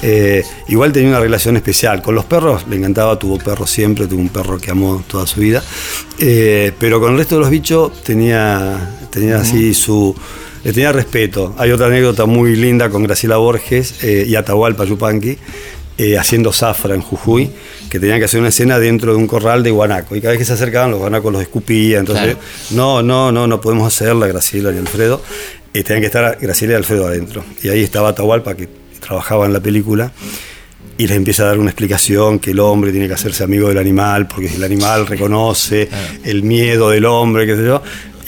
Eh, 0.01 0.43
igual 0.67 0.91
tenía 0.91 1.09
una 1.09 1.19
relación 1.19 1.55
especial. 1.57 2.01
Con 2.01 2.15
los 2.15 2.25
perros 2.25 2.65
le 2.67 2.77
encantaba, 2.77 3.19
tuvo 3.19 3.37
perros 3.37 3.69
siempre, 3.69 4.07
tuvo 4.07 4.19
un 4.19 4.29
perro 4.29 4.57
que 4.57 4.71
amó 4.71 5.03
toda 5.07 5.27
su 5.27 5.39
vida. 5.39 5.63
Eh, 6.17 6.71
pero 6.79 6.99
con 6.99 7.11
el 7.11 7.19
resto 7.19 7.35
de 7.35 7.41
los 7.41 7.49
bichos 7.51 8.01
tenía, 8.03 8.97
tenía 9.11 9.37
así 9.37 9.73
su... 9.73 10.15
Le 10.63 10.73
tenía 10.73 10.91
respeto. 10.91 11.55
Hay 11.57 11.71
otra 11.71 11.87
anécdota 11.87 12.25
muy 12.27 12.55
linda 12.55 12.89
con 12.91 13.01
Graciela 13.01 13.37
Borges 13.37 14.03
eh, 14.03 14.25
y 14.27 14.35
Atahualpa 14.35 14.85
Yupanqui, 14.85 15.35
eh, 15.97 16.17
haciendo 16.17 16.51
zafra 16.51 16.95
en 16.95 17.01
Jujuy, 17.01 17.49
que 17.89 17.99
tenían 17.99 18.19
que 18.19 18.25
hacer 18.25 18.39
una 18.39 18.49
escena 18.49 18.79
dentro 18.79 19.11
de 19.11 19.17
un 19.17 19.27
corral 19.27 19.61
de 19.63 19.71
guanaco. 19.71 20.15
Y 20.15 20.21
cada 20.21 20.31
vez 20.31 20.39
que 20.39 20.45
se 20.45 20.53
acercaban, 20.53 20.91
los 20.91 20.99
guanacos 20.99 21.31
los 21.31 21.41
escupían. 21.41 22.01
Entonces, 22.01 22.35
Claro. 22.35 22.39
no, 22.71 23.03
no, 23.03 23.31
no, 23.31 23.47
no 23.47 23.61
podemos 23.61 23.87
hacerla, 23.87 24.27
Graciela 24.27 24.71
ni 24.71 24.79
Alfredo. 24.79 25.21
Eh, 25.73 25.83
tenían 25.83 26.01
que 26.01 26.07
estar 26.07 26.37
Graciela 26.41 26.73
y 26.73 26.75
Alfredo 26.77 27.07
adentro. 27.07 27.43
Y 27.63 27.69
ahí 27.69 27.83
estaba 27.83 28.09
Atahualpa, 28.09 28.55
que 28.55 28.67
trabajaba 28.99 29.45
en 29.45 29.53
la 29.53 29.59
película, 29.59 30.11
y 30.97 31.07
les 31.07 31.17
empieza 31.17 31.43
a 31.43 31.45
dar 31.47 31.57
una 31.59 31.69
explicación 31.71 32.39
que 32.39 32.51
el 32.51 32.59
hombre 32.59 32.91
tiene 32.91 33.07
que 33.07 33.13
hacerse 33.13 33.43
amigo 33.43 33.67
del 33.69 33.77
animal, 33.77 34.27
porque 34.27 34.53
el 34.53 34.63
animal 34.63 35.07
reconoce 35.07 35.89
el 36.23 36.43
miedo 36.43 36.89
del 36.89 37.05
hombre, 37.05 37.45
qué 37.47 37.55
sé 37.55 37.65
yo, 37.65 37.81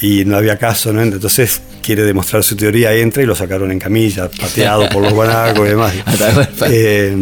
y 0.03 0.25
no 0.25 0.35
había 0.37 0.57
caso, 0.57 0.91
¿no? 0.91 1.01
Entonces 1.01 1.61
quiere 1.81 2.03
demostrar 2.03 2.43
su 2.43 2.55
teoría, 2.57 2.93
entra 2.93 3.23
y 3.23 3.25
lo 3.25 3.35
sacaron 3.35 3.71
en 3.71 3.79
camilla, 3.79 4.29
pateado 4.29 4.87
por 4.89 5.01
los 5.01 5.13
guanacos 5.13 5.65
y 5.65 5.69
demás. 5.69 5.93
Eh, 6.69 7.15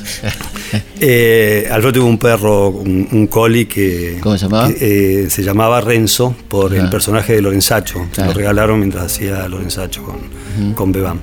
eh, 1.00 1.68
Alfredo 1.70 1.92
tuvo 1.92 2.06
un 2.06 2.18
perro, 2.18 2.68
un, 2.70 3.08
un 3.12 3.26
collie 3.26 3.66
que, 3.66 4.18
¿Cómo 4.20 4.36
se 4.36 4.44
llamaba? 4.46 4.68
que, 4.72 5.24
eh, 5.24 5.30
se 5.30 5.42
llamaba 5.42 5.80
Renzo 5.80 6.34
por 6.48 6.74
el 6.74 6.86
Ah. 6.86 6.90
personaje 6.90 7.34
de 7.34 7.42
Lorenzacho. 7.42 7.98
Se 8.10 8.14
Claro. 8.16 8.30
lo 8.32 8.36
regalaron 8.36 8.78
mientras 8.78 9.04
hacía 9.04 9.46
Lorenzacho 9.48 10.02
con, 10.02 10.74
con 10.74 10.92
Bebam. 10.92 11.20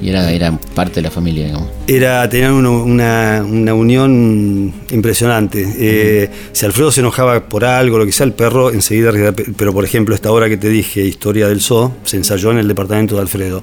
Y 0.00 0.10
era, 0.10 0.30
era 0.30 0.52
parte 0.74 0.96
de 0.96 1.02
la 1.02 1.10
familia, 1.10 1.46
digamos. 1.46 1.68
Era, 1.86 2.28
tenían 2.28 2.52
una, 2.52 2.70
una- 2.70 3.42
una 3.44 3.74
unión 3.74 4.72
impresionante. 4.90 5.66
Eh, 5.78 6.30
Si 6.52 6.64
Alfredo 6.66 6.90
se 6.92 7.00
enojaba 7.00 7.48
por 7.48 7.64
algo, 7.64 7.98
lo 7.98 8.06
que 8.06 8.12
sea, 8.12 8.24
el 8.26 8.32
perro 8.32 8.70
enseguida. 8.72 9.10
Pero, 9.56 9.72
por 9.72 9.84
ejemplo, 9.84 10.14
esta 10.14 10.30
hora 10.30 10.48
que 10.48 10.56
te 10.56 10.68
dije, 10.68 11.02
Historia 11.04 11.48
del 11.48 11.60
Zoo, 11.60 11.96
se 12.04 12.16
ensayó 12.16 12.50
en 12.52 12.58
el 12.58 12.68
departamento 12.68 13.16
de 13.16 13.22
Alfredo. 13.22 13.62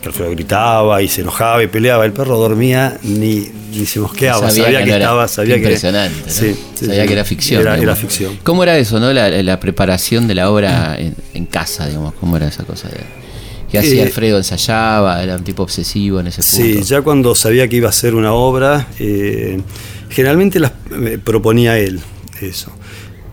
Que 0.00 0.08
Alfredo 0.08 0.30
gritaba 0.30 1.02
y 1.02 1.08
se 1.08 1.20
enojaba 1.22 1.62
y 1.62 1.66
peleaba. 1.66 2.04
El 2.04 2.12
perro 2.12 2.38
dormía 2.38 2.98
ni, 3.02 3.48
ni 3.74 3.86
se 3.86 4.00
mosqueaba. 4.00 4.50
Sabía, 4.50 4.78
que, 4.80 4.86
no 4.90 4.94
era 4.94 5.04
estaba. 5.04 5.28
Sabía 5.28 5.56
impresionante. 5.56 6.14
que, 6.22 6.26
¿no? 6.26 6.32
Sí, 6.32 6.56
sabía 6.86 7.02
sí. 7.02 7.06
que 7.08 7.12
era 7.12 7.24
ficción. 7.24 7.60
Era, 7.66 7.96
ficción. 7.96 8.38
¿Cómo 8.42 8.62
era 8.62 8.78
eso, 8.78 9.00
no? 9.00 9.12
La, 9.12 9.28
la 9.42 9.60
preparación 9.60 10.26
de 10.28 10.34
la 10.34 10.50
obra 10.50 10.96
en, 10.98 11.14
en 11.34 11.46
casa, 11.46 11.86
digamos. 11.88 12.14
¿Cómo 12.14 12.36
era 12.36 12.48
esa 12.48 12.64
cosa? 12.64 12.88
De, 12.88 13.23
¿Qué 13.70 13.78
hacía 13.78 14.02
Eh, 14.02 14.06
Alfredo? 14.06 14.38
¿Ensayaba? 14.38 15.22
¿Era 15.22 15.36
un 15.36 15.44
tipo 15.44 15.62
obsesivo 15.62 16.20
en 16.20 16.28
ese 16.28 16.42
punto? 16.42 16.56
Sí, 16.56 16.82
ya 16.82 17.02
cuando 17.02 17.34
sabía 17.34 17.68
que 17.68 17.76
iba 17.76 17.88
a 17.88 17.92
ser 17.92 18.14
una 18.14 18.32
obra, 18.32 18.88
eh, 18.98 19.60
generalmente 20.08 20.60
las 20.60 20.72
eh, 21.02 21.18
proponía 21.22 21.78
él, 21.78 22.00
eso. 22.40 22.70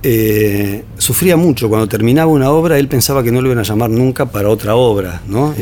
Eh, 0.03 0.83
sufría 0.97 1.37
mucho 1.37 1.69
cuando 1.69 1.87
terminaba 1.87 2.31
una 2.31 2.49
obra, 2.49 2.79
él 2.79 2.87
pensaba 2.87 3.23
que 3.23 3.31
no 3.31 3.39
lo 3.41 3.47
iban 3.49 3.59
a 3.59 3.63
llamar 3.63 3.89
nunca 3.91 4.25
para 4.31 4.49
otra 4.49 4.75
obra, 4.75 5.21
¿no? 5.27 5.53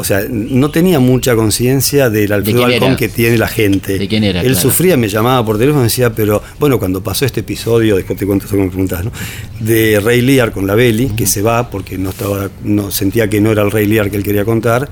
O 0.00 0.04
sea, 0.04 0.24
no 0.28 0.70
tenía 0.70 0.98
mucha 0.98 1.36
conciencia 1.36 2.10
del 2.10 2.32
Alfredo 2.32 2.66
era? 2.68 2.96
que 2.96 3.08
tiene 3.08 3.38
la 3.38 3.48
gente. 3.48 3.98
¿De 3.98 4.08
quién 4.08 4.24
era, 4.24 4.40
Él 4.40 4.52
claro? 4.52 4.60
sufría, 4.60 4.96
me 4.96 5.08
llamaba 5.08 5.44
por 5.44 5.58
teléfono 5.58 5.82
y 5.82 5.84
decía, 5.84 6.12
pero 6.12 6.42
bueno, 6.58 6.78
cuando 6.78 7.02
pasó 7.02 7.26
este 7.26 7.40
episodio, 7.40 7.96
después 7.96 8.18
te 8.18 8.26
cuento 8.26 8.46
me 8.56 8.68
preguntás, 8.68 9.04
¿no? 9.04 9.12
De 9.60 10.00
Rey 10.00 10.22
Lear 10.22 10.52
con 10.52 10.66
la 10.66 10.74
Belly, 10.74 11.10
que 11.10 11.26
se 11.26 11.42
va 11.42 11.70
porque 11.70 11.98
no 11.98 12.10
estaba, 12.10 12.50
no 12.64 12.90
sentía 12.90 13.28
que 13.28 13.40
no 13.40 13.52
era 13.52 13.62
el 13.62 13.70
Rey 13.70 13.86
Lear 13.86 14.10
que 14.10 14.16
él 14.16 14.22
quería 14.22 14.44
contar. 14.44 14.88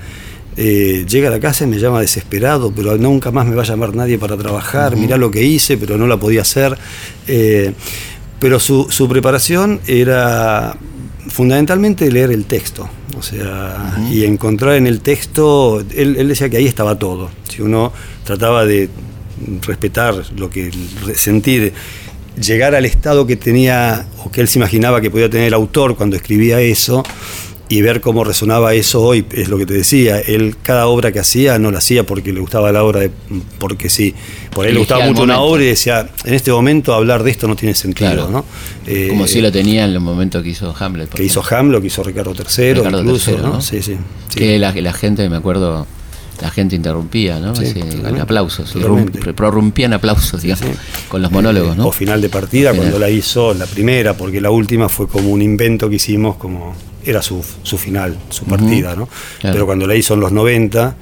Eh, 0.56 1.06
llega 1.08 1.28
a 1.28 1.30
la 1.30 1.40
casa 1.40 1.64
y 1.64 1.68
me 1.68 1.78
llama 1.78 2.00
desesperado, 2.00 2.72
pero 2.74 2.96
nunca 2.98 3.30
más 3.30 3.46
me 3.46 3.54
va 3.54 3.62
a 3.62 3.66
llamar 3.66 3.94
nadie 3.94 4.18
para 4.18 4.36
trabajar, 4.36 4.96
mirá 4.96 5.16
lo 5.16 5.30
que 5.30 5.42
hice, 5.42 5.78
pero 5.78 5.96
no 5.96 6.06
la 6.06 6.18
podía 6.18 6.42
hacer. 6.42 6.76
Eh, 7.26 7.72
pero 8.40 8.60
su, 8.60 8.88
su 8.90 9.08
preparación 9.08 9.80
era 9.86 10.76
fundamentalmente 11.28 12.10
leer 12.10 12.32
el 12.32 12.44
texto, 12.44 12.88
o 13.18 13.22
sea, 13.22 13.96
y 14.10 14.24
encontrar 14.24 14.76
en 14.76 14.86
el 14.86 15.00
texto, 15.00 15.80
él, 15.80 16.16
él 16.16 16.28
decía 16.28 16.48
que 16.48 16.56
ahí 16.56 16.66
estaba 16.66 16.98
todo. 16.98 17.30
Si 17.48 17.62
uno 17.62 17.92
trataba 18.24 18.64
de 18.64 18.88
respetar 19.62 20.14
lo 20.36 20.48
que 20.50 20.70
sentir, 21.14 21.72
llegar 22.40 22.74
al 22.74 22.84
estado 22.84 23.26
que 23.26 23.36
tenía 23.36 24.06
o 24.24 24.30
que 24.30 24.40
él 24.40 24.48
se 24.48 24.58
imaginaba 24.58 25.00
que 25.00 25.10
podía 25.10 25.28
tener 25.28 25.48
el 25.48 25.54
autor 25.54 25.96
cuando 25.96 26.16
escribía 26.16 26.60
eso 26.60 27.02
y 27.70 27.82
ver 27.82 28.00
cómo 28.00 28.24
resonaba 28.24 28.72
eso 28.74 29.02
hoy, 29.02 29.26
es 29.32 29.48
lo 29.48 29.58
que 29.58 29.66
te 29.66 29.74
decía, 29.74 30.18
él 30.20 30.56
cada 30.62 30.86
obra 30.86 31.12
que 31.12 31.18
hacía 31.20 31.58
no 31.58 31.70
la 31.70 31.78
hacía 31.78 32.04
porque 32.06 32.32
le 32.32 32.40
gustaba 32.40 32.72
la 32.72 32.82
obra 32.82 33.00
de, 33.00 33.10
porque 33.58 33.90
sí, 33.90 34.14
por 34.54 34.66
él 34.66 34.72
le 34.74 34.78
gustaba 34.80 35.04
mucho 35.04 35.22
una 35.22 35.40
obra 35.40 35.62
y 35.62 35.66
decía, 35.66 36.08
en 36.24 36.34
este 36.34 36.50
momento 36.50 36.94
hablar 36.94 37.22
de 37.22 37.30
esto 37.30 37.46
no 37.46 37.56
tiene 37.56 37.74
sentido, 37.74 38.10
Claro. 38.10 38.30
¿no? 38.30 38.44
Eh, 38.86 39.08
Como 39.10 39.26
si 39.26 39.40
lo 39.42 39.52
tenía 39.52 39.84
en 39.84 39.90
el 39.90 40.00
momento 40.00 40.42
que 40.42 40.48
hizo 40.48 40.74
Hamlet. 40.78 41.10
que 41.10 41.22
hizo 41.24 41.40
ejemplo. 41.40 41.58
Hamlet, 41.58 41.80
que 41.82 41.86
hizo 41.88 42.02
Ricardo 42.02 42.32
III, 42.34 42.72
Ricardo 42.74 43.00
incluso, 43.02 43.30
III, 43.32 43.36
¿no? 43.42 43.48
¿no? 43.48 43.60
Sí, 43.60 43.82
sí. 43.82 43.96
sí. 44.30 44.38
Que 44.38 44.58
la, 44.58 44.72
la 44.72 44.92
gente, 44.94 45.28
me 45.28 45.36
acuerdo, 45.36 45.86
la 46.40 46.50
gente 46.50 46.74
interrumpía, 46.74 47.38
¿no? 47.38 47.54
Sí, 47.54 47.74
totalmente, 47.74 48.20
aplausos, 48.22 48.74
prorrumpían 49.34 49.92
aplausos, 49.92 50.40
digamos, 50.40 50.64
con 51.08 51.20
los 51.20 51.30
monólogos, 51.30 51.76
¿no? 51.76 51.88
O 51.88 51.92
final 51.92 52.20
de 52.22 52.28
partida, 52.28 52.70
Final. 52.70 52.86
cuando 52.86 52.98
la 52.98 53.10
hizo 53.10 53.52
la 53.54 53.66
primera, 53.66 54.14
porque 54.14 54.40
la 54.40 54.50
última 54.50 54.88
fue 54.88 55.06
como 55.08 55.28
un 55.30 55.42
invento 55.42 55.88
que 55.90 55.96
hicimos, 55.96 56.36
como 56.36 56.74
era 57.08 57.22
su, 57.22 57.44
su 57.62 57.78
final, 57.78 58.16
su 58.30 58.44
partida, 58.44 58.94
¿no? 58.96 59.08
Claro. 59.40 59.54
Pero 59.54 59.66
cuando 59.66 59.86
la 59.86 59.94
hizo 59.94 60.14
en 60.14 60.20
los 60.20 60.32
90, 60.32 60.94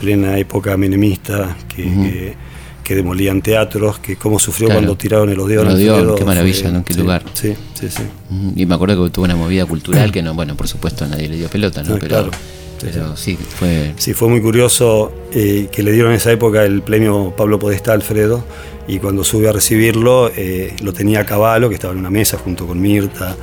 plena 0.00 0.38
época 0.38 0.76
menemista, 0.76 1.56
que, 1.74 1.82
que, 1.84 2.34
que 2.82 2.94
demolían 2.94 3.40
teatros, 3.40 3.98
que 3.98 4.16
cómo 4.16 4.38
sufrió 4.38 4.66
Claro. 4.68 4.80
cuando 4.80 4.96
tiraron 4.96 5.28
el. 5.28 5.34
El 5.34 5.40
Odeón, 5.40 5.68
Alfredo, 5.68 6.14
qué 6.16 6.24
maravilla, 6.24 6.70
¿no? 6.70 6.84
Qué 6.84 6.94
sí, 6.94 7.00
lugar. 7.00 7.22
Sí, 7.32 7.54
sí, 7.74 7.88
sí. 7.88 8.02
Y 8.56 8.66
me 8.66 8.74
acuerdo 8.74 9.04
que 9.04 9.10
tuvo 9.10 9.24
una 9.24 9.36
movida 9.36 9.64
cultural 9.66 10.10
que 10.12 10.22
no, 10.22 10.34
bueno, 10.40 10.56
por 10.56 10.68
supuesto 10.68 11.06
nadie 11.06 11.28
le 11.28 11.36
dio 11.36 11.48
pelota, 11.48 11.82
¿no? 11.82 11.94
Ah, 11.94 11.98
Pero, 12.00 12.08
claro. 12.08 12.30
Sí, 12.76 12.88
pero 12.92 13.16
sí, 13.16 13.38
fue 13.38 13.94
Sí, 13.96 14.12
fue 14.12 14.28
muy 14.28 14.42
curioso 14.42 15.12
eh, 15.32 15.68
que 15.72 15.82
le 15.82 15.92
dieron 15.92 16.10
en 16.10 16.16
esa 16.18 16.32
época 16.32 16.64
el 16.64 16.82
premio 16.82 17.32
Pablo 17.34 17.58
Podestá 17.58 17.92
Alfredo 17.92 18.44
y 18.86 18.98
cuando 18.98 19.24
sube 19.24 19.48
a 19.48 19.52
recibirlo 19.52 20.30
eh, 20.36 20.74
lo 20.82 20.92
tenía 20.92 21.20
a 21.20 21.24
caballo, 21.24 21.68
que 21.70 21.76
estaba 21.76 21.94
en 21.94 22.00
una 22.00 22.10
mesa 22.10 22.36
junto 22.36 22.66
con 22.66 22.78
Mirta, 22.82 23.36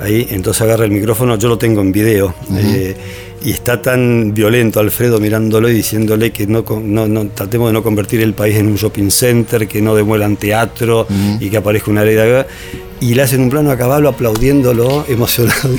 ahí, 0.00 0.26
entonces 0.30 0.62
agarra 0.62 0.84
el 0.84 0.90
micrófono, 0.90 1.36
yo 1.36 1.48
lo 1.48 1.58
tengo 1.58 1.80
en 1.80 1.92
video, 1.92 2.34
eh, 2.56 2.96
y 3.44 3.50
está 3.52 3.80
tan 3.82 4.32
violento 4.34 4.80
Alfredo 4.80 5.20
mirándolo 5.20 5.68
y 5.68 5.74
diciéndole 5.74 6.32
que 6.32 6.46
no, 6.46 6.64
no, 6.82 7.06
no- 7.06 7.26
tratemos 7.28 7.68
de 7.68 7.72
no 7.72 7.82
convertir 7.82 8.20
el 8.20 8.34
país 8.34 8.56
en 8.56 8.66
un 8.66 8.76
shopping 8.76 9.10
center, 9.10 9.68
que 9.68 9.80
no 9.80 9.94
demuelan 9.94 10.36
teatro 10.36 11.06
y 11.40 11.48
que 11.50 11.56
aparezca 11.56 11.90
una 11.90 12.04
ley 12.04 12.14
de 12.14 12.46
y 13.00 13.14
le 13.14 13.22
hacen 13.22 13.40
un 13.42 13.50
plano 13.50 13.70
a 13.70 13.76
caballo 13.76 14.08
aplaudiéndolo, 14.08 15.04
emocionado. 15.08 15.70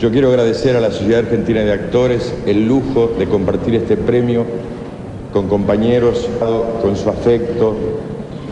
Yo 0.00 0.10
quiero 0.10 0.28
agradecer 0.28 0.76
a 0.76 0.80
la 0.80 0.90
Sociedad 0.90 1.20
Argentina 1.20 1.60
de 1.62 1.72
Actores 1.72 2.32
el 2.46 2.66
lujo 2.66 3.12
de 3.18 3.26
compartir 3.26 3.74
este 3.74 3.96
premio 3.96 4.44
con 5.32 5.48
compañeros, 5.48 6.28
con 6.82 6.96
su 6.96 7.08
afecto, 7.08 7.74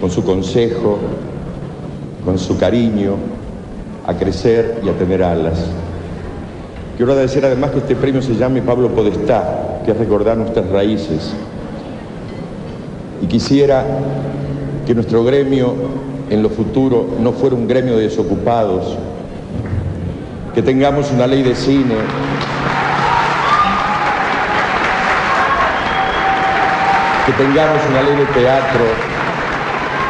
con 0.01 0.11
su 0.11 0.25
consejo, 0.25 0.99
con 2.25 2.39
su 2.39 2.57
cariño, 2.57 3.17
a 4.11 4.15
crecer 4.19 4.81
y 4.85 4.89
a 4.89 4.93
tener 4.93 5.23
alas. 5.23 5.59
Quiero 6.97 7.13
agradecer 7.13 7.45
además 7.45 7.71
que 7.71 7.79
este 7.79 7.95
premio 7.95 8.21
se 8.21 8.35
llame 8.35 8.61
Pablo 8.61 8.89
Podestá, 8.89 9.81
que 9.85 9.93
es 9.93 9.97
recordar 9.97 10.37
nuestras 10.37 10.69
raíces. 10.69 11.33
Y 13.23 13.27
quisiera 13.27 13.85
que 14.87 14.95
nuestro 14.95 15.23
gremio 15.23 15.75
en 16.29 16.43
lo 16.43 16.51
futuro 16.51 17.07
no 17.21 17.33
fuera 17.33 17.55
un 17.55 17.69
gremio 17.69 17.97
de 17.97 18.03
desocupados, 18.03 18.97
que 20.55 20.63
tengamos 20.63 21.11
una 21.13 21.27
ley 21.27 21.43
de 21.43 21.55
cine 21.55 21.95
que 27.27 27.33
tengamos 27.33 27.81
una 27.89 28.03
ley 28.03 28.17
de 28.17 28.27
teatro, 28.27 28.81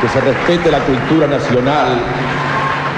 que 0.01 0.09
se 0.09 0.21
respete 0.21 0.71
la 0.71 0.79
cultura 0.79 1.27
nacional, 1.27 1.99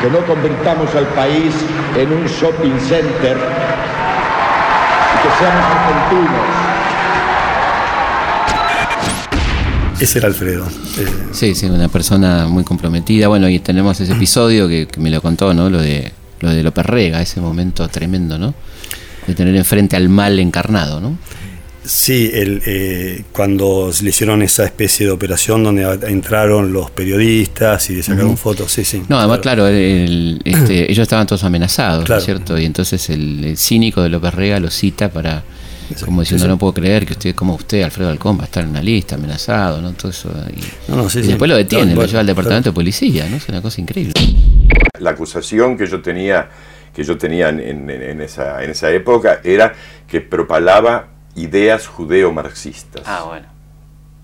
que 0.02 0.10
no 0.10 0.26
convirtamos 0.26 0.92
al 0.96 1.06
país 1.14 1.54
en 1.96 2.12
un 2.12 2.26
shopping 2.26 2.76
center 2.80 3.36
y 3.36 5.22
que 5.22 5.28
seamos 5.38 5.64
argentinos. 5.64 6.72
Ese 10.00 10.18
era 10.18 10.26
Alfredo. 10.26 10.66
Eh, 10.98 11.06
Sí, 11.30 11.54
sí, 11.54 11.66
una 11.66 11.88
persona 11.88 12.48
muy 12.48 12.64
comprometida. 12.64 13.28
Bueno, 13.28 13.48
y 13.48 13.60
tenemos 13.60 14.00
ese 14.00 14.12
episodio 14.12 14.66
que, 14.66 14.88
que 14.88 14.98
me 15.00 15.10
lo 15.10 15.22
contó, 15.22 15.54
¿no? 15.54 15.70
Lo 15.70 15.80
de, 15.80 16.10
lo 16.40 16.50
de 16.50 16.64
López 16.64 16.84
Rega, 16.84 17.22
ese 17.22 17.40
momento 17.40 17.86
tremendo, 17.86 18.36
¿no? 18.38 18.54
De 19.28 19.34
tener 19.36 19.54
enfrente 19.54 19.94
al 19.94 20.08
mal 20.08 20.40
encarnado, 20.40 21.00
¿no? 21.00 21.16
Sí, 21.84 22.30
el, 22.32 22.62
eh, 22.64 23.24
cuando 23.32 23.90
le 24.02 24.10
hicieron 24.10 24.40
esa 24.42 24.64
especie 24.64 25.06
de 25.06 25.12
operación 25.12 25.64
donde 25.64 25.82
entraron 26.08 26.72
los 26.72 26.90
periodistas 26.92 27.90
y 27.90 27.96
le 27.96 28.02
sacaron 28.04 28.36
fotos, 28.36 28.70
sí, 28.70 28.84
sí. 28.84 29.02
No, 29.08 29.18
además, 29.18 29.40
claro, 29.40 29.66
el- 29.66 30.40
este, 30.44 30.84
ellos 30.92 31.02
estaban 31.02 31.26
todos 31.26 31.42
amenazados, 31.42 32.00
¿no 32.00 32.06
Claro. 32.06 32.20
es 32.20 32.24
cierto? 32.24 32.56
Y 32.58 32.66
entonces 32.66 33.10
el, 33.10 33.44
el 33.44 33.56
cínico 33.56 34.00
de 34.02 34.10
López 34.10 34.32
Rega 34.32 34.60
lo 34.60 34.70
cita 34.70 35.10
para, 35.10 35.42
como 36.04 36.20
diciendo, 36.20 36.44
sí. 36.44 36.48
no 36.48 36.56
puedo 36.56 36.72
creer 36.74 37.04
que 37.04 37.14
usted, 37.14 37.34
como 37.34 37.54
usted, 37.56 37.82
Alfredo 37.82 38.10
Alcón, 38.10 38.38
va 38.38 38.42
a 38.42 38.44
estar 38.44 38.62
en 38.62 38.70
una 38.70 38.82
lista, 38.82 39.16
amenazado, 39.16 39.82
¿no? 39.82 39.92
Todo 39.94 40.12
eso. 40.12 40.32
Y, 40.56 40.60
No, 40.90 40.96
no, 40.98 41.10
sí, 41.10 41.18
y 41.18 41.22
sí. 41.22 41.28
después 41.30 41.48
lo 41.48 41.56
detienen, 41.56 41.88
No, 41.88 41.94
lo 41.94 41.96
bueno, 42.02 42.08
lleva 42.10 42.20
al 42.20 42.26
departamento 42.28 42.62
claro. 42.70 42.72
de 42.72 42.74
policía, 42.76 43.26
¿no? 43.28 43.36
Es 43.38 43.48
una 43.48 43.60
cosa 43.60 43.80
increíble. 43.80 44.14
La 45.00 45.10
acusación 45.10 45.76
que 45.76 45.88
yo 45.88 46.00
tenía, 46.00 46.48
que 46.94 47.02
yo 47.02 47.18
tenía 47.18 47.48
en, 47.48 47.58
en- 47.58 47.90
en 47.90 48.20
esa, 48.20 48.62
en 48.62 48.70
esa 48.70 48.88
época 48.92 49.40
era 49.42 49.74
que 50.06 50.20
propalaba 50.20 51.08
ideas 51.34 51.86
judeo-marxistas. 51.88 53.02
Ah, 53.06 53.24
bueno. 53.28 53.46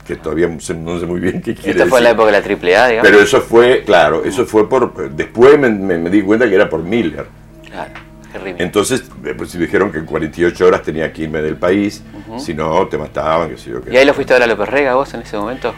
Que 0.07 0.17
todavía 0.17 0.49
no 0.49 0.59
sé 0.61 0.75
muy 0.75 1.21
bien 1.21 1.43
qué 1.43 1.55
quiere 1.55 1.73
Esta 1.73 1.87
fue 1.87 2.01
la 2.01 2.09
decir. 2.11 2.21
época 2.21 2.33
de 2.33 2.63
la 2.63 2.79
AAA, 2.79 2.89
digamos. 2.89 3.11
Pero 3.11 3.23
eso 3.23 3.41
fue, 3.43 3.83
claro, 3.85 4.25
eso 4.25 4.47
fue 4.47 4.69
por... 4.69 5.11
Después 5.11 5.59
me, 5.59 5.69
me- 5.69 5.99
me 5.99 6.09
di 6.11 6.23
cuenta 6.23 6.49
que 6.49 6.55
era 6.55 6.69
por 6.69 6.83
Miller. 6.83 7.27
Claro, 7.71 7.91
terrible. 8.33 8.63
Entonces, 8.65 9.05
pues 9.37 9.59
dijeron 9.59 9.93
que 9.93 9.99
en 9.99 10.07
48 10.07 10.67
horas 10.67 10.83
tenía 10.83 11.13
que 11.13 11.23
irme 11.25 11.43
del 11.43 11.57
país, 11.57 12.03
si 12.39 12.55
no, 12.55 12.87
te 12.89 12.97
mataban, 12.97 13.51
qué 13.51 13.59
sé 13.59 13.71
yo 13.71 13.83
qué. 13.83 13.93
¿Y 13.93 13.97
ahí 13.99 14.07
lo 14.07 14.15
fuiste 14.15 14.33
a 14.33 14.37
ver 14.37 14.45
a 14.45 14.47
López 14.47 14.69
Rega 14.71 14.95
vos 14.95 15.13
en 15.13 15.21
ese 15.21 15.37
momento? 15.37 15.75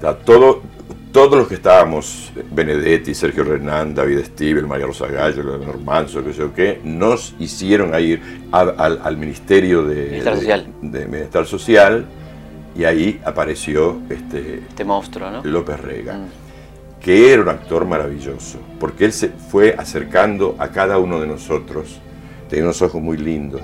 Sea, 0.00 0.14
todo, 0.16 0.62
todos 1.16 1.38
los 1.38 1.48
que 1.48 1.54
estábamos, 1.54 2.30
Benedetti, 2.52 3.14
Sergio 3.14 3.42
Renán, 3.42 3.94
David 3.94 4.18
Stivel, 4.26 4.66
María 4.66 4.84
Rosa 4.84 5.06
Gallo, 5.06 5.42
Leonor 5.42 5.80
Manso, 5.80 6.22
que 6.22 6.34
sé 6.34 6.40
yo 6.40 6.52
qué, 6.52 6.78
nos 6.84 7.34
hicieron 7.38 7.94
a 7.94 8.00
ir 8.00 8.20
a- 8.52 8.60
al, 8.60 9.00
al 9.02 9.16
Ministerio 9.16 9.82
de, 9.82 9.94
Bienestar 10.10 10.34
de- 10.34 10.40
Social. 10.40 10.66
de 10.82 11.04
Bienestar 11.06 11.46
Social 11.46 12.04
y 12.76 12.84
ahí 12.84 13.18
apareció 13.24 13.96
este, 14.10 14.58
Este 14.68 14.84
monstruo, 14.84 15.30
¿no? 15.30 15.42
López 15.42 15.80
Rega, 15.80 16.18
Mm. 16.18 17.00
que 17.00 17.32
era 17.32 17.40
un 17.40 17.48
actor 17.48 17.86
maravilloso, 17.86 18.58
porque 18.78 19.06
él 19.06 19.12
se 19.14 19.30
fue 19.30 19.74
acercando 19.78 20.54
a 20.58 20.68
cada 20.68 20.98
uno 20.98 21.18
de 21.18 21.28
nosotros, 21.28 21.98
tenía 22.50 22.66
unos 22.66 22.82
ojos 22.82 23.00
muy 23.00 23.16
lindos, 23.16 23.62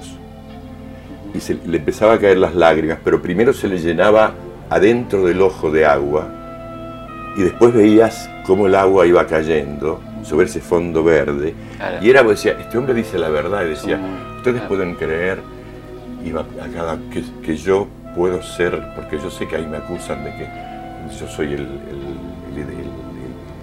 y 1.35 1.41
se 1.41 1.59
le 1.67 1.77
empezaba 1.77 2.15
a 2.15 2.19
caer 2.19 2.39
las 2.39 2.55
lágrimas, 2.55 2.97
pero 3.05 3.21
primero 3.21 3.53
se 3.53 3.69
le 3.69 3.77
llenaba 3.79 4.33
adentro 4.71 5.27
del 5.27 5.43
ojo 5.43 5.71
de 5.71 5.85
agua, 5.85 6.39
y 7.37 7.43
después 7.43 7.73
veías 7.75 8.29
cómo 8.47 8.67
el 8.67 8.75
agua 8.75 9.07
iba 9.07 9.27
cayendo 9.27 10.01
sobre 10.23 10.47
ese 10.47 10.61
fondo 10.61 11.03
verde, 11.03 11.55
Claro. 11.77 11.99
y 12.05 12.11
era, 12.11 12.23
decía, 12.23 12.57
este 12.61 12.79
hombre 12.79 12.95
dice 12.95 13.19
la 13.19 13.29
verdad, 13.29 13.65
y 13.65 13.71
decía, 13.71 13.99
ustedes 14.37 14.61
claro. 14.63 14.69
pueden 14.69 14.95
creer 14.95 15.41
iba 16.25 16.43
a 16.43 16.69
cada, 16.75 16.99
que, 17.13 17.25
que 17.45 17.57
yo 17.57 17.89
puedo 18.15 18.43
ser, 18.43 18.81
porque 18.95 19.19
yo 19.19 19.31
sé 19.31 19.49
que 19.49 19.57
ahí 19.57 19.67
me 19.67 19.79
acusan 19.79 20.25
de 20.25 20.31
que 20.37 20.49
yo 21.19 21.27
soy 21.27 21.47
el, 21.47 21.53
el- 21.55 22.57
el 22.57 22.59
el- 22.69 22.93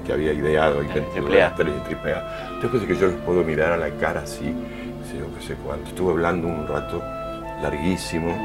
que 0.05 0.13
había 0.13 0.33
ideado, 0.33 0.79
A. 0.79 0.83
las 0.83 1.55
tres 1.55 1.73
de 1.73 1.79
triple 1.81 2.13
A. 2.13 2.49
Entonces 2.61 2.87
que 2.87 2.95
yo 2.97 3.07
les 3.07 3.15
puedo 3.17 3.43
mirar 3.43 3.71
a 3.73 3.77
la 3.77 3.89
cara 3.91 4.21
así, 4.21 4.45
sé 5.09 5.17
yo, 5.19 5.25
qué 5.39 5.45
sé 5.45 5.53
cuánto. 5.63 5.87
Estuve 5.89 6.11
hablando 6.13 6.47
un 6.47 6.67
rato 6.67 7.01
larguísimo. 7.61 8.35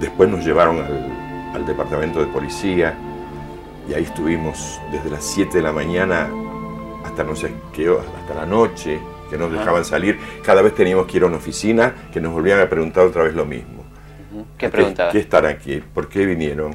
Después 0.00 0.28
nos 0.28 0.44
llevaron 0.44 0.78
al, 0.78 1.54
al 1.54 1.66
departamento 1.66 2.20
de 2.20 2.26
policía 2.26 2.94
y 3.88 3.94
ahí 3.94 4.04
estuvimos 4.04 4.80
desde 4.90 5.10
las 5.10 5.24
7 5.24 5.58
de 5.58 5.62
la 5.62 5.72
mañana 5.72 6.28
hasta 7.04 7.22
no 7.22 7.36
sé 7.36 7.52
qué 7.72 7.88
hasta 7.88 8.34
la 8.34 8.46
noche, 8.46 8.98
que 9.28 9.36
nos 9.36 9.52
dejaban 9.52 9.84
salir. 9.84 10.18
Cada 10.42 10.62
vez 10.62 10.74
teníamos 10.74 11.06
que 11.06 11.18
ir 11.18 11.22
a 11.22 11.26
una 11.26 11.36
oficina 11.36 11.94
que 12.12 12.20
nos 12.20 12.32
volvían 12.32 12.60
a 12.60 12.68
preguntar 12.68 13.04
otra 13.06 13.24
vez 13.24 13.34
lo 13.34 13.44
mismo. 13.44 13.84
¿Qué 14.56 14.68
preguntaba? 14.68 15.12
¿Qué 15.12 15.18
están 15.18 15.46
aquí? 15.46 15.82
¿Por 15.92 16.08
qué 16.08 16.24
vinieron? 16.26 16.74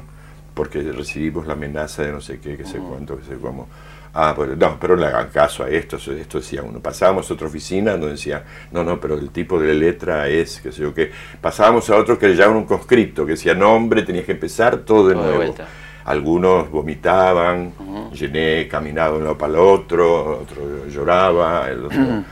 Porque 0.54 0.82
recibimos 0.82 1.46
la 1.46 1.54
amenaza 1.54 2.02
de 2.02 2.12
no 2.12 2.20
sé 2.20 2.38
qué, 2.38 2.56
que 2.56 2.64
sé 2.64 2.78
cuánto, 2.78 3.16
que 3.18 3.24
sé 3.24 3.36
cómo. 3.40 3.68
Ah, 4.12 4.34
pero, 4.36 4.56
no, 4.56 4.76
pero 4.80 4.96
no 4.96 5.02
le 5.02 5.08
hagan 5.08 5.28
caso 5.28 5.62
a 5.62 5.70
esto, 5.70 5.96
esto 5.96 6.38
decía 6.38 6.62
uno. 6.62 6.80
Pasábamos 6.80 7.30
a 7.30 7.34
otra 7.34 7.46
oficina 7.46 7.92
donde 7.92 8.10
decía, 8.10 8.44
no, 8.72 8.82
no, 8.82 9.00
pero 9.00 9.14
el 9.14 9.30
tipo 9.30 9.58
de 9.60 9.72
letra 9.72 10.28
es, 10.28 10.60
que 10.60 10.72
sé 10.72 10.82
yo 10.82 10.92
qué. 10.92 11.12
Pasábamos 11.40 11.88
a 11.90 11.96
otro 11.96 12.18
que 12.18 12.28
le 12.28 12.34
llamaban 12.34 12.58
un 12.58 12.66
conscripto, 12.66 13.24
que 13.24 13.32
decía 13.32 13.54
nombre, 13.54 14.02
tenías 14.02 14.24
que 14.24 14.32
empezar 14.32 14.78
todo 14.78 15.08
de 15.08 15.14
Todo 15.14 15.22
de 15.22 15.28
nuevo. 15.28 15.36
vuelta. 15.36 15.68
Algunos 16.04 16.70
vomitaban, 16.70 17.72
llené, 18.12 18.66
caminaba 18.68 19.12
de 19.12 19.18
un 19.18 19.24
lado 19.24 19.38
para 19.38 19.52
el 19.52 19.58
otro, 19.58 20.40
otro 20.40 20.86
lloraba, 20.88 21.68
el 21.68 21.84
otro... 21.84 22.24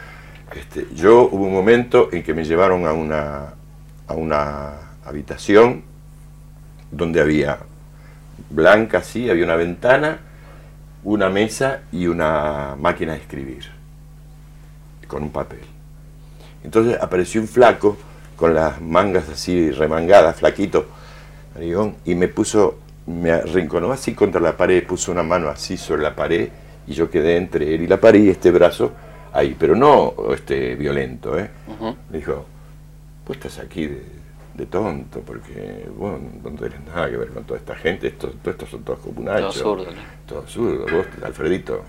Este, 0.55 0.87
yo 0.95 1.29
hubo 1.31 1.45
un 1.45 1.53
momento 1.53 2.09
en 2.11 2.23
que 2.23 2.33
me 2.33 2.43
llevaron 2.45 2.87
a 2.87 2.93
una, 2.93 3.55
a 4.07 4.14
una 4.14 4.71
habitación 5.05 5.83
donde 6.91 7.21
había 7.21 7.59
blanca, 8.51 9.03
sí, 9.03 9.29
había 9.29 9.45
una 9.45 9.57
ventana, 9.57 10.21
una 11.05 11.29
mesa 11.29 11.81
y 11.93 12.07
una 12.07 12.77
máquina 12.79 13.12
de 13.12 13.19
escribir, 13.19 13.71
con 15.07 15.23
un 15.23 15.31
papel. 15.31 15.61
Entonces 16.64 16.99
apareció 17.01 17.41
un 17.41 17.49
flaco 17.49 17.97
con 18.37 18.55
las 18.55 18.81
mangas 18.81 19.29
así 19.29 19.71
remangadas, 19.71 20.37
flaquito, 20.37 20.87
y 22.05 22.14
me 22.14 22.29
puso, 22.29 22.79
me 23.09 23.31
arrinconó 23.33 23.91
así 23.93 24.15
contra 24.15 24.41
la 24.41 24.57
pared, 24.57 24.85
puso 24.87 25.11
una 25.13 25.23
mano 25.23 25.49
así 25.49 25.77
sobre 25.77 26.03
la 26.03 26.15
pared 26.15 26.49
y 26.87 26.93
yo 26.93 27.11
quedé 27.11 27.37
entre 27.37 27.75
él 27.75 27.83
y 27.83 27.87
la 27.87 27.99
pared 27.99 28.23
y 28.23 28.29
este 28.29 28.51
brazo 28.51 28.93
ahí, 29.33 29.57
pero 29.59 29.75
no 29.75 30.15
este, 30.35 30.75
violento, 30.75 31.39
¿eh? 31.39 31.49
Me 32.11 32.19
dijo, 32.19 32.45
vos 33.27 33.37
estás 33.37 33.59
aquí 33.59 33.87
de, 33.87 34.03
de 34.55 34.67
tonto, 34.67 35.21
porque 35.21 35.87
vos 35.97 36.19
no 36.43 36.51
tenés 36.51 36.81
nada 36.87 37.09
que 37.11 37.17
ver 37.17 37.29
con 37.29 37.45
toda 37.45 37.59
esta 37.59 37.75
gente, 37.77 38.09
estos, 38.09 38.33
todos 38.43 38.55
estos 38.55 38.69
son 38.71 38.83
todos 38.83 38.99
comunachos. 39.01 39.55
Todo 39.61 39.77
zurdo, 39.77 39.91
¿no? 39.93 40.01
Todos 40.27 40.51
zurdos. 40.51 40.91
Vos, 40.93 41.07
Alfredito, 41.25 41.83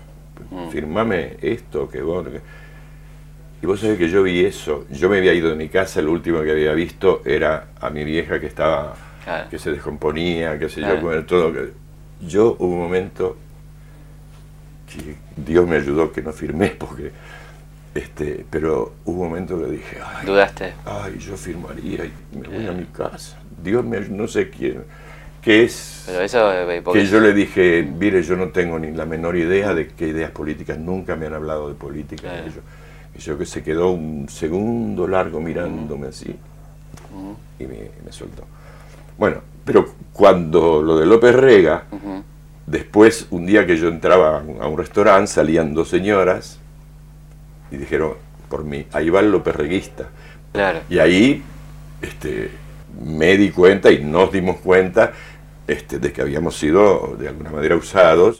Mm. 0.50 0.70
firmame 0.70 1.36
esto, 1.42 1.86
que 1.90 2.00
vos... 2.00 2.26
que- 2.26 2.40
Y 3.62 3.66
vos 3.66 3.78
sabés 3.78 3.98
que 3.98 4.08
yo 4.08 4.22
vi 4.22 4.42
eso, 4.42 4.86
yo 4.90 5.10
me 5.10 5.18
había 5.18 5.34
ido 5.34 5.50
de 5.50 5.54
mi 5.54 5.68
casa, 5.68 6.00
lo 6.00 6.12
último 6.12 6.40
que 6.42 6.50
había 6.50 6.72
visto 6.72 7.20
era 7.26 7.66
a 7.78 7.90
mi 7.90 8.04
vieja 8.04 8.40
que 8.40 8.46
estaba, 8.46 8.96
Claro. 9.24 9.48
que 9.50 9.58
se 9.58 9.70
descomponía, 9.70 10.58
qué 10.58 10.68
sé 10.68 10.80
Claro. 10.80 10.96
yo, 10.96 11.02
bueno, 11.02 11.24
todo. 11.24 11.52
que- 11.52 11.72
Yo 12.26 12.56
hubo 12.58 12.74
un 12.74 12.78
momento 12.80 13.36
que 14.86 15.16
Dios 15.36 15.66
me 15.66 15.76
ayudó 15.76 16.12
que 16.12 16.20
no 16.22 16.32
firmé, 16.32 16.68
porque, 16.68 17.12
este, 17.94 18.44
pero 18.50 18.92
hubo 19.04 19.22
un 19.22 19.28
momento 19.28 19.58
que 19.58 19.70
dije, 19.70 19.98
ay, 20.04 20.26
¿Dudaste? 20.26 20.74
ay, 20.84 21.18
yo 21.18 21.36
firmaría 21.36 22.04
y 22.04 22.12
me 22.36 22.48
voy 22.48 22.66
a 22.66 22.72
mi 22.72 22.84
casa. 22.86 23.38
Dios 23.62 23.84
me 23.84 23.98
ayudó, 23.98 24.16
no 24.16 24.28
sé 24.28 24.50
quién, 24.50 24.82
qué 25.42 25.64
es... 25.64 26.02
Pero 26.06 26.20
eso, 26.20 26.52
eh, 26.52 26.82
Que 26.92 27.06
yo 27.06 27.20
le 27.20 27.32
dije, 27.32 27.82
mire, 27.82 28.22
yo 28.22 28.36
no 28.36 28.48
tengo 28.48 28.78
ni 28.78 28.90
la 28.92 29.06
menor 29.06 29.36
idea 29.36 29.72
de 29.74 29.88
qué 29.88 30.08
ideas 30.08 30.30
políticas, 30.30 30.76
nunca 30.78 31.16
me 31.16 31.26
han 31.26 31.34
hablado 31.34 31.68
de 31.68 31.74
política. 31.74 32.22
Claro. 32.22 32.46
Y 32.48 32.50
yo, 32.50 32.60
y 33.14 33.18
yo 33.18 33.38
que 33.38 33.46
se 33.46 33.62
quedó 33.62 33.90
un 33.92 34.28
segundo 34.28 35.06
largo 35.06 35.40
mirándome 35.40 36.08
así 36.08 36.34
y 37.58 37.64
me, 37.64 37.90
me 38.04 38.12
soltó. 38.12 38.44
Bueno, 39.20 39.42
pero 39.66 39.86
cuando 40.14 40.80
lo 40.80 40.98
de 40.98 41.04
López 41.04 41.34
Rega, 41.34 41.84
después 42.66 43.26
un 43.28 43.44
día 43.44 43.66
que 43.66 43.76
yo 43.76 43.88
entraba 43.88 44.38
a 44.38 44.66
un, 44.66 44.78
restaurante, 44.78 45.30
salían 45.30 45.74
dos 45.74 45.90
señoras 45.90 46.58
y 47.70 47.76
dijeron 47.76 48.14
por 48.48 48.64
mí, 48.64 48.86
ahí 48.92 49.10
va 49.10 49.20
el 49.20 49.30
López 49.30 49.54
Reguista. 49.54 50.08
Claro. 50.52 50.78
Y 50.88 51.00
ahí 51.00 51.42
este, 52.00 52.50
me 53.04 53.36
di 53.36 53.50
cuenta 53.50 53.92
y 53.92 54.02
nos 54.02 54.32
dimos 54.32 54.56
cuenta 54.56 55.12
este, 55.68 55.98
de 55.98 56.14
que 56.14 56.22
habíamos 56.22 56.56
sido 56.56 57.14
de 57.20 57.28
alguna 57.28 57.50
manera 57.50 57.76
usados. 57.76 58.38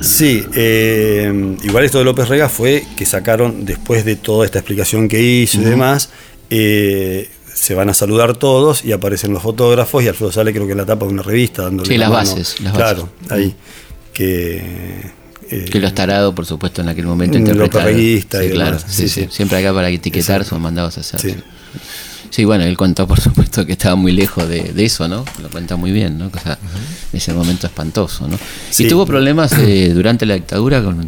Sí, 0.00 0.46
eh, 0.54 1.58
igual 1.62 1.84
esto 1.84 1.98
de 1.98 2.04
López 2.04 2.26
Rega 2.26 2.48
fue 2.48 2.84
que 2.96 3.04
sacaron, 3.04 3.66
después 3.66 4.06
de 4.06 4.16
toda 4.16 4.46
esta 4.46 4.60
explicación 4.60 5.10
que 5.10 5.20
hizo 5.20 5.60
y 5.60 5.64
demás, 5.64 6.10
eh, 6.48 7.28
se 7.54 7.74
van 7.74 7.88
a 7.88 7.94
saludar 7.94 8.36
todos 8.36 8.84
y 8.84 8.92
aparecen 8.92 9.32
los 9.32 9.42
fotógrafos 9.42 10.02
y 10.04 10.08
Alfredo 10.08 10.32
sale 10.32 10.52
creo 10.52 10.66
que 10.66 10.72
en 10.72 10.78
la 10.78 10.86
tapa 10.86 11.06
de 11.06 11.12
una 11.12 11.22
revista 11.22 11.62
dándole 11.62 11.88
Sí, 11.88 11.96
la 11.96 12.08
las 12.08 12.12
mano. 12.12 12.30
bases, 12.30 12.60
las 12.60 12.72
claro, 12.74 13.08
bases. 13.22 13.32
ahí. 13.32 13.54
Que, 14.12 15.12
eh, 15.50 15.64
Que 15.70 15.80
los 15.80 15.94
tarados, 15.94 16.34
por 16.34 16.46
supuesto, 16.46 16.82
en 16.82 16.88
aquel 16.88 17.06
momento 17.06 17.38
interpretaron. 17.38 17.84
loperreguista 17.90 18.40
Sí, 18.40 18.46
y 18.46 18.50
claro. 18.50 18.76
demás, 18.76 18.84
sí, 18.88 19.02
sí, 19.02 19.08
sí. 19.08 19.20
sí. 19.22 19.28
Siempre 19.30 19.58
acá 19.58 19.72
para 19.72 19.88
etiquetar 19.88 20.44
son 20.44 20.60
mandados 20.62 20.96
a 20.98 21.00
hacer. 21.00 21.42
Sí. 22.30 22.44
Bueno, 22.44 22.64
él 22.64 22.76
contó, 22.76 23.06
por 23.06 23.20
supuesto, 23.20 23.64
que 23.66 23.72
estaba 23.72 23.94
muy 23.96 24.12
lejos 24.12 24.48
de, 24.48 24.72
de 24.72 24.84
eso, 24.84 25.06
¿no? 25.08 25.24
Lo 25.42 25.48
cuenta 25.50 25.76
muy 25.76 25.90
bien, 25.92 26.18
¿no? 26.18 26.30
Cosa, 26.30 26.58
ese 27.12 27.32
momento 27.32 27.66
espantoso, 27.66 28.26
¿no? 28.28 28.36
Sí. 28.70 28.84
¿Y 28.84 28.88
tuvo 28.88 29.06
problemas 29.06 29.52
eh, 29.58 29.90
durante 29.94 30.26
la 30.26 30.34
dictadura 30.34 30.82
con, 30.82 31.00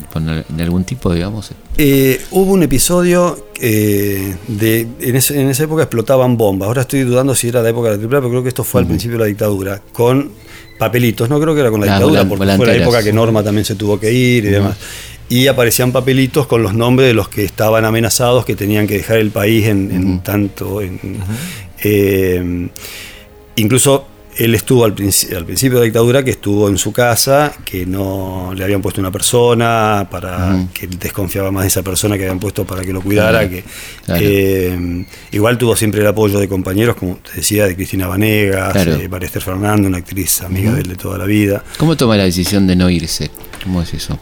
en 0.49 0.61
algún 0.61 0.85
tipo, 0.85 1.13
digamos? 1.13 1.51
Eh, 1.79 2.21
hubo 2.31 2.53
un 2.53 2.63
episodio 2.63 3.49
eh, 3.61 4.37
de. 4.49 4.87
En, 5.01 5.17
ese- 5.17 5.41
en 5.41 5.49
esa 5.49 5.65
época 5.65 5.83
explotaban 5.83 6.37
bombas. 6.37 6.69
Ahora 6.69 6.83
estoy 6.83 7.01
dudando 7.03 7.35
si 7.35 7.49
era 7.49 7.63
la 7.63 7.69
época 7.71 7.89
de 7.89 7.95
la 7.97 7.99
triple, 8.01 8.19
pero 8.19 8.31
creo 8.31 8.43
que 8.43 8.49
esto 8.49 8.65
fue 8.65 8.81
al 8.81 8.87
principio 8.87 9.17
de 9.19 9.25
la 9.25 9.27
dictadura. 9.27 9.83
Con 9.93 10.31
papelitos. 10.79 11.29
No 11.31 11.41
creo 11.41 11.55
que 11.55 11.61
era 11.61 11.71
con 11.71 11.81
la 11.81 11.87
Ah, 11.87 11.99
dictadura, 11.99 12.23
volan- 12.25 12.29
porque 12.29 12.57
fue 12.57 12.67
la 12.67 12.75
época 12.77 13.03
que 13.03 13.13
Norma 13.13 13.43
también 13.43 13.65
se 13.65 13.75
tuvo 13.75 13.99
que 13.99 14.13
ir 14.13 14.45
y 14.45 14.49
demás. 14.49 14.77
Y 15.29 15.49
aparecían 15.49 15.91
papelitos 15.91 16.47
con 16.47 16.63
los 16.63 16.73
nombres 16.75 17.09
de 17.09 17.15
los 17.15 17.29
que 17.29 17.45
estaban 17.45 17.85
amenazados, 17.85 18.45
que 18.45 18.55
tenían 18.55 18.87
que 18.87 18.95
dejar 18.99 19.19
el 19.19 19.31
país 19.31 19.67
en, 19.67 19.91
en 19.91 20.23
tanto. 20.23 20.81
En, 20.81 21.01
eh, 21.83 22.69
incluso 23.57 24.07
él 24.37 24.55
estuvo 24.55 24.85
al, 24.85 24.91
al 24.93 25.45
principio 25.47 25.79
de 25.79 25.81
la 25.81 25.85
dictadura, 25.85 26.23
que 26.23 26.31
estuvo 26.33 26.69
en 26.69 26.77
su 26.77 26.93
casa, 26.93 27.55
que 27.65 27.87
no 27.87 28.53
le 28.55 28.63
habían 28.65 28.83
puesto 28.83 29.01
una 29.01 29.11
persona, 29.11 30.07
para 30.11 30.55
Ujú. 30.55 30.69
que 30.75 30.87
desconfiaba 30.89 31.51
más 31.51 31.63
de 31.65 31.69
esa 31.69 31.83
persona 31.83 32.17
que 32.19 32.25
habían 32.25 32.39
puesto 32.39 32.65
para 32.67 32.83
que 32.83 32.93
lo 32.93 33.01
cuidara. 33.01 33.49
Claro, 33.49 33.51
que 33.51 33.65
claro. 34.05 34.21
eh, 34.25 35.07
Igual 35.33 35.57
tuvo 35.57 35.75
siempre 35.75 36.03
el 36.03 36.07
apoyo 36.07 36.39
de 36.39 36.49
compañeros, 36.49 36.97
como 36.97 37.17
te 37.17 37.33
decía, 37.37 37.67
de 37.67 37.75
Cristina 37.75 38.07
Vanegas, 38.09 38.73
Claro. 38.75 38.95
eh, 38.97 39.09
María 39.09 39.27
Esther 39.27 39.43
Fernando, 39.43 39.89
una 39.89 39.99
actriz 39.99 40.43
amiga 40.43 40.73
de 40.73 40.83
él 40.83 40.89
de 40.89 40.97
toda 40.97 41.17
la 41.17 41.25
vida. 41.25 41.65
¿Cómo 41.79 41.97
toma 41.97 42.17
la 42.19 42.25
decisión 42.25 42.67
de 42.67 42.77
no 42.77 42.91
irse? 42.91 43.31
¿Cómo 43.65 43.81
es 43.81 43.95
eso? 43.95 44.19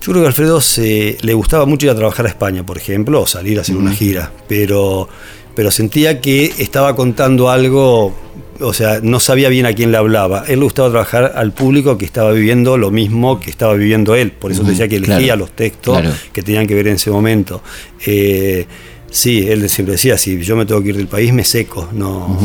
Yo 0.00 0.12
creo 0.12 0.22
que 0.22 0.26
a 0.26 0.28
Alfredo 0.28 0.60
se, 0.60 1.16
le 1.20 1.34
gustaba 1.34 1.66
mucho 1.66 1.86
ir 1.86 1.90
a 1.90 1.94
trabajar 1.94 2.26
a 2.26 2.28
España, 2.28 2.64
por 2.64 2.78
ejemplo, 2.78 3.20
o 3.22 3.26
salir 3.26 3.58
a 3.58 3.62
hacer 3.62 3.76
una 3.76 3.92
gira, 3.92 4.32
pero, 4.48 5.08
pero 5.54 5.70
sentía 5.70 6.20
que 6.20 6.52
estaba 6.58 6.94
contando 6.94 7.50
algo, 7.50 8.14
o 8.60 8.72
sea, 8.72 9.00
no 9.02 9.18
sabía 9.18 9.48
bien 9.48 9.66
a 9.66 9.72
quién 9.72 9.90
le 9.90 9.98
hablaba. 9.98 10.44
Él 10.46 10.60
le 10.60 10.64
gustaba 10.64 10.88
trabajar 10.90 11.32
al 11.34 11.52
público 11.52 11.98
que 11.98 12.04
estaba 12.04 12.30
viviendo 12.32 12.78
lo 12.78 12.90
mismo 12.90 13.40
que 13.40 13.50
estaba 13.50 13.74
viviendo 13.74 14.14
él, 14.14 14.30
por 14.30 14.52
eso 14.52 14.62
decía 14.62 14.86
que 14.86 14.96
elegía 14.96 15.18
claro, 15.18 15.40
los 15.40 15.50
textos 15.50 15.98
claro. 15.98 16.14
que 16.32 16.42
tenían 16.42 16.66
que 16.66 16.74
ver 16.74 16.88
en 16.88 16.94
ese 16.94 17.10
momento. 17.10 17.62
Eh, 18.06 18.66
sí, 19.10 19.48
él 19.48 19.68
siempre 19.68 19.92
decía, 19.92 20.16
si 20.16 20.40
yo 20.42 20.54
me 20.54 20.64
tengo 20.64 20.80
que 20.80 20.90
ir 20.90 20.96
del 20.96 21.08
país, 21.08 21.32
me 21.32 21.44
seco, 21.44 21.88
no, 21.92 22.38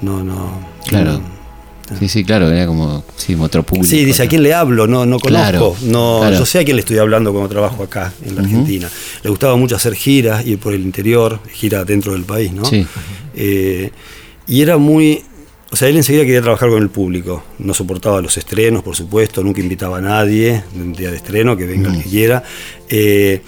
no, 0.00 0.24
no. 0.24 0.74
Claro. 0.86 1.12
no. 1.12 1.33
Sí, 1.98 2.08
sí, 2.08 2.24
claro, 2.24 2.50
era 2.50 2.66
como 2.66 3.04
sí, 3.16 3.36
otro 3.38 3.62
público. 3.62 3.86
Sí, 3.86 4.04
dice, 4.04 4.22
¿a 4.22 4.26
quién 4.26 4.42
le 4.42 4.54
hablo? 4.54 4.86
No, 4.86 5.04
no 5.04 5.18
conozco. 5.18 5.50
Claro, 5.50 5.76
no, 5.82 6.18
claro. 6.20 6.38
Yo 6.38 6.46
sé 6.46 6.60
a 6.60 6.64
quién 6.64 6.76
le 6.76 6.80
estoy 6.80 6.98
hablando 6.98 7.30
cuando 7.32 7.48
trabajo 7.48 7.82
acá, 7.82 8.12
en 8.24 8.36
la. 8.36 8.42
Argentina. 8.42 8.88
Le 9.22 9.30
gustaba 9.30 9.56
mucho 9.56 9.76
hacer 9.76 9.94
giras, 9.94 10.46
ir 10.46 10.58
por 10.58 10.72
el 10.72 10.80
interior, 10.80 11.40
giras 11.52 11.86
dentro 11.86 12.12
del 12.12 12.24
país, 12.24 12.52
¿no? 12.52 12.64
Sí. 12.64 12.86
Eh, 13.34 13.90
y 14.46 14.62
era 14.62 14.76
muy... 14.76 15.22
O 15.70 15.76
sea, 15.76 15.88
él 15.88 15.96
enseguida 15.96 16.24
quería 16.24 16.40
trabajar 16.40 16.68
con 16.68 16.80
el 16.80 16.88
público. 16.88 17.42
No 17.58 17.74
soportaba 17.74 18.20
los 18.22 18.36
estrenos, 18.38 18.82
por 18.82 18.94
supuesto, 18.94 19.42
nunca 19.42 19.60
invitaba 19.60 19.98
a 19.98 20.00
nadie 20.00 20.62
un 20.76 20.92
día 20.92 21.10
de 21.10 21.16
estreno, 21.16 21.56
que 21.56 21.66
venga 21.66 21.92
el 21.92 22.02
que 22.02 22.08
quiera. 22.08 22.44
Eh, 22.88 23.42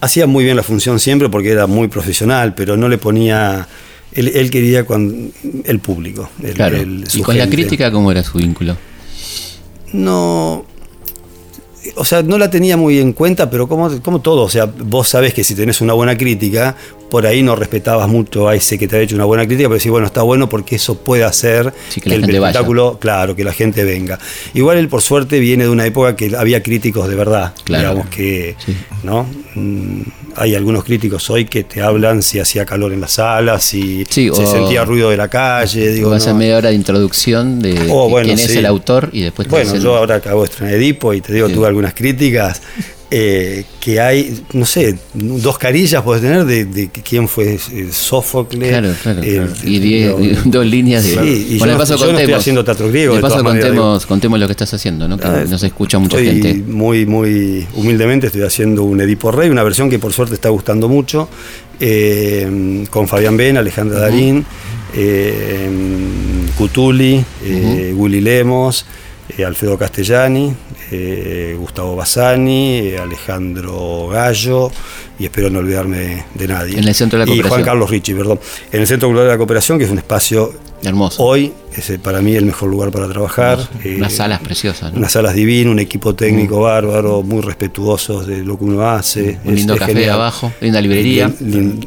hacía 0.00 0.26
muy 0.26 0.44
bien 0.44 0.56
la 0.56 0.62
función 0.62 1.00
siempre 1.00 1.28
porque 1.28 1.50
era 1.50 1.66
muy 1.66 1.88
profesional, 1.88 2.54
pero 2.54 2.76
no 2.76 2.88
le 2.88 2.98
ponía... 2.98 3.66
Él, 4.12 4.28
él 4.34 4.50
quería 4.50 4.84
cuando, 4.84 5.30
el 5.64 5.78
público. 5.78 6.28
el- 6.42 6.54
Claro. 6.54 6.76
el- 6.76 7.04
¿Y 7.12 7.22
con 7.22 7.36
la 7.38 7.48
crítica 7.48 7.90
cómo 7.92 8.10
era 8.10 8.22
su 8.24 8.38
vínculo? 8.38 8.76
no. 9.92 10.64
O 11.96 12.04
sea, 12.04 12.22
no 12.22 12.36
la 12.36 12.50
tenía 12.50 12.76
muy 12.76 12.98
en 12.98 13.14
cuenta, 13.14 13.48
pero 13.48 13.66
como, 13.66 14.02
como 14.02 14.20
todo, 14.20 14.42
o 14.42 14.50
sea, 14.50 14.66
vos 14.66 15.08
sabés 15.08 15.32
que 15.32 15.42
si 15.42 15.54
tenés 15.54 15.80
una 15.80 15.94
buena 15.94 16.16
crítica, 16.16 16.76
por 17.10 17.26
ahí 17.26 17.42
no 17.42 17.56
respetabas 17.56 18.06
mucho 18.06 18.48
a 18.48 18.54
ese 18.54 18.78
que 18.78 18.86
te 18.86 18.96
ha 18.96 19.00
hecho 19.00 19.14
una 19.14 19.24
buena 19.24 19.46
crítica, 19.46 19.66
pero 19.66 19.78
decís, 19.78 19.90
bueno, 19.90 20.06
está 20.06 20.20
bueno 20.20 20.46
porque 20.46 20.76
eso 20.76 20.98
puede 20.98 21.24
hacer 21.24 21.72
Sí, 21.88 22.02
que 22.02 22.14
el 22.14 22.20
vaya. 22.20 22.36
espectáculo, 22.50 22.98
claro, 23.00 23.34
que 23.34 23.44
la 23.44 23.54
gente 23.54 23.82
venga. 23.84 24.18
Igual 24.52 24.76
él, 24.76 24.88
por 24.88 25.00
suerte, 25.00 25.40
viene 25.40 25.64
de 25.64 25.70
una 25.70 25.86
época 25.86 26.14
que 26.16 26.36
había 26.36 26.62
críticos 26.62 27.08
de 27.08 27.14
verdad, 27.16 27.54
Claro. 27.64 27.88
digamos 27.88 28.10
que, 28.14 28.56
Sí. 28.64 28.76
¿no? 29.02 29.26
Hay 30.36 30.54
algunos 30.54 30.84
críticos 30.84 31.28
hoy 31.30 31.44
que 31.44 31.64
te 31.64 31.82
hablan 31.82 32.22
si 32.22 32.38
hacía 32.38 32.64
calor 32.64 32.92
en 32.92 33.00
la 33.00 33.08
sala, 33.08 33.58
si 33.58 34.04
Sí, 34.08 34.30
se 34.34 34.46
sentía 34.46 34.84
ruido 34.84 35.10
de 35.10 35.16
la 35.16 35.28
calle, 35.28 35.90
digo, 35.92 36.10
Vas 36.10 36.26
a 36.26 36.32
no. 36.32 36.38
media 36.38 36.56
hora 36.56 36.68
de 36.70 36.74
introducción 36.76 37.60
de 37.60 37.88
Oh, 37.90 38.08
bueno, 38.08 38.26
quién 38.26 38.38
es 38.38 38.46
sí. 38.50 38.58
el 38.58 38.66
autor 38.66 39.10
y 39.12 39.22
después 39.22 39.48
te 39.48 39.50
Bueno, 39.52 39.76
yo 39.76 39.96
ahora 39.96 40.16
acabo 40.16 40.42
de 40.42 40.50
estrenar 40.50 40.74
Edipo 40.74 41.12
y 41.14 41.20
te 41.20 41.32
digo, 41.32 41.48
Sí. 41.48 41.54
tuve 41.54 41.66
algunas 41.66 41.94
críticas 41.94 42.62
eh, 43.12 43.64
que 43.80 43.98
hay, 44.00 44.40
no 44.52 44.64
sé, 44.64 44.96
dos 45.14 45.58
carillas 45.58 46.02
puedes 46.04 46.22
tener 46.22 46.44
de, 46.44 46.64
de 46.64 46.88
quién 46.88 47.26
fue 47.28 47.54
eh, 47.72 47.88
Sófocles. 47.90 48.68
Claro, 48.68 48.92
claro, 49.02 49.22
eh, 49.22 49.34
claro. 49.34 49.52
Y 49.64 49.80
diez- 49.80 50.42
dos 50.44 50.64
líneas 50.64 51.02
de. 51.02 51.10
Sí, 51.10 51.46
y 51.50 51.52
yo 51.54 51.58
bueno, 51.58 51.76
no- 51.78 51.84
yo 51.84 51.88
no 51.88 51.94
estoy 51.96 52.06
contemos. 52.14 52.40
haciendo 52.40 52.64
teatro 52.64 52.88
griego, 52.88 53.16
De 53.16 53.20
paso 53.20 53.42
maneras, 53.42 53.66
contemos, 53.70 54.06
contemos 54.06 54.38
lo 54.38 54.46
que 54.46 54.52
estás 54.52 54.72
haciendo, 54.74 55.08
¿no? 55.08 55.18
Que 55.18 55.26
Ah, 55.26 55.44
no 55.48 55.58
se 55.58 55.66
escucha 55.66 55.98
mucha 55.98 56.18
estoy 56.20 56.40
gente. 56.40 56.62
Muy, 56.70 57.04
muy 57.06 57.66
humildemente 57.74 58.28
estoy 58.28 58.42
haciendo 58.42 58.84
un 58.84 59.00
Edipo 59.00 59.32
Rey, 59.32 59.50
una 59.50 59.62
versión 59.64 59.90
que 59.90 59.98
por 59.98 60.12
suerte 60.12 60.34
está 60.34 60.48
gustando 60.50 60.88
mucho, 60.88 61.28
eh, 61.80 62.84
con 62.90 63.08
Fabián 63.08 63.36
Ben, 63.36 63.56
Alejandra 63.56 63.98
Darín, 64.00 64.44
Cutuli, 66.56 67.24
eh, 67.44 67.92
Willy 67.96 68.20
Lemos, 68.20 68.84
Alfredo 69.46 69.78
Castellani, 69.78 70.52
eh, 70.90 71.54
Gustavo 71.56 71.94
Bassani, 71.94 72.88
eh, 72.90 72.98
Alejandro 72.98 74.08
Gallo, 74.08 74.70
y 75.20 75.24
espero 75.26 75.50
no 75.50 75.58
olvidarme 75.60 76.24
de 76.34 76.48
nadie. 76.48 76.78
En 76.78 76.88
el 76.88 76.94
Centro 76.94 77.18
de 77.20 77.26
la 77.26 77.30
Y 77.30 77.34
Juan 77.36 77.42
Cooperación. 77.42 77.64
Carlos 77.66 77.90
Ricci, 77.90 78.14
perdón. 78.14 78.40
En 78.72 78.80
el 78.80 78.86
Centro 78.86 79.08
Cultural 79.08 79.26
de 79.28 79.32
la 79.34 79.38
Cooperación, 79.38 79.78
que 79.78 79.84
es 79.84 79.90
un 79.90 79.98
espacio 79.98 80.52
Hermoso. 80.82 81.22
hoy, 81.22 81.52
es 81.76 81.90
eh, 81.90 81.98
para 81.98 82.22
mí 82.22 82.34
el 82.34 82.46
mejor 82.46 82.70
lugar 82.70 82.90
para 82.90 83.06
trabajar. 83.06 83.58
eh, 83.84 83.96
Unas 83.98 84.14
salas 84.14 84.40
preciosas, 84.40 84.92
¿no? 84.92 84.98
unas 84.98 85.12
salas 85.12 85.34
divinas, 85.34 85.70
un 85.72 85.78
equipo 85.78 86.14
técnico 86.14 86.60
bárbaro, 86.60 87.22
muy 87.22 87.42
respetuosos 87.42 88.26
de 88.26 88.38
lo 88.42 88.58
que 88.58 88.64
uno 88.64 88.88
hace. 88.88 89.38
Un 89.44 89.54
lindo 89.54 89.76
café 89.76 90.08
abajo, 90.10 90.50
linda 90.62 90.80
librería. 90.80 91.30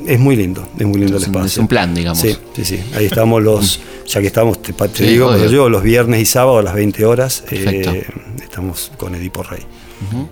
Es 0.08 0.20
muy 0.20 0.36
lindo, 0.36 0.68
es 0.78 0.86
muy 0.86 1.00
lindo 1.00 1.18
Es 1.18 1.24
el 1.24 1.30
espacio. 1.30 1.48
es 1.48 1.58
un 1.58 1.68
plan, 1.68 1.94
digamos. 1.96 2.20
Sí, 2.20 2.38
sí, 2.56 2.64
sí. 2.64 2.80
Ahí 2.96 3.06
estamos 3.06 3.42
los, 3.42 3.80
ya 4.08 4.22
que 4.22 4.28
estamos, 4.28 4.62
te, 4.62 4.74
pa- 4.74 4.88
te 4.88 5.00
Sí, 5.06 5.10
digo, 5.10 5.32
pero 5.32 5.50
yo 5.50 5.70
los 5.70 5.82
viernes 5.82 6.22
y 6.22 6.26
sábados 6.26 6.60
a 6.60 6.64
las 6.64 6.76
20 6.76 7.04
horas 7.06 7.44
eh, 7.50 8.06
estamos 8.44 8.92
con 8.98 9.16
Edipo 9.16 9.42
Rey. 9.42 9.62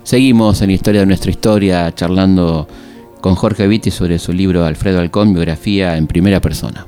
Seguimos 0.03 0.61
en 0.61 0.69
Historia 0.71 1.01
de 1.01 1.07
nuestra 1.07 1.31
historia 1.31 1.93
charlando 1.95 2.67
con 3.21 3.35
Jorge 3.35 3.67
Vitti 3.67 3.91
sobre 3.91 4.19
su 4.19 4.33
libro 4.33 4.65
Alfredo 4.65 4.99
Alcón, 4.99 5.33
biografía 5.33 5.95
en 5.97 6.07
primera 6.07 6.41
persona. 6.41 6.85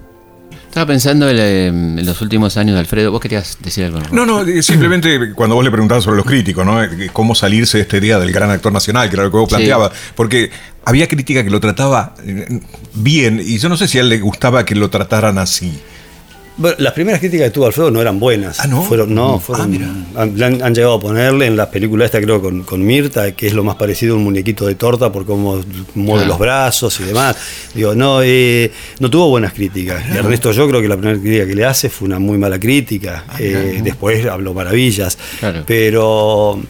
Estaba 0.67 0.87
pensando 0.87 1.29
en, 1.29 1.99
en 1.99 2.05
los 2.05 2.19
últimos 2.21 2.57
años 2.57 2.73
de 2.73 2.79
Alfredo. 2.79 3.11
¿Vos 3.11 3.21
querías 3.21 3.59
decir 3.61 3.85
algo? 3.85 3.99
No, 4.11 4.25
no, 4.25 4.41
eh, 4.41 4.63
simplemente 4.63 5.31
cuando 5.33 5.55
vos 5.55 5.63
le 5.63 5.69
preguntabas 5.69 6.03
sobre 6.03 6.17
los 6.17 6.25
críticos, 6.25 6.65
¿no? 6.65 6.83
Eh, 6.83 7.11
Cómo 7.13 7.35
salirse 7.35 7.77
de 7.77 7.83
esta 7.83 7.97
idea 7.97 8.17
del 8.17 8.31
gran 8.31 8.49
actor 8.49 8.73
nacional, 8.73 9.07
que 9.07 9.15
era 9.15 9.23
lo 9.25 9.29
que 9.29 9.37
vos 9.37 9.49
Sí. 9.49 9.55
planteabas. 9.55 9.91
Porque 10.15 10.49
había 10.83 11.07
crítica 11.07 11.43
que 11.43 11.51
lo 11.51 11.59
trataba 11.59 12.15
eh, 12.25 12.59
bien, 12.95 13.39
y 13.45 13.59
yo 13.59 13.69
no 13.69 13.77
sé 13.77 13.87
si 13.87 13.99
a 13.99 14.01
él 14.01 14.09
le 14.09 14.17
gustaba 14.19 14.65
que 14.65 14.73
lo 14.73 14.89
trataran 14.89 15.37
así. 15.37 15.79
Bueno, 16.55 16.75
las 16.79 16.93
primeras 16.93 17.19
críticas 17.19 17.47
que 17.47 17.51
tuvo 17.51 17.65
Alfredo 17.65 17.89
no 17.89 17.99
eran 17.99 18.19
buenas. 18.19 18.59
Ah, 18.59 18.67
¿no? 18.67 18.83
Fueron, 18.83 19.13
no, 19.15 19.39
fueron, 19.39 19.65
Ah, 19.65 19.67
mira. 19.67 20.45
han, 20.45 20.61
han- 20.61 20.75
llegado 20.75 20.93
a 20.93 20.99
ponerle 20.99 21.47
en 21.47 21.57
la 21.57 21.69
película 21.71 22.05
esta, 22.05 22.21
creo, 22.21 22.41
con, 22.41 22.63
con 22.63 22.85
Mirta, 22.85 23.31
que 23.31 23.47
es 23.47 23.53
lo 23.53 23.63
más 23.63 23.75
parecido 23.75 24.13
a 24.13 24.17
un 24.17 24.23
muñequito 24.23 24.67
de 24.67 24.75
torta 24.75 25.11
por 25.11 25.25
cómo 25.25 25.59
mueve 25.95 26.25
Ah. 26.25 26.27
los 26.27 26.37
brazos 26.37 26.99
y 26.99 27.03
demás. 27.05 27.35
Digo, 27.73 27.95
no, 27.95 28.21
eh, 28.23 28.71
no 28.99 29.09
tuvo 29.09 29.29
buenas 29.29 29.53
críticas. 29.53 30.03
Y 30.13 30.17
Ernesto, 30.17 30.51
yo 30.51 30.67
creo 30.69 30.79
que 30.81 30.87
la 30.87 30.97
primera 30.97 31.19
crítica 31.19 31.47
que 31.47 31.55
le 31.55 31.65
hace 31.65 31.89
fue 31.89 32.07
una 32.07 32.19
muy 32.19 32.37
mala 32.37 32.59
crítica. 32.59 33.25
Eh, 33.39 33.81
después 33.83 34.23
habló 34.27 34.53
maravillas. 34.53 35.17
Claro. 35.39 35.63
Pero 35.65 36.61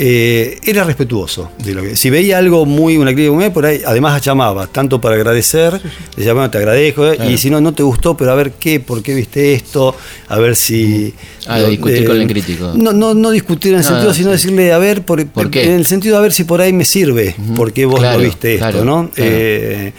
eh, 0.00 0.58
era 0.62 0.84
respetuoso. 0.84 1.50
De 1.58 1.74
lo 1.74 1.82
que, 1.82 1.96
si 1.96 2.08
veía 2.08 2.38
algo 2.38 2.64
muy, 2.64 2.96
una 2.96 3.12
crítica 3.12 3.34
muy 3.34 3.50
por 3.50 3.66
ahí, 3.66 3.82
además 3.84 4.22
llamaba, 4.22 4.68
tanto 4.68 5.00
para 5.00 5.16
agradecer, 5.16 5.80
decía, 6.16 6.32
bueno, 6.34 6.48
te 6.50 6.58
agradezco, 6.58 7.10
eh, 7.12 7.18
y 7.32 7.36
si 7.36 7.50
no, 7.50 7.60
no 7.60 7.72
te 7.74 7.82
gustó, 7.82 8.16
pero 8.16 8.30
a 8.30 8.36
ver 8.36 8.52
qué, 8.52 8.78
por 8.78 9.02
qué 9.02 9.14
viste 9.14 9.54
esto, 9.54 9.94
a 10.28 10.38
ver 10.38 10.54
si... 10.54 11.12
Ah, 11.48 11.58
de 11.58 11.70
discutir 11.70 12.04
con 12.06 12.20
el 12.20 12.28
crítico. 12.28 12.72
No, 12.76 12.92
no, 12.92 13.12
no 13.14 13.30
discutir 13.30 13.72
en 13.72 13.78
el 13.78 13.82
No, 13.84 13.88
sentido, 13.88 14.08
no, 14.10 14.14
sino 14.14 14.28
sí. 14.28 14.32
decirle, 14.32 14.72
a 14.72 14.78
ver, 14.78 15.02
por, 15.02 15.26
¿Por 15.26 15.50
qué? 15.50 15.64
en 15.64 15.72
el 15.72 15.86
sentido 15.86 16.14
de 16.14 16.18
a 16.18 16.22
ver 16.22 16.32
si 16.32 16.44
por 16.44 16.60
ahí 16.60 16.72
me 16.72 16.84
sirve, 16.84 17.34
porque 17.56 17.84
vos 17.84 17.98
Claro, 17.98 18.18
lo 18.18 18.24
viste 18.24 18.54
esto, 18.54 18.68
claro, 18.68 18.84
¿no? 18.84 19.10
Eh, 19.16 19.92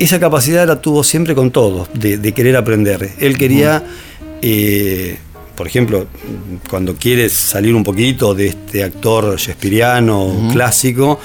esa 0.00 0.18
capacidad 0.18 0.66
la 0.66 0.80
tuvo 0.80 1.04
siempre 1.04 1.34
con 1.36 1.52
todos, 1.52 1.88
de, 1.94 2.18
de 2.18 2.32
querer 2.32 2.56
aprender. 2.56 3.10
Él 3.20 3.38
quería, 3.38 3.84
por 5.54 5.66
ejemplo, 5.66 6.06
cuando 6.68 6.94
quiere 6.94 7.28
salir 7.28 7.74
un 7.74 7.84
poquito 7.84 8.34
de 8.34 8.48
este 8.48 8.82
actor 8.82 9.36
shakespeariano 9.38 10.48
clásico, 10.52 11.20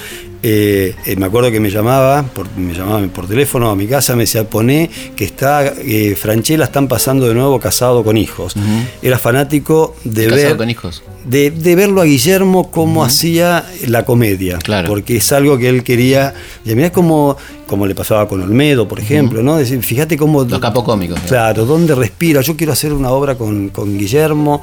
eh, 0.49 0.95
eh, 1.05 1.15
me 1.17 1.25
acuerdo 1.25 1.51
que 1.51 1.59
me 1.59 1.69
llamaba, 1.69 2.23
por, 2.23 2.47
me 2.55 2.73
llamaba 2.73 3.05
por 3.07 3.27
teléfono 3.27 3.69
a 3.69 3.75
mi 3.75 3.85
casa, 3.85 4.15
me 4.15 4.23
decía, 4.23 4.49
poné 4.49 4.89
que 5.15 5.25
está, 5.25 5.65
eh, 5.65 6.15
Franchella 6.15 6.63
están 6.63 6.87
pasando 6.87 7.27
de 7.27 7.33
nuevo 7.33 7.59
casado 7.59 8.01
con 8.03 8.15
hijos. 8.15 8.55
Era 9.01 9.17
fanático 9.19 9.93
de 10.05 10.25
Casado 10.27 10.41
ver 10.47 10.57
con 10.57 10.69
hijos. 10.69 11.03
de, 11.25 11.51
de 11.51 11.75
verlo 11.75 11.99
a 12.01 12.05
Guillermo 12.05 12.71
cómo 12.71 13.03
hacía 13.03 13.65
la 13.87 14.05
comedia. 14.05 14.57
Claro. 14.59 14.87
Porque 14.87 15.17
es 15.17 15.31
algo 15.33 15.57
que 15.57 15.67
él 15.67 15.83
quería. 15.83 16.33
Y 16.65 16.73
mirá 16.75 16.91
cómo, 16.93 17.35
como 17.65 17.85
le 17.85 17.93
pasaba 17.95 18.27
con 18.29 18.41
Olmedo, 18.41 18.87
por 18.87 18.99
ejemplo, 19.01 19.43
¿no? 19.43 19.57
Decir, 19.57 19.83
fíjate 19.83 20.15
cómo. 20.15 20.45
Los 20.45 20.59
capocómicos. 20.61 21.21
¿no? 21.21 21.27
Claro, 21.27 21.65
¿dónde 21.65 21.93
respira? 21.93 22.39
Yo 22.41 22.55
quiero 22.55 22.71
hacer 22.71 22.93
una 22.93 23.09
obra 23.11 23.35
con, 23.35 23.67
con 23.69 23.97
Guillermo. 23.97 24.61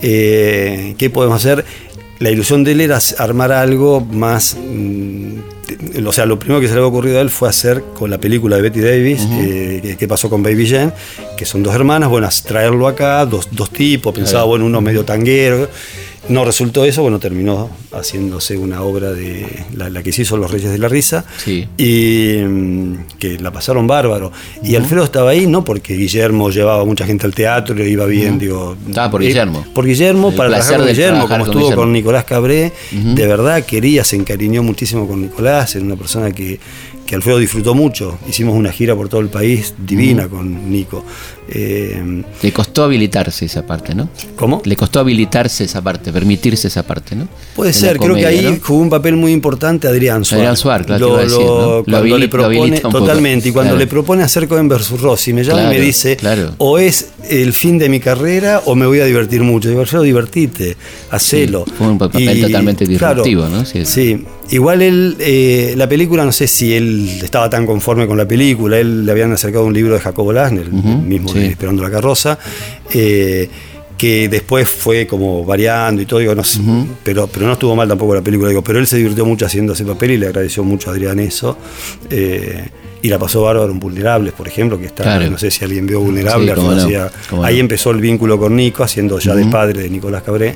eh, 0.00 0.94
¿Qué 0.96 1.10
podemos 1.10 1.38
hacer? 1.38 1.64
La 2.20 2.30
ilusión 2.30 2.62
de 2.62 2.72
él 2.72 2.80
era 2.80 2.98
armar 3.18 3.50
algo 3.50 4.00
más. 4.00 4.56
O 6.04 6.12
sea, 6.12 6.26
lo 6.26 6.38
primero 6.38 6.60
que 6.60 6.66
se 6.66 6.74
le 6.74 6.80
había 6.80 6.88
ocurrido 6.88 7.18
a 7.18 7.20
él 7.20 7.30
fue 7.30 7.48
hacer 7.48 7.84
con 7.94 8.10
la 8.10 8.18
película 8.18 8.56
de 8.56 8.62
Betty 8.62 8.80
Davis, 8.80 9.26
eh, 9.30 9.80
que, 9.82 9.96
que 9.96 10.08
pasó 10.08 10.30
con 10.30 10.42
Baby 10.42 10.68
Jane, 10.68 10.92
que 11.36 11.44
son 11.44 11.62
dos 11.62 11.74
hermanas, 11.74 12.08
bueno, 12.08 12.28
traerlo 12.46 12.86
acá, 12.86 13.24
dos, 13.26 13.48
dos 13.50 13.70
tipos, 13.70 14.14
pensaba, 14.14 14.44
bueno, 14.44 14.66
uno 14.66 14.80
medio 14.80 15.04
tanguero. 15.04 15.68
No 16.28 16.44
resultó 16.44 16.84
eso, 16.84 17.02
bueno, 17.02 17.18
terminó 17.18 17.68
haciéndose 17.92 18.56
una 18.56 18.82
obra 18.82 19.12
de 19.12 19.46
la, 19.76 19.90
la 19.90 20.02
que 20.02 20.10
se 20.12 20.22
hizo 20.22 20.36
Los 20.36 20.50
Reyes 20.50 20.70
de 20.70 20.78
la 20.78 20.88
Risa, 20.88 21.24
Sí. 21.36 21.68
y 21.76 22.38
mm, 22.42 22.94
que 23.18 23.38
la 23.38 23.50
pasaron 23.50 23.86
bárbaro. 23.86 24.32
Y 24.62 24.74
Alfredo 24.76 25.04
estaba 25.04 25.30
ahí, 25.30 25.46
no 25.46 25.64
porque 25.64 25.94
Guillermo 25.94 26.50
llevaba 26.50 26.84
mucha 26.84 27.04
gente 27.06 27.26
al 27.26 27.34
teatro 27.34 27.74
y 27.74 27.78
le 27.78 27.88
iba 27.90 28.06
bien, 28.06 28.38
digo. 28.38 28.74
Por 29.10 29.22
eh, 29.22 29.26
Guillermo. 29.28 29.64
por 29.74 29.84
Guillermo, 29.86 30.30
El 30.30 30.34
para 30.36 30.48
trabajar 30.50 30.76
con 30.78 30.86
de 30.86 30.92
Guillermo, 30.92 31.16
trabajar 31.18 31.28
como 31.38 31.44
con 31.44 31.50
estuvo 31.50 31.62
Guillermo. 31.64 31.82
con 31.82 31.92
Nicolás 31.92 32.24
Cabré, 32.24 32.72
de 32.92 33.26
verdad 33.26 33.64
quería, 33.64 34.02
se 34.04 34.16
encariñó 34.16 34.62
muchísimo 34.62 35.06
con 35.06 35.20
Nicolás, 35.20 35.74
era 35.76 35.84
una 35.84 35.96
persona 35.96 36.30
que, 36.32 36.58
que 37.06 37.14
Alfredo 37.14 37.38
disfrutó 37.38 37.74
mucho. 37.74 38.18
Hicimos 38.28 38.56
una 38.56 38.72
gira 38.72 38.94
por 38.94 39.08
todo 39.08 39.20
el 39.20 39.28
país 39.28 39.74
divina 39.78 40.28
con 40.28 40.70
Nico. 40.70 41.04
Eh, 41.46 42.22
Le 42.42 42.52
costó 42.52 42.84
habilitarse 42.84 43.44
esa 43.44 43.66
parte, 43.66 43.94
¿no? 43.94 44.08
¿Cómo? 44.34 44.62
Le 44.64 44.76
costó 44.76 45.00
habilitarse 45.00 45.64
esa 45.64 45.82
parte, 45.82 46.10
permitirse 46.10 46.68
esa 46.68 46.82
parte, 46.84 47.14
¿no? 47.14 47.28
Puede 47.54 47.70
En 47.70 47.74
ser, 47.74 47.98
creo 47.98 48.14
que 48.14 48.24
ahí 48.26 48.42
¿no? 48.42 48.56
jugó 48.62 48.80
un 48.80 48.88
papel 48.88 49.16
muy 49.16 49.32
importante 49.32 49.86
Adrián 49.86 50.24
Suárez. 50.24 50.40
Adrián 50.42 50.56
Suárez, 50.56 50.86
claro, 50.86 51.16
a 51.16 51.20
decir, 51.22 51.38
¿no? 51.40 51.44
Lo 51.46 51.84
cuando 51.84 52.18
le 52.18 52.24
lo 52.24 52.30
propone, 52.30 52.80
totalmente, 52.80 53.48
y 53.50 53.52
cuando 53.52 53.72
Claro. 53.72 53.78
le 53.78 53.86
propone 53.86 54.22
hacer 54.22 54.48
Cohen 54.48 54.68
versus 54.68 54.98
Rossi, 55.00 55.34
me 55.34 55.44
llama 55.44 55.64
y 55.64 55.68
me 55.68 55.80
dice, 55.80 56.16
claro. 56.16 56.54
o 56.58 56.78
es 56.78 57.08
el 57.28 57.52
fin 57.52 57.78
de 57.78 57.90
mi 57.90 58.00
carrera 58.00 58.62
o 58.64 58.74
me 58.74 58.86
voy 58.86 59.00
a 59.00 59.04
divertir 59.04 59.42
mucho. 59.42 59.68
Digo, 59.68 59.84
yo 59.84 60.00
divertite, 60.00 60.76
hacelo. 61.10 61.64
Sí, 61.66 61.72
fue 61.76 61.88
un 61.88 61.98
papel 61.98 62.40
totalmente 62.40 62.86
disruptivo, 62.86 63.48
¿no? 63.48 63.66
Sí. 63.66 63.84
Sí, 63.84 64.24
igual 64.50 64.80
él, 64.80 65.16
eh, 65.18 65.74
la 65.76 65.86
película, 65.88 66.24
no 66.24 66.32
sé 66.32 66.46
si 66.46 66.72
él 66.74 66.93
estaba 67.22 67.48
tan 67.50 67.66
conforme 67.66 68.06
con 68.06 68.16
la 68.16 68.26
película, 68.26 68.78
él 68.78 69.04
le 69.06 69.12
habían 69.12 69.32
acercado 69.32 69.64
un 69.64 69.74
libro 69.74 69.94
de 69.94 70.00
Jacobo 70.00 70.32
Lasner, 70.32 70.66
el 70.66 70.72
mismo 70.72 71.28
sí. 71.28 71.40
de 71.40 71.46
Esperando 71.48 71.82
la 71.82 71.90
carroza, 71.90 72.38
eh, 72.92 73.48
que 73.96 74.28
después 74.28 74.68
fue 74.68 75.06
como 75.06 75.44
variando 75.44 76.02
y 76.02 76.06
todo, 76.06 76.20
digo, 76.20 76.34
no 76.34 76.42
pero, 77.02 77.26
pero 77.26 77.46
no 77.46 77.52
estuvo 77.52 77.76
mal 77.76 77.88
tampoco 77.88 78.14
la 78.14 78.22
película, 78.22 78.48
digo, 78.48 78.62
pero 78.62 78.78
él 78.78 78.86
se 78.86 78.96
divirtió 78.96 79.24
mucho 79.24 79.46
haciendo 79.46 79.72
ese 79.72 79.84
papel 79.84 80.12
y 80.12 80.18
le 80.18 80.26
agradeció 80.26 80.64
mucho 80.64 80.90
a 80.90 80.92
Adrián 80.92 81.20
eso. 81.20 81.56
eh, 82.10 82.68
y 83.04 83.08
la 83.10 83.18
pasó 83.18 83.42
bárbaro 83.42 83.70
en 83.70 83.78
Vulnerables, 83.78 84.32
por 84.32 84.48
ejemplo, 84.48 84.78
que 84.78 84.86
está, 84.86 85.02
Claro. 85.02 85.30
no 85.30 85.36
sé 85.36 85.50
si 85.50 85.62
alguien 85.62 85.86
vio 85.86 86.00
Sí, 86.00 86.06
no, 86.56 86.70
hacía- 86.70 87.10
cómo 87.28 87.44
ahí 87.44 87.60
empezó 87.60 87.90
el 87.90 88.00
vínculo 88.00 88.38
con 88.38 88.56
Nico, 88.56 88.82
haciendo 88.82 89.18
ya 89.18 89.34
de 89.34 89.44
padre 89.44 89.82
de 89.82 89.90
Nicolás 89.90 90.22
Cabré, 90.22 90.54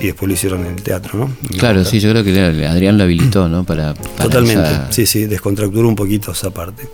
y 0.00 0.06
después 0.06 0.26
lo 0.26 0.32
hicieron 0.32 0.60
en 0.64 0.76
el 0.76 0.82
teatro, 0.82 1.18
¿no? 1.18 1.30
Claro, 1.58 1.84
sí, 1.84 2.00
yo 2.00 2.10
creo 2.10 2.24
que 2.24 2.64
Adrián 2.66 2.96
lo 2.96 3.04
habilitó, 3.04 3.50
¿no? 3.50 3.64
Para, 3.64 3.92
para 3.92 4.14
Totalmente, 4.16 4.62
esa- 4.70 4.90
sí, 4.90 5.04
sí, 5.04 5.26
descontracturó 5.26 5.86
un 5.88 5.94
poquito 5.94 6.32
esa 6.32 6.48
parte. 6.48 6.88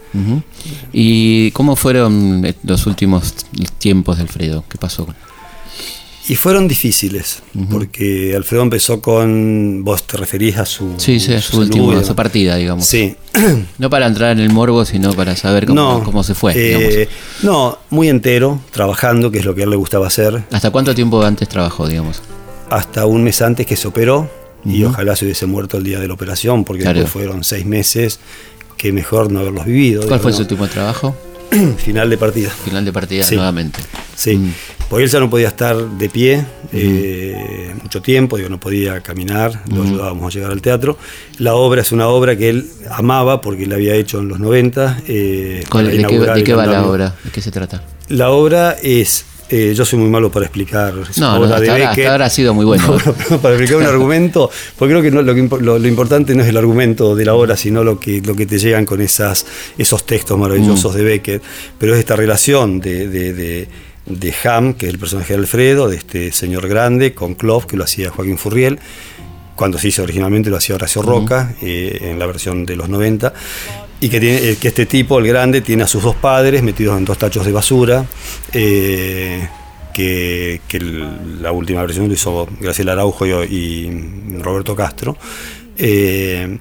¿Y 0.93 1.53
cómo 1.53 1.77
fueron 1.77 2.45
eh, 2.45 2.55
los 2.65 2.85
últimos 2.89 3.33
tiempos 3.79 4.17
de 4.17 4.23
Alfredo? 4.25 4.65
¿Qué 4.69 4.77
pasó? 4.77 5.07
Y 6.29 6.35
fueron 6.35 6.67
difíciles, 6.67 7.41
porque 7.71 8.35
Alfredo 8.35 8.63
empezó 8.63 9.01
con, 9.01 9.85
vos 9.85 10.03
te 10.09 10.17
referís 10.17 10.57
a 10.59 10.67
su... 10.67 10.95
Sí, 10.97 11.21
sí, 11.21 11.33
su, 11.41 11.53
salud 11.53 11.63
último, 11.67 12.03
su 12.03 12.17
partida, 12.17 12.57
digamos. 12.57 12.85
Sí, 12.87 13.15
No 13.79 13.89
para 13.91 14.07
entrar 14.07 14.33
en 14.33 14.41
el 14.41 14.51
morbo, 14.51 14.85
sino 14.85 15.13
para 15.13 15.37
saber 15.37 15.67
cómo, 15.67 15.81
no, 15.81 16.03
cómo 16.03 16.25
se 16.25 16.35
fue. 16.35 16.53
eh, 16.57 17.09
no, 17.43 17.79
muy 17.91 18.09
entero, 18.09 18.59
trabajando, 18.73 19.31
que 19.31 19.39
es 19.39 19.45
lo 19.45 19.55
que 19.55 19.61
a 19.61 19.65
él 19.65 19.71
le 19.71 19.77
gustaba 19.77 20.09
hacer, 20.09 20.43
¿Hasta 20.51 20.71
cuánto 20.71 20.95
tiempo 20.97 21.23
antes 21.23 21.49
trabajó, 21.49 21.87
digamos? 21.87 22.21
hasta 22.71 23.07
un 23.07 23.23
mes 23.23 23.41
antes 23.43 23.65
que 23.65 23.77
se 23.77 23.87
operó, 23.87 24.29
y 24.65 24.83
ojalá 24.83 25.15
se 25.15 25.25
hubiese 25.27 25.47
muerto 25.47 25.77
el 25.77 25.85
día 25.85 26.01
de 26.01 26.09
la 26.09 26.15
operación, 26.15 26.65
porque 26.65 26.83
Claro. 26.83 26.99
después 26.99 27.25
fueron 27.25 27.45
seis 27.45 27.65
meses 27.65 28.19
que 28.77 28.91
mejor 28.93 29.31
no 29.31 29.39
haberlos 29.39 29.65
vivido. 29.65 30.05
¿Cuál 30.09 30.19
fue 30.19 30.33
su 30.33 30.41
último 30.41 30.67
trabajo? 30.67 31.17
Final 31.79 32.11
de 32.11 32.19
partida. 32.19 32.51
Final 32.51 32.85
de 32.85 32.93
partida 32.93 33.23
Sí. 33.25 33.35
nuevamente. 33.37 33.81
Sí, 34.15 34.37
Mm. 34.37 34.53
porque 34.89 35.05
él 35.05 35.11
ya 35.11 35.21
no 35.21 35.29
podía 35.31 35.49
estar 35.49 35.77
de 35.77 36.09
pie 36.09 36.45
eh, 36.73 37.75
mucho 37.83 38.01
tiempo, 38.03 38.37
digo, 38.37 38.49
no 38.49 38.59
podía 38.59 39.01
caminar, 39.01 39.63
lo 39.73 39.83
ayudábamos 39.83 40.33
a 40.35 40.35
llegar 40.39 40.53
al 40.53 40.63
teatro. 40.63 40.99
La 41.39 41.55
obra 41.55 41.83
es 41.83 41.93
una 41.93 42.09
obra 42.09 42.37
que 42.37 42.49
él 42.49 42.67
amaba 42.91 43.41
porque 43.41 43.67
la 43.67 43.77
había 43.77 43.95
hecho 43.95 44.19
en 44.21 44.29
los 44.29 44.39
90. 44.41 44.99
eh, 45.07 45.65
¿Cuál- 45.71 45.87
para 45.87 45.97
¿De 46.35 46.43
qué, 46.43 46.51
de 46.53 46.55
va 46.57 46.67
la 46.67 46.85
obra? 46.87 47.15
¿De 47.25 47.31
qué 47.31 47.41
se 47.41 47.51
trata? 47.51 47.83
La 48.09 48.31
obra 48.31 48.77
es, 48.83 49.25
eh, 49.49 49.73
yo 49.77 49.85
soy 49.85 49.99
muy 49.99 50.09
malo 50.09 50.31
para 50.31 50.47
explicar. 50.47 50.95
No, 51.19 51.39
no, 51.39 51.45
hasta 51.45 51.61
de 51.61 51.71
ahora- 51.71 51.89
Beckett. 51.91 51.99
hasta 52.05 52.13
ahora 52.13 52.27
ha 52.27 52.31
sido 52.31 52.55
muy 52.55 52.65
bueno. 52.65 52.85
No, 53.31 53.39
para 53.41 53.55
explicar 53.55 53.77
un 53.77 53.87
argumento, 53.87 54.51
porque 54.79 54.93
creo 54.95 55.03
que 55.03 55.11
no- 55.11 55.23
lo, 55.23 55.35
que 55.35 55.43
impo- 55.43 55.61
lo- 55.61 55.79
lo 55.79 55.89
importante 55.89 56.35
no 56.35 56.43
es 56.43 56.49
el 56.49 56.57
argumento 56.57 57.15
de 57.15 57.25
la 57.25 57.35
obra, 57.35 57.57
sino 57.57 57.85
lo 57.85 57.99
que, 58.01 58.21
lo 58.23 58.35
que 58.35 58.47
te 58.47 58.59
llegan 58.59 58.85
con 58.85 59.01
esas, 59.01 59.47
esos 59.79 60.05
textos 60.07 60.39
maravillosos 60.39 60.95
Mm. 60.95 60.97
de 60.97 61.05
Beckett. 61.05 61.43
Pero 61.79 61.95
es 61.95 61.99
esta 62.01 62.17
relación 62.17 62.81
de, 62.81 63.09
de, 63.09 63.33
de- 63.33 63.69
de 64.07 64.35
Ham, 64.45 64.75
que 64.75 64.87
es 64.87 64.93
el 64.93 64.99
personaje 65.01 65.33
de 65.33 65.41
Alfredo, 65.41 65.89
de 65.89 65.97
este 65.97 66.31
señor 66.33 66.69
grande, 66.69 67.13
con 67.15 67.35
Clove, 67.35 67.67
que 67.67 67.77
lo 67.77 67.85
hacía 67.85 68.11
Joaquín 68.11 68.39
Furriel. 68.39 68.79
Cuando 69.57 69.79
se 69.79 69.89
hizo 69.89 70.03
originalmente 70.03 70.51
lo 70.51 70.59
hacía 70.59 70.75
Horacio 70.77 71.03
Roca, 71.03 71.55
eh, 71.63 71.99
en 72.03 72.19
la 72.19 72.27
versión 72.27 72.67
de 72.67 72.77
los 72.77 72.89
90. 72.89 73.33
Y 74.01 74.09
que, 74.09 74.21
tiene, 74.21 74.37
eh, 74.51 74.57
que 74.61 74.69
este 74.69 74.85
tipo, 74.87 75.19
el 75.19 75.27
grande, 75.27 75.61
tiene 75.63 75.83
a 75.85 75.87
sus 75.87 76.03
dos 76.03 76.15
padres 76.17 76.63
metidos 76.63 76.99
en 76.99 77.05
dos 77.05 77.17
tachos 77.19 77.47
de 77.47 77.53
basura. 77.53 78.05
eh, 78.53 79.49
que, 79.95 80.61
que 80.69 80.77
el- 80.77 81.41
la 81.43 81.53
última 81.53 81.81
versión 81.81 82.07
lo 82.07 82.13
hizo 82.13 82.47
Graciela 82.61 82.93
Araujo 82.93 83.25
y, 83.25 83.31
y 83.31 84.39
Roberto 84.43 84.77
Castro. 84.77 85.17
Eh, 85.79 86.59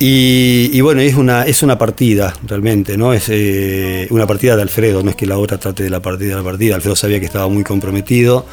y, 0.00 0.70
y 0.72 0.80
bueno, 0.80 1.00
es 1.00 1.14
una, 1.14 1.44
es 1.44 1.62
una 1.62 1.78
partida 1.78 2.34
realmente, 2.46 2.96
¿no? 2.96 3.12
Es 3.12 3.26
eh, 3.28 4.08
una 4.10 4.26
partida 4.26 4.56
de 4.56 4.62
Alfredo, 4.62 5.02
no 5.04 5.10
es 5.10 5.16
que 5.16 5.26
la 5.26 5.38
obra 5.38 5.58
trate 5.58 5.84
de 5.84 5.90
la 5.90 6.00
partida 6.00 6.30
de 6.30 6.36
la 6.36 6.42
partida. 6.42 6.74
Alfredo 6.74 6.96
sabía 6.96 7.20
que 7.20 7.26
estaba 7.26 7.46
muy 7.48 7.62
comprometido, 7.62 8.46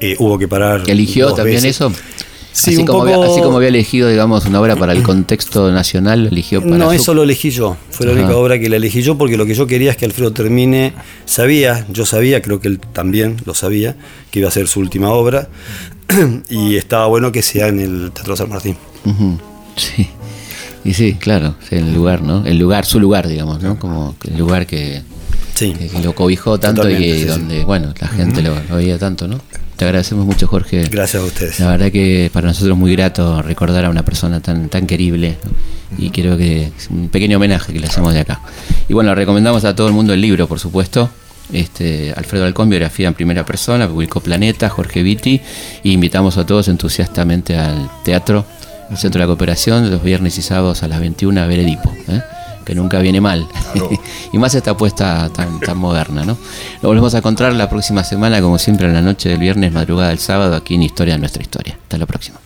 eh, 0.00 0.14
hubo 0.18 0.38
que 0.38 0.46
parar. 0.46 0.82
¿Eligió 0.86 1.32
también 1.32 1.56
veces. 1.56 1.70
eso? 1.76 1.92
Sí, 2.52 2.70
así, 2.72 2.80
un 2.80 2.86
como 2.86 3.00
poco- 3.04 3.14
había, 3.14 3.30
así 3.32 3.40
como 3.42 3.56
había 3.58 3.68
elegido, 3.68 4.08
digamos, 4.08 4.44
una 4.46 4.60
obra 4.60 4.74
para 4.76 4.92
el 4.92 5.02
contexto 5.02 5.70
nacional, 5.70 6.24
lo 6.24 6.28
eligió 6.30 6.60
para 6.60 6.76
No, 6.76 6.86
su- 6.86 6.92
eso 6.92 7.14
lo 7.14 7.22
elegí 7.22 7.50
yo. 7.50 7.76
Fue 7.90 8.06
la 8.06 8.12
Ajá. 8.12 8.22
única 8.22 8.36
obra 8.36 8.58
que 8.58 8.68
la 8.68 8.76
elegí 8.76 9.02
yo 9.02 9.16
porque 9.16 9.36
lo 9.36 9.46
que 9.46 9.54
yo 9.54 9.66
quería 9.68 9.92
es 9.92 9.96
que 9.96 10.04
Alfredo 10.04 10.32
termine. 10.32 10.92
Sabía, 11.26 11.86
yo 11.90 12.04
sabía, 12.06 12.42
creo 12.42 12.60
que 12.60 12.68
él 12.68 12.80
también 12.92 13.36
lo 13.44 13.54
sabía, 13.54 13.96
que 14.32 14.40
iba 14.40 14.48
a 14.48 14.52
ser 14.52 14.66
su 14.66 14.80
última 14.80 15.10
obra. 15.10 15.48
y 16.50 16.76
estaba 16.76 17.06
bueno 17.06 17.30
que 17.30 17.42
sea 17.42 17.68
en 17.68 17.78
el 17.78 18.10
Teatro 18.12 18.36
San 18.36 18.48
Martín. 18.48 18.76
Sí. 19.76 20.08
Y 20.84 20.94
sí, 20.94 21.14
claro, 21.14 21.54
el 21.70 21.92
lugar, 21.94 22.22
¿no? 22.22 22.44
El 22.46 22.58
lugar, 22.58 22.84
su 22.86 22.98
lugar, 22.98 23.28
digamos, 23.28 23.62
¿no? 23.62 23.78
Como 23.78 24.16
el 24.28 24.38
lugar 24.38 24.66
que, 24.66 25.02
Sí. 25.54 25.72
que- 25.74 26.00
lo 26.02 26.14
cobijó 26.14 26.58
tanto 26.58 26.82
Totalmente, 26.82 27.08
y 27.08 27.12
sí, 27.12 27.20
sí. 27.20 27.26
donde, 27.26 27.64
bueno, 27.64 27.92
la 28.00 28.08
gente 28.08 28.42
lo, 28.42 28.54
lo 28.68 28.76
veía 28.76 28.98
tanto, 28.98 29.28
¿no? 29.28 29.38
Te 29.80 29.86
agradecemos 29.86 30.26
mucho, 30.26 30.46
Jorge. 30.46 30.84
Gracias 30.90 31.22
a 31.22 31.24
ustedes. 31.24 31.58
La 31.58 31.68
verdad 31.68 31.90
que 31.90 32.28
para 32.34 32.48
nosotros 32.48 32.72
es 32.72 32.78
muy 32.78 32.92
grato 32.92 33.40
recordar 33.40 33.86
a 33.86 33.88
una 33.88 34.04
persona 34.04 34.40
tan, 34.40 34.68
tan 34.68 34.86
querible 34.86 35.38
¿no? 35.42 35.50
y 35.96 36.10
creo 36.10 36.36
que 36.36 36.64
es 36.64 36.90
un 36.90 37.08
pequeño 37.08 37.38
homenaje 37.38 37.72
que 37.72 37.80
le 37.80 37.86
hacemos 37.86 38.12
de 38.12 38.20
acá. 38.20 38.42
Y 38.90 38.92
bueno, 38.92 39.14
recomendamos 39.14 39.64
a 39.64 39.74
todo 39.74 39.86
el 39.86 39.94
mundo 39.94 40.12
el 40.12 40.20
libro, 40.20 40.46
por 40.46 40.58
supuesto. 40.58 41.08
Este, 41.50 42.12
Alfredo 42.14 42.44
Alcón, 42.44 42.68
biografía 42.68 43.08
en 43.08 43.14
primera 43.14 43.46
persona, 43.46 43.88
publicó 43.88 44.20
Planeta, 44.20 44.68
Jorge 44.68 45.02
Vitti, 45.02 45.40
y 45.82 45.92
invitamos 45.92 46.36
a 46.36 46.44
todos 46.44 46.68
entusiastamente 46.68 47.56
al 47.56 47.90
teatro, 48.04 48.44
al 48.90 48.98
Centro 48.98 49.18
de 49.18 49.24
la 49.24 49.28
Cooperación, 49.28 49.90
los 49.90 50.02
viernes 50.02 50.36
y 50.36 50.42
sábados 50.42 50.82
a 50.82 50.88
las 50.88 51.00
21 51.00 51.40
a 51.40 51.46
ver 51.46 51.60
Edipo, 51.60 51.90
¿eh? 52.06 52.20
que 52.70 52.76
nunca 52.76 53.00
viene 53.00 53.20
mal. 53.20 53.48
Y 54.32 54.38
más 54.38 54.54
esta 54.54 54.70
apuesta 54.70 55.28
tan, 55.30 55.58
tan 55.58 55.76
moderna, 55.76 56.24
¿no? 56.24 56.38
Lo 56.82 56.88
volvemos 56.88 57.12
a 57.14 57.18
encontrar 57.18 57.52
la 57.52 57.68
próxima 57.68 58.04
semana, 58.04 58.40
como 58.40 58.58
siempre, 58.58 58.86
en 58.86 58.92
la 58.92 59.02
noche 59.02 59.28
del 59.28 59.38
viernes, 59.38 59.72
madrugada 59.72 60.10
del 60.10 60.20
sábado, 60.20 60.54
aquí 60.54 60.76
en 60.76 60.84
Historia 60.84 61.14
de 61.14 61.18
Nuestra 61.18 61.42
Historia. 61.42 61.76
Hasta 61.82 61.98
la 61.98 62.06
próxima. 62.06 62.38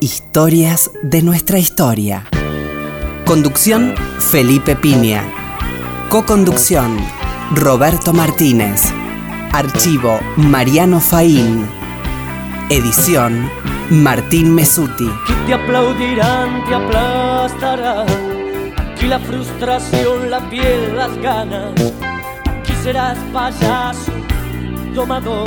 Historias 0.00 0.90
de 1.02 1.20
nuestra 1.20 1.58
historia. 1.58 2.26
Conducción 3.26 3.94
Felipe 4.18 4.74
Piña. 4.74 5.37
Coconducción 6.08 6.96
Roberto 7.54 8.14
Martínez. 8.14 8.82
Archivo 9.52 10.18
Mariano 10.36 11.00
Faín. 11.00 11.68
Edición 12.70 13.50
Martín 13.90 14.54
Mesuti. 14.54 15.06
Aquí 15.06 15.34
te 15.46 15.52
aplaudirán, 15.52 16.64
te 16.64 16.74
aplastarán. 16.74 18.06
Aquí 18.78 19.06
la 19.06 19.18
frustración, 19.18 20.30
la 20.30 20.48
piel, 20.48 20.96
las 20.96 21.14
ganas. 21.18 21.74
Aquí 22.46 22.72
serás 22.82 23.18
payaso, 23.30 24.12
domador. 24.94 25.46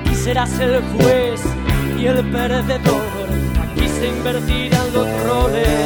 Aquí 0.00 0.14
serás 0.14 0.58
el 0.58 0.82
juez 0.94 1.42
y 1.98 2.06
el 2.06 2.24
perdedor. 2.30 3.02
Aquí 3.60 3.86
se 3.88 4.08
invertirán 4.08 4.90
los 4.94 5.06
roles 5.24 5.85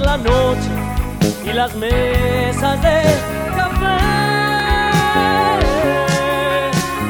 la 0.00 0.16
noche 0.16 0.70
y 1.44 1.52
las 1.52 1.74
mesas 1.74 2.80
de 2.82 3.02
café. 3.56 3.98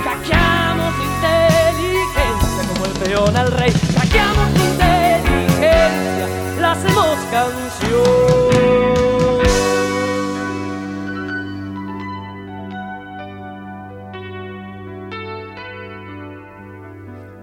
Caqueamos 0.04 0.94
inteligencia 1.10 2.62
como 2.68 2.86
el 2.86 2.92
peón 2.92 3.36
al 3.36 3.52
rey. 3.52 3.72
Caqueamos 3.94 4.48
inteligencia, 4.50 6.26
la 6.60 6.72
hacemos 6.72 7.18
canción. 7.30 8.50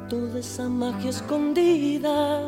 Toda 0.10 0.40
esa 0.40 0.70
magia 0.70 1.10
escondida, 1.10 2.42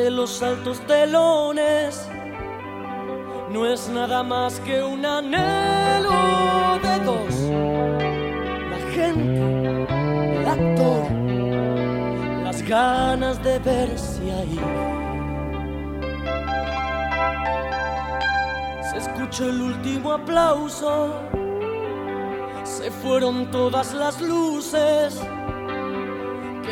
de 0.00 0.10
los 0.10 0.42
altos 0.42 0.80
telones 0.86 2.08
no 3.50 3.66
es 3.66 3.88
nada 3.90 4.22
más 4.22 4.58
que 4.60 4.82
un 4.82 5.04
anhelo 5.04 6.10
de 6.82 7.04
dos. 7.04 7.34
La 8.70 8.78
gente, 8.94 9.42
el 10.40 10.48
actor, 10.48 11.10
las 12.44 12.62
ganas 12.62 13.42
de 13.42 13.58
verse 13.58 14.22
ahí. 14.32 14.60
Se 18.90 18.96
escuchó 18.98 19.50
el 19.50 19.60
último 19.60 20.12
aplauso, 20.12 21.12
se 22.64 22.90
fueron 22.90 23.50
todas 23.50 23.92
las 23.92 24.20
luces, 24.22 25.20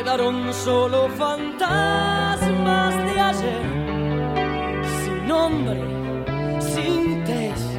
quedaron 0.09 0.51
solo 0.51 1.07
fantasmas 1.19 2.95
de 2.95 3.19
ayer, 3.19 3.61
sin 5.03 5.27
nombre 5.27 5.79
sin 6.73 7.23
test. 7.25 7.75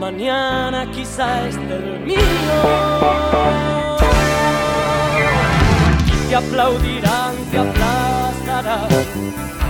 Mañana 0.00 0.90
quizá 0.90 1.46
esté 1.46 1.76
el 1.76 2.00
mío. 2.00 2.18
Te 6.28 6.34
aplaudirán, 6.34 7.36
te 7.52 7.58
aplastarán. 7.58 8.88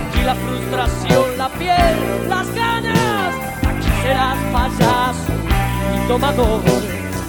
Aquí 0.07 0.21
la 0.25 0.33
frustración, 0.33 1.37
la 1.37 1.49
piel, 1.49 2.29
las 2.29 2.51
ganas. 2.55 3.35
Aquí 3.69 3.89
serás 4.01 4.37
payaso 4.51 5.33
y 5.95 6.07
tomador. 6.07 6.61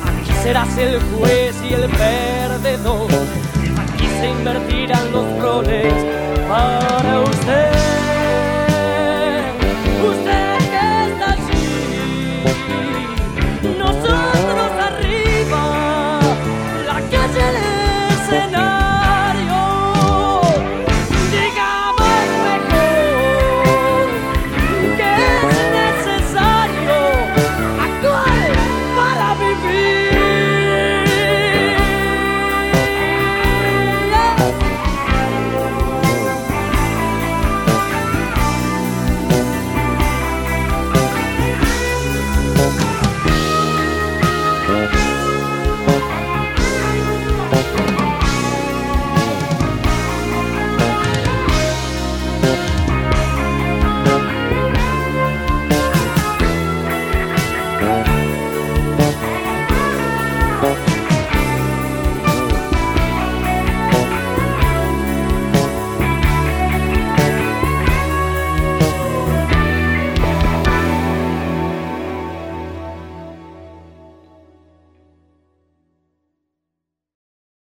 Aquí 0.08 0.32
serás 0.42 0.78
el 0.78 0.98
juez 1.10 1.54
y 1.68 1.74
el 1.74 1.90
perdedor. 1.90 3.43
Se 4.20 4.28
invertirán 4.28 5.12
los 5.12 5.26
roles 5.42 5.92
para 6.48 7.20
usted. 7.20 7.93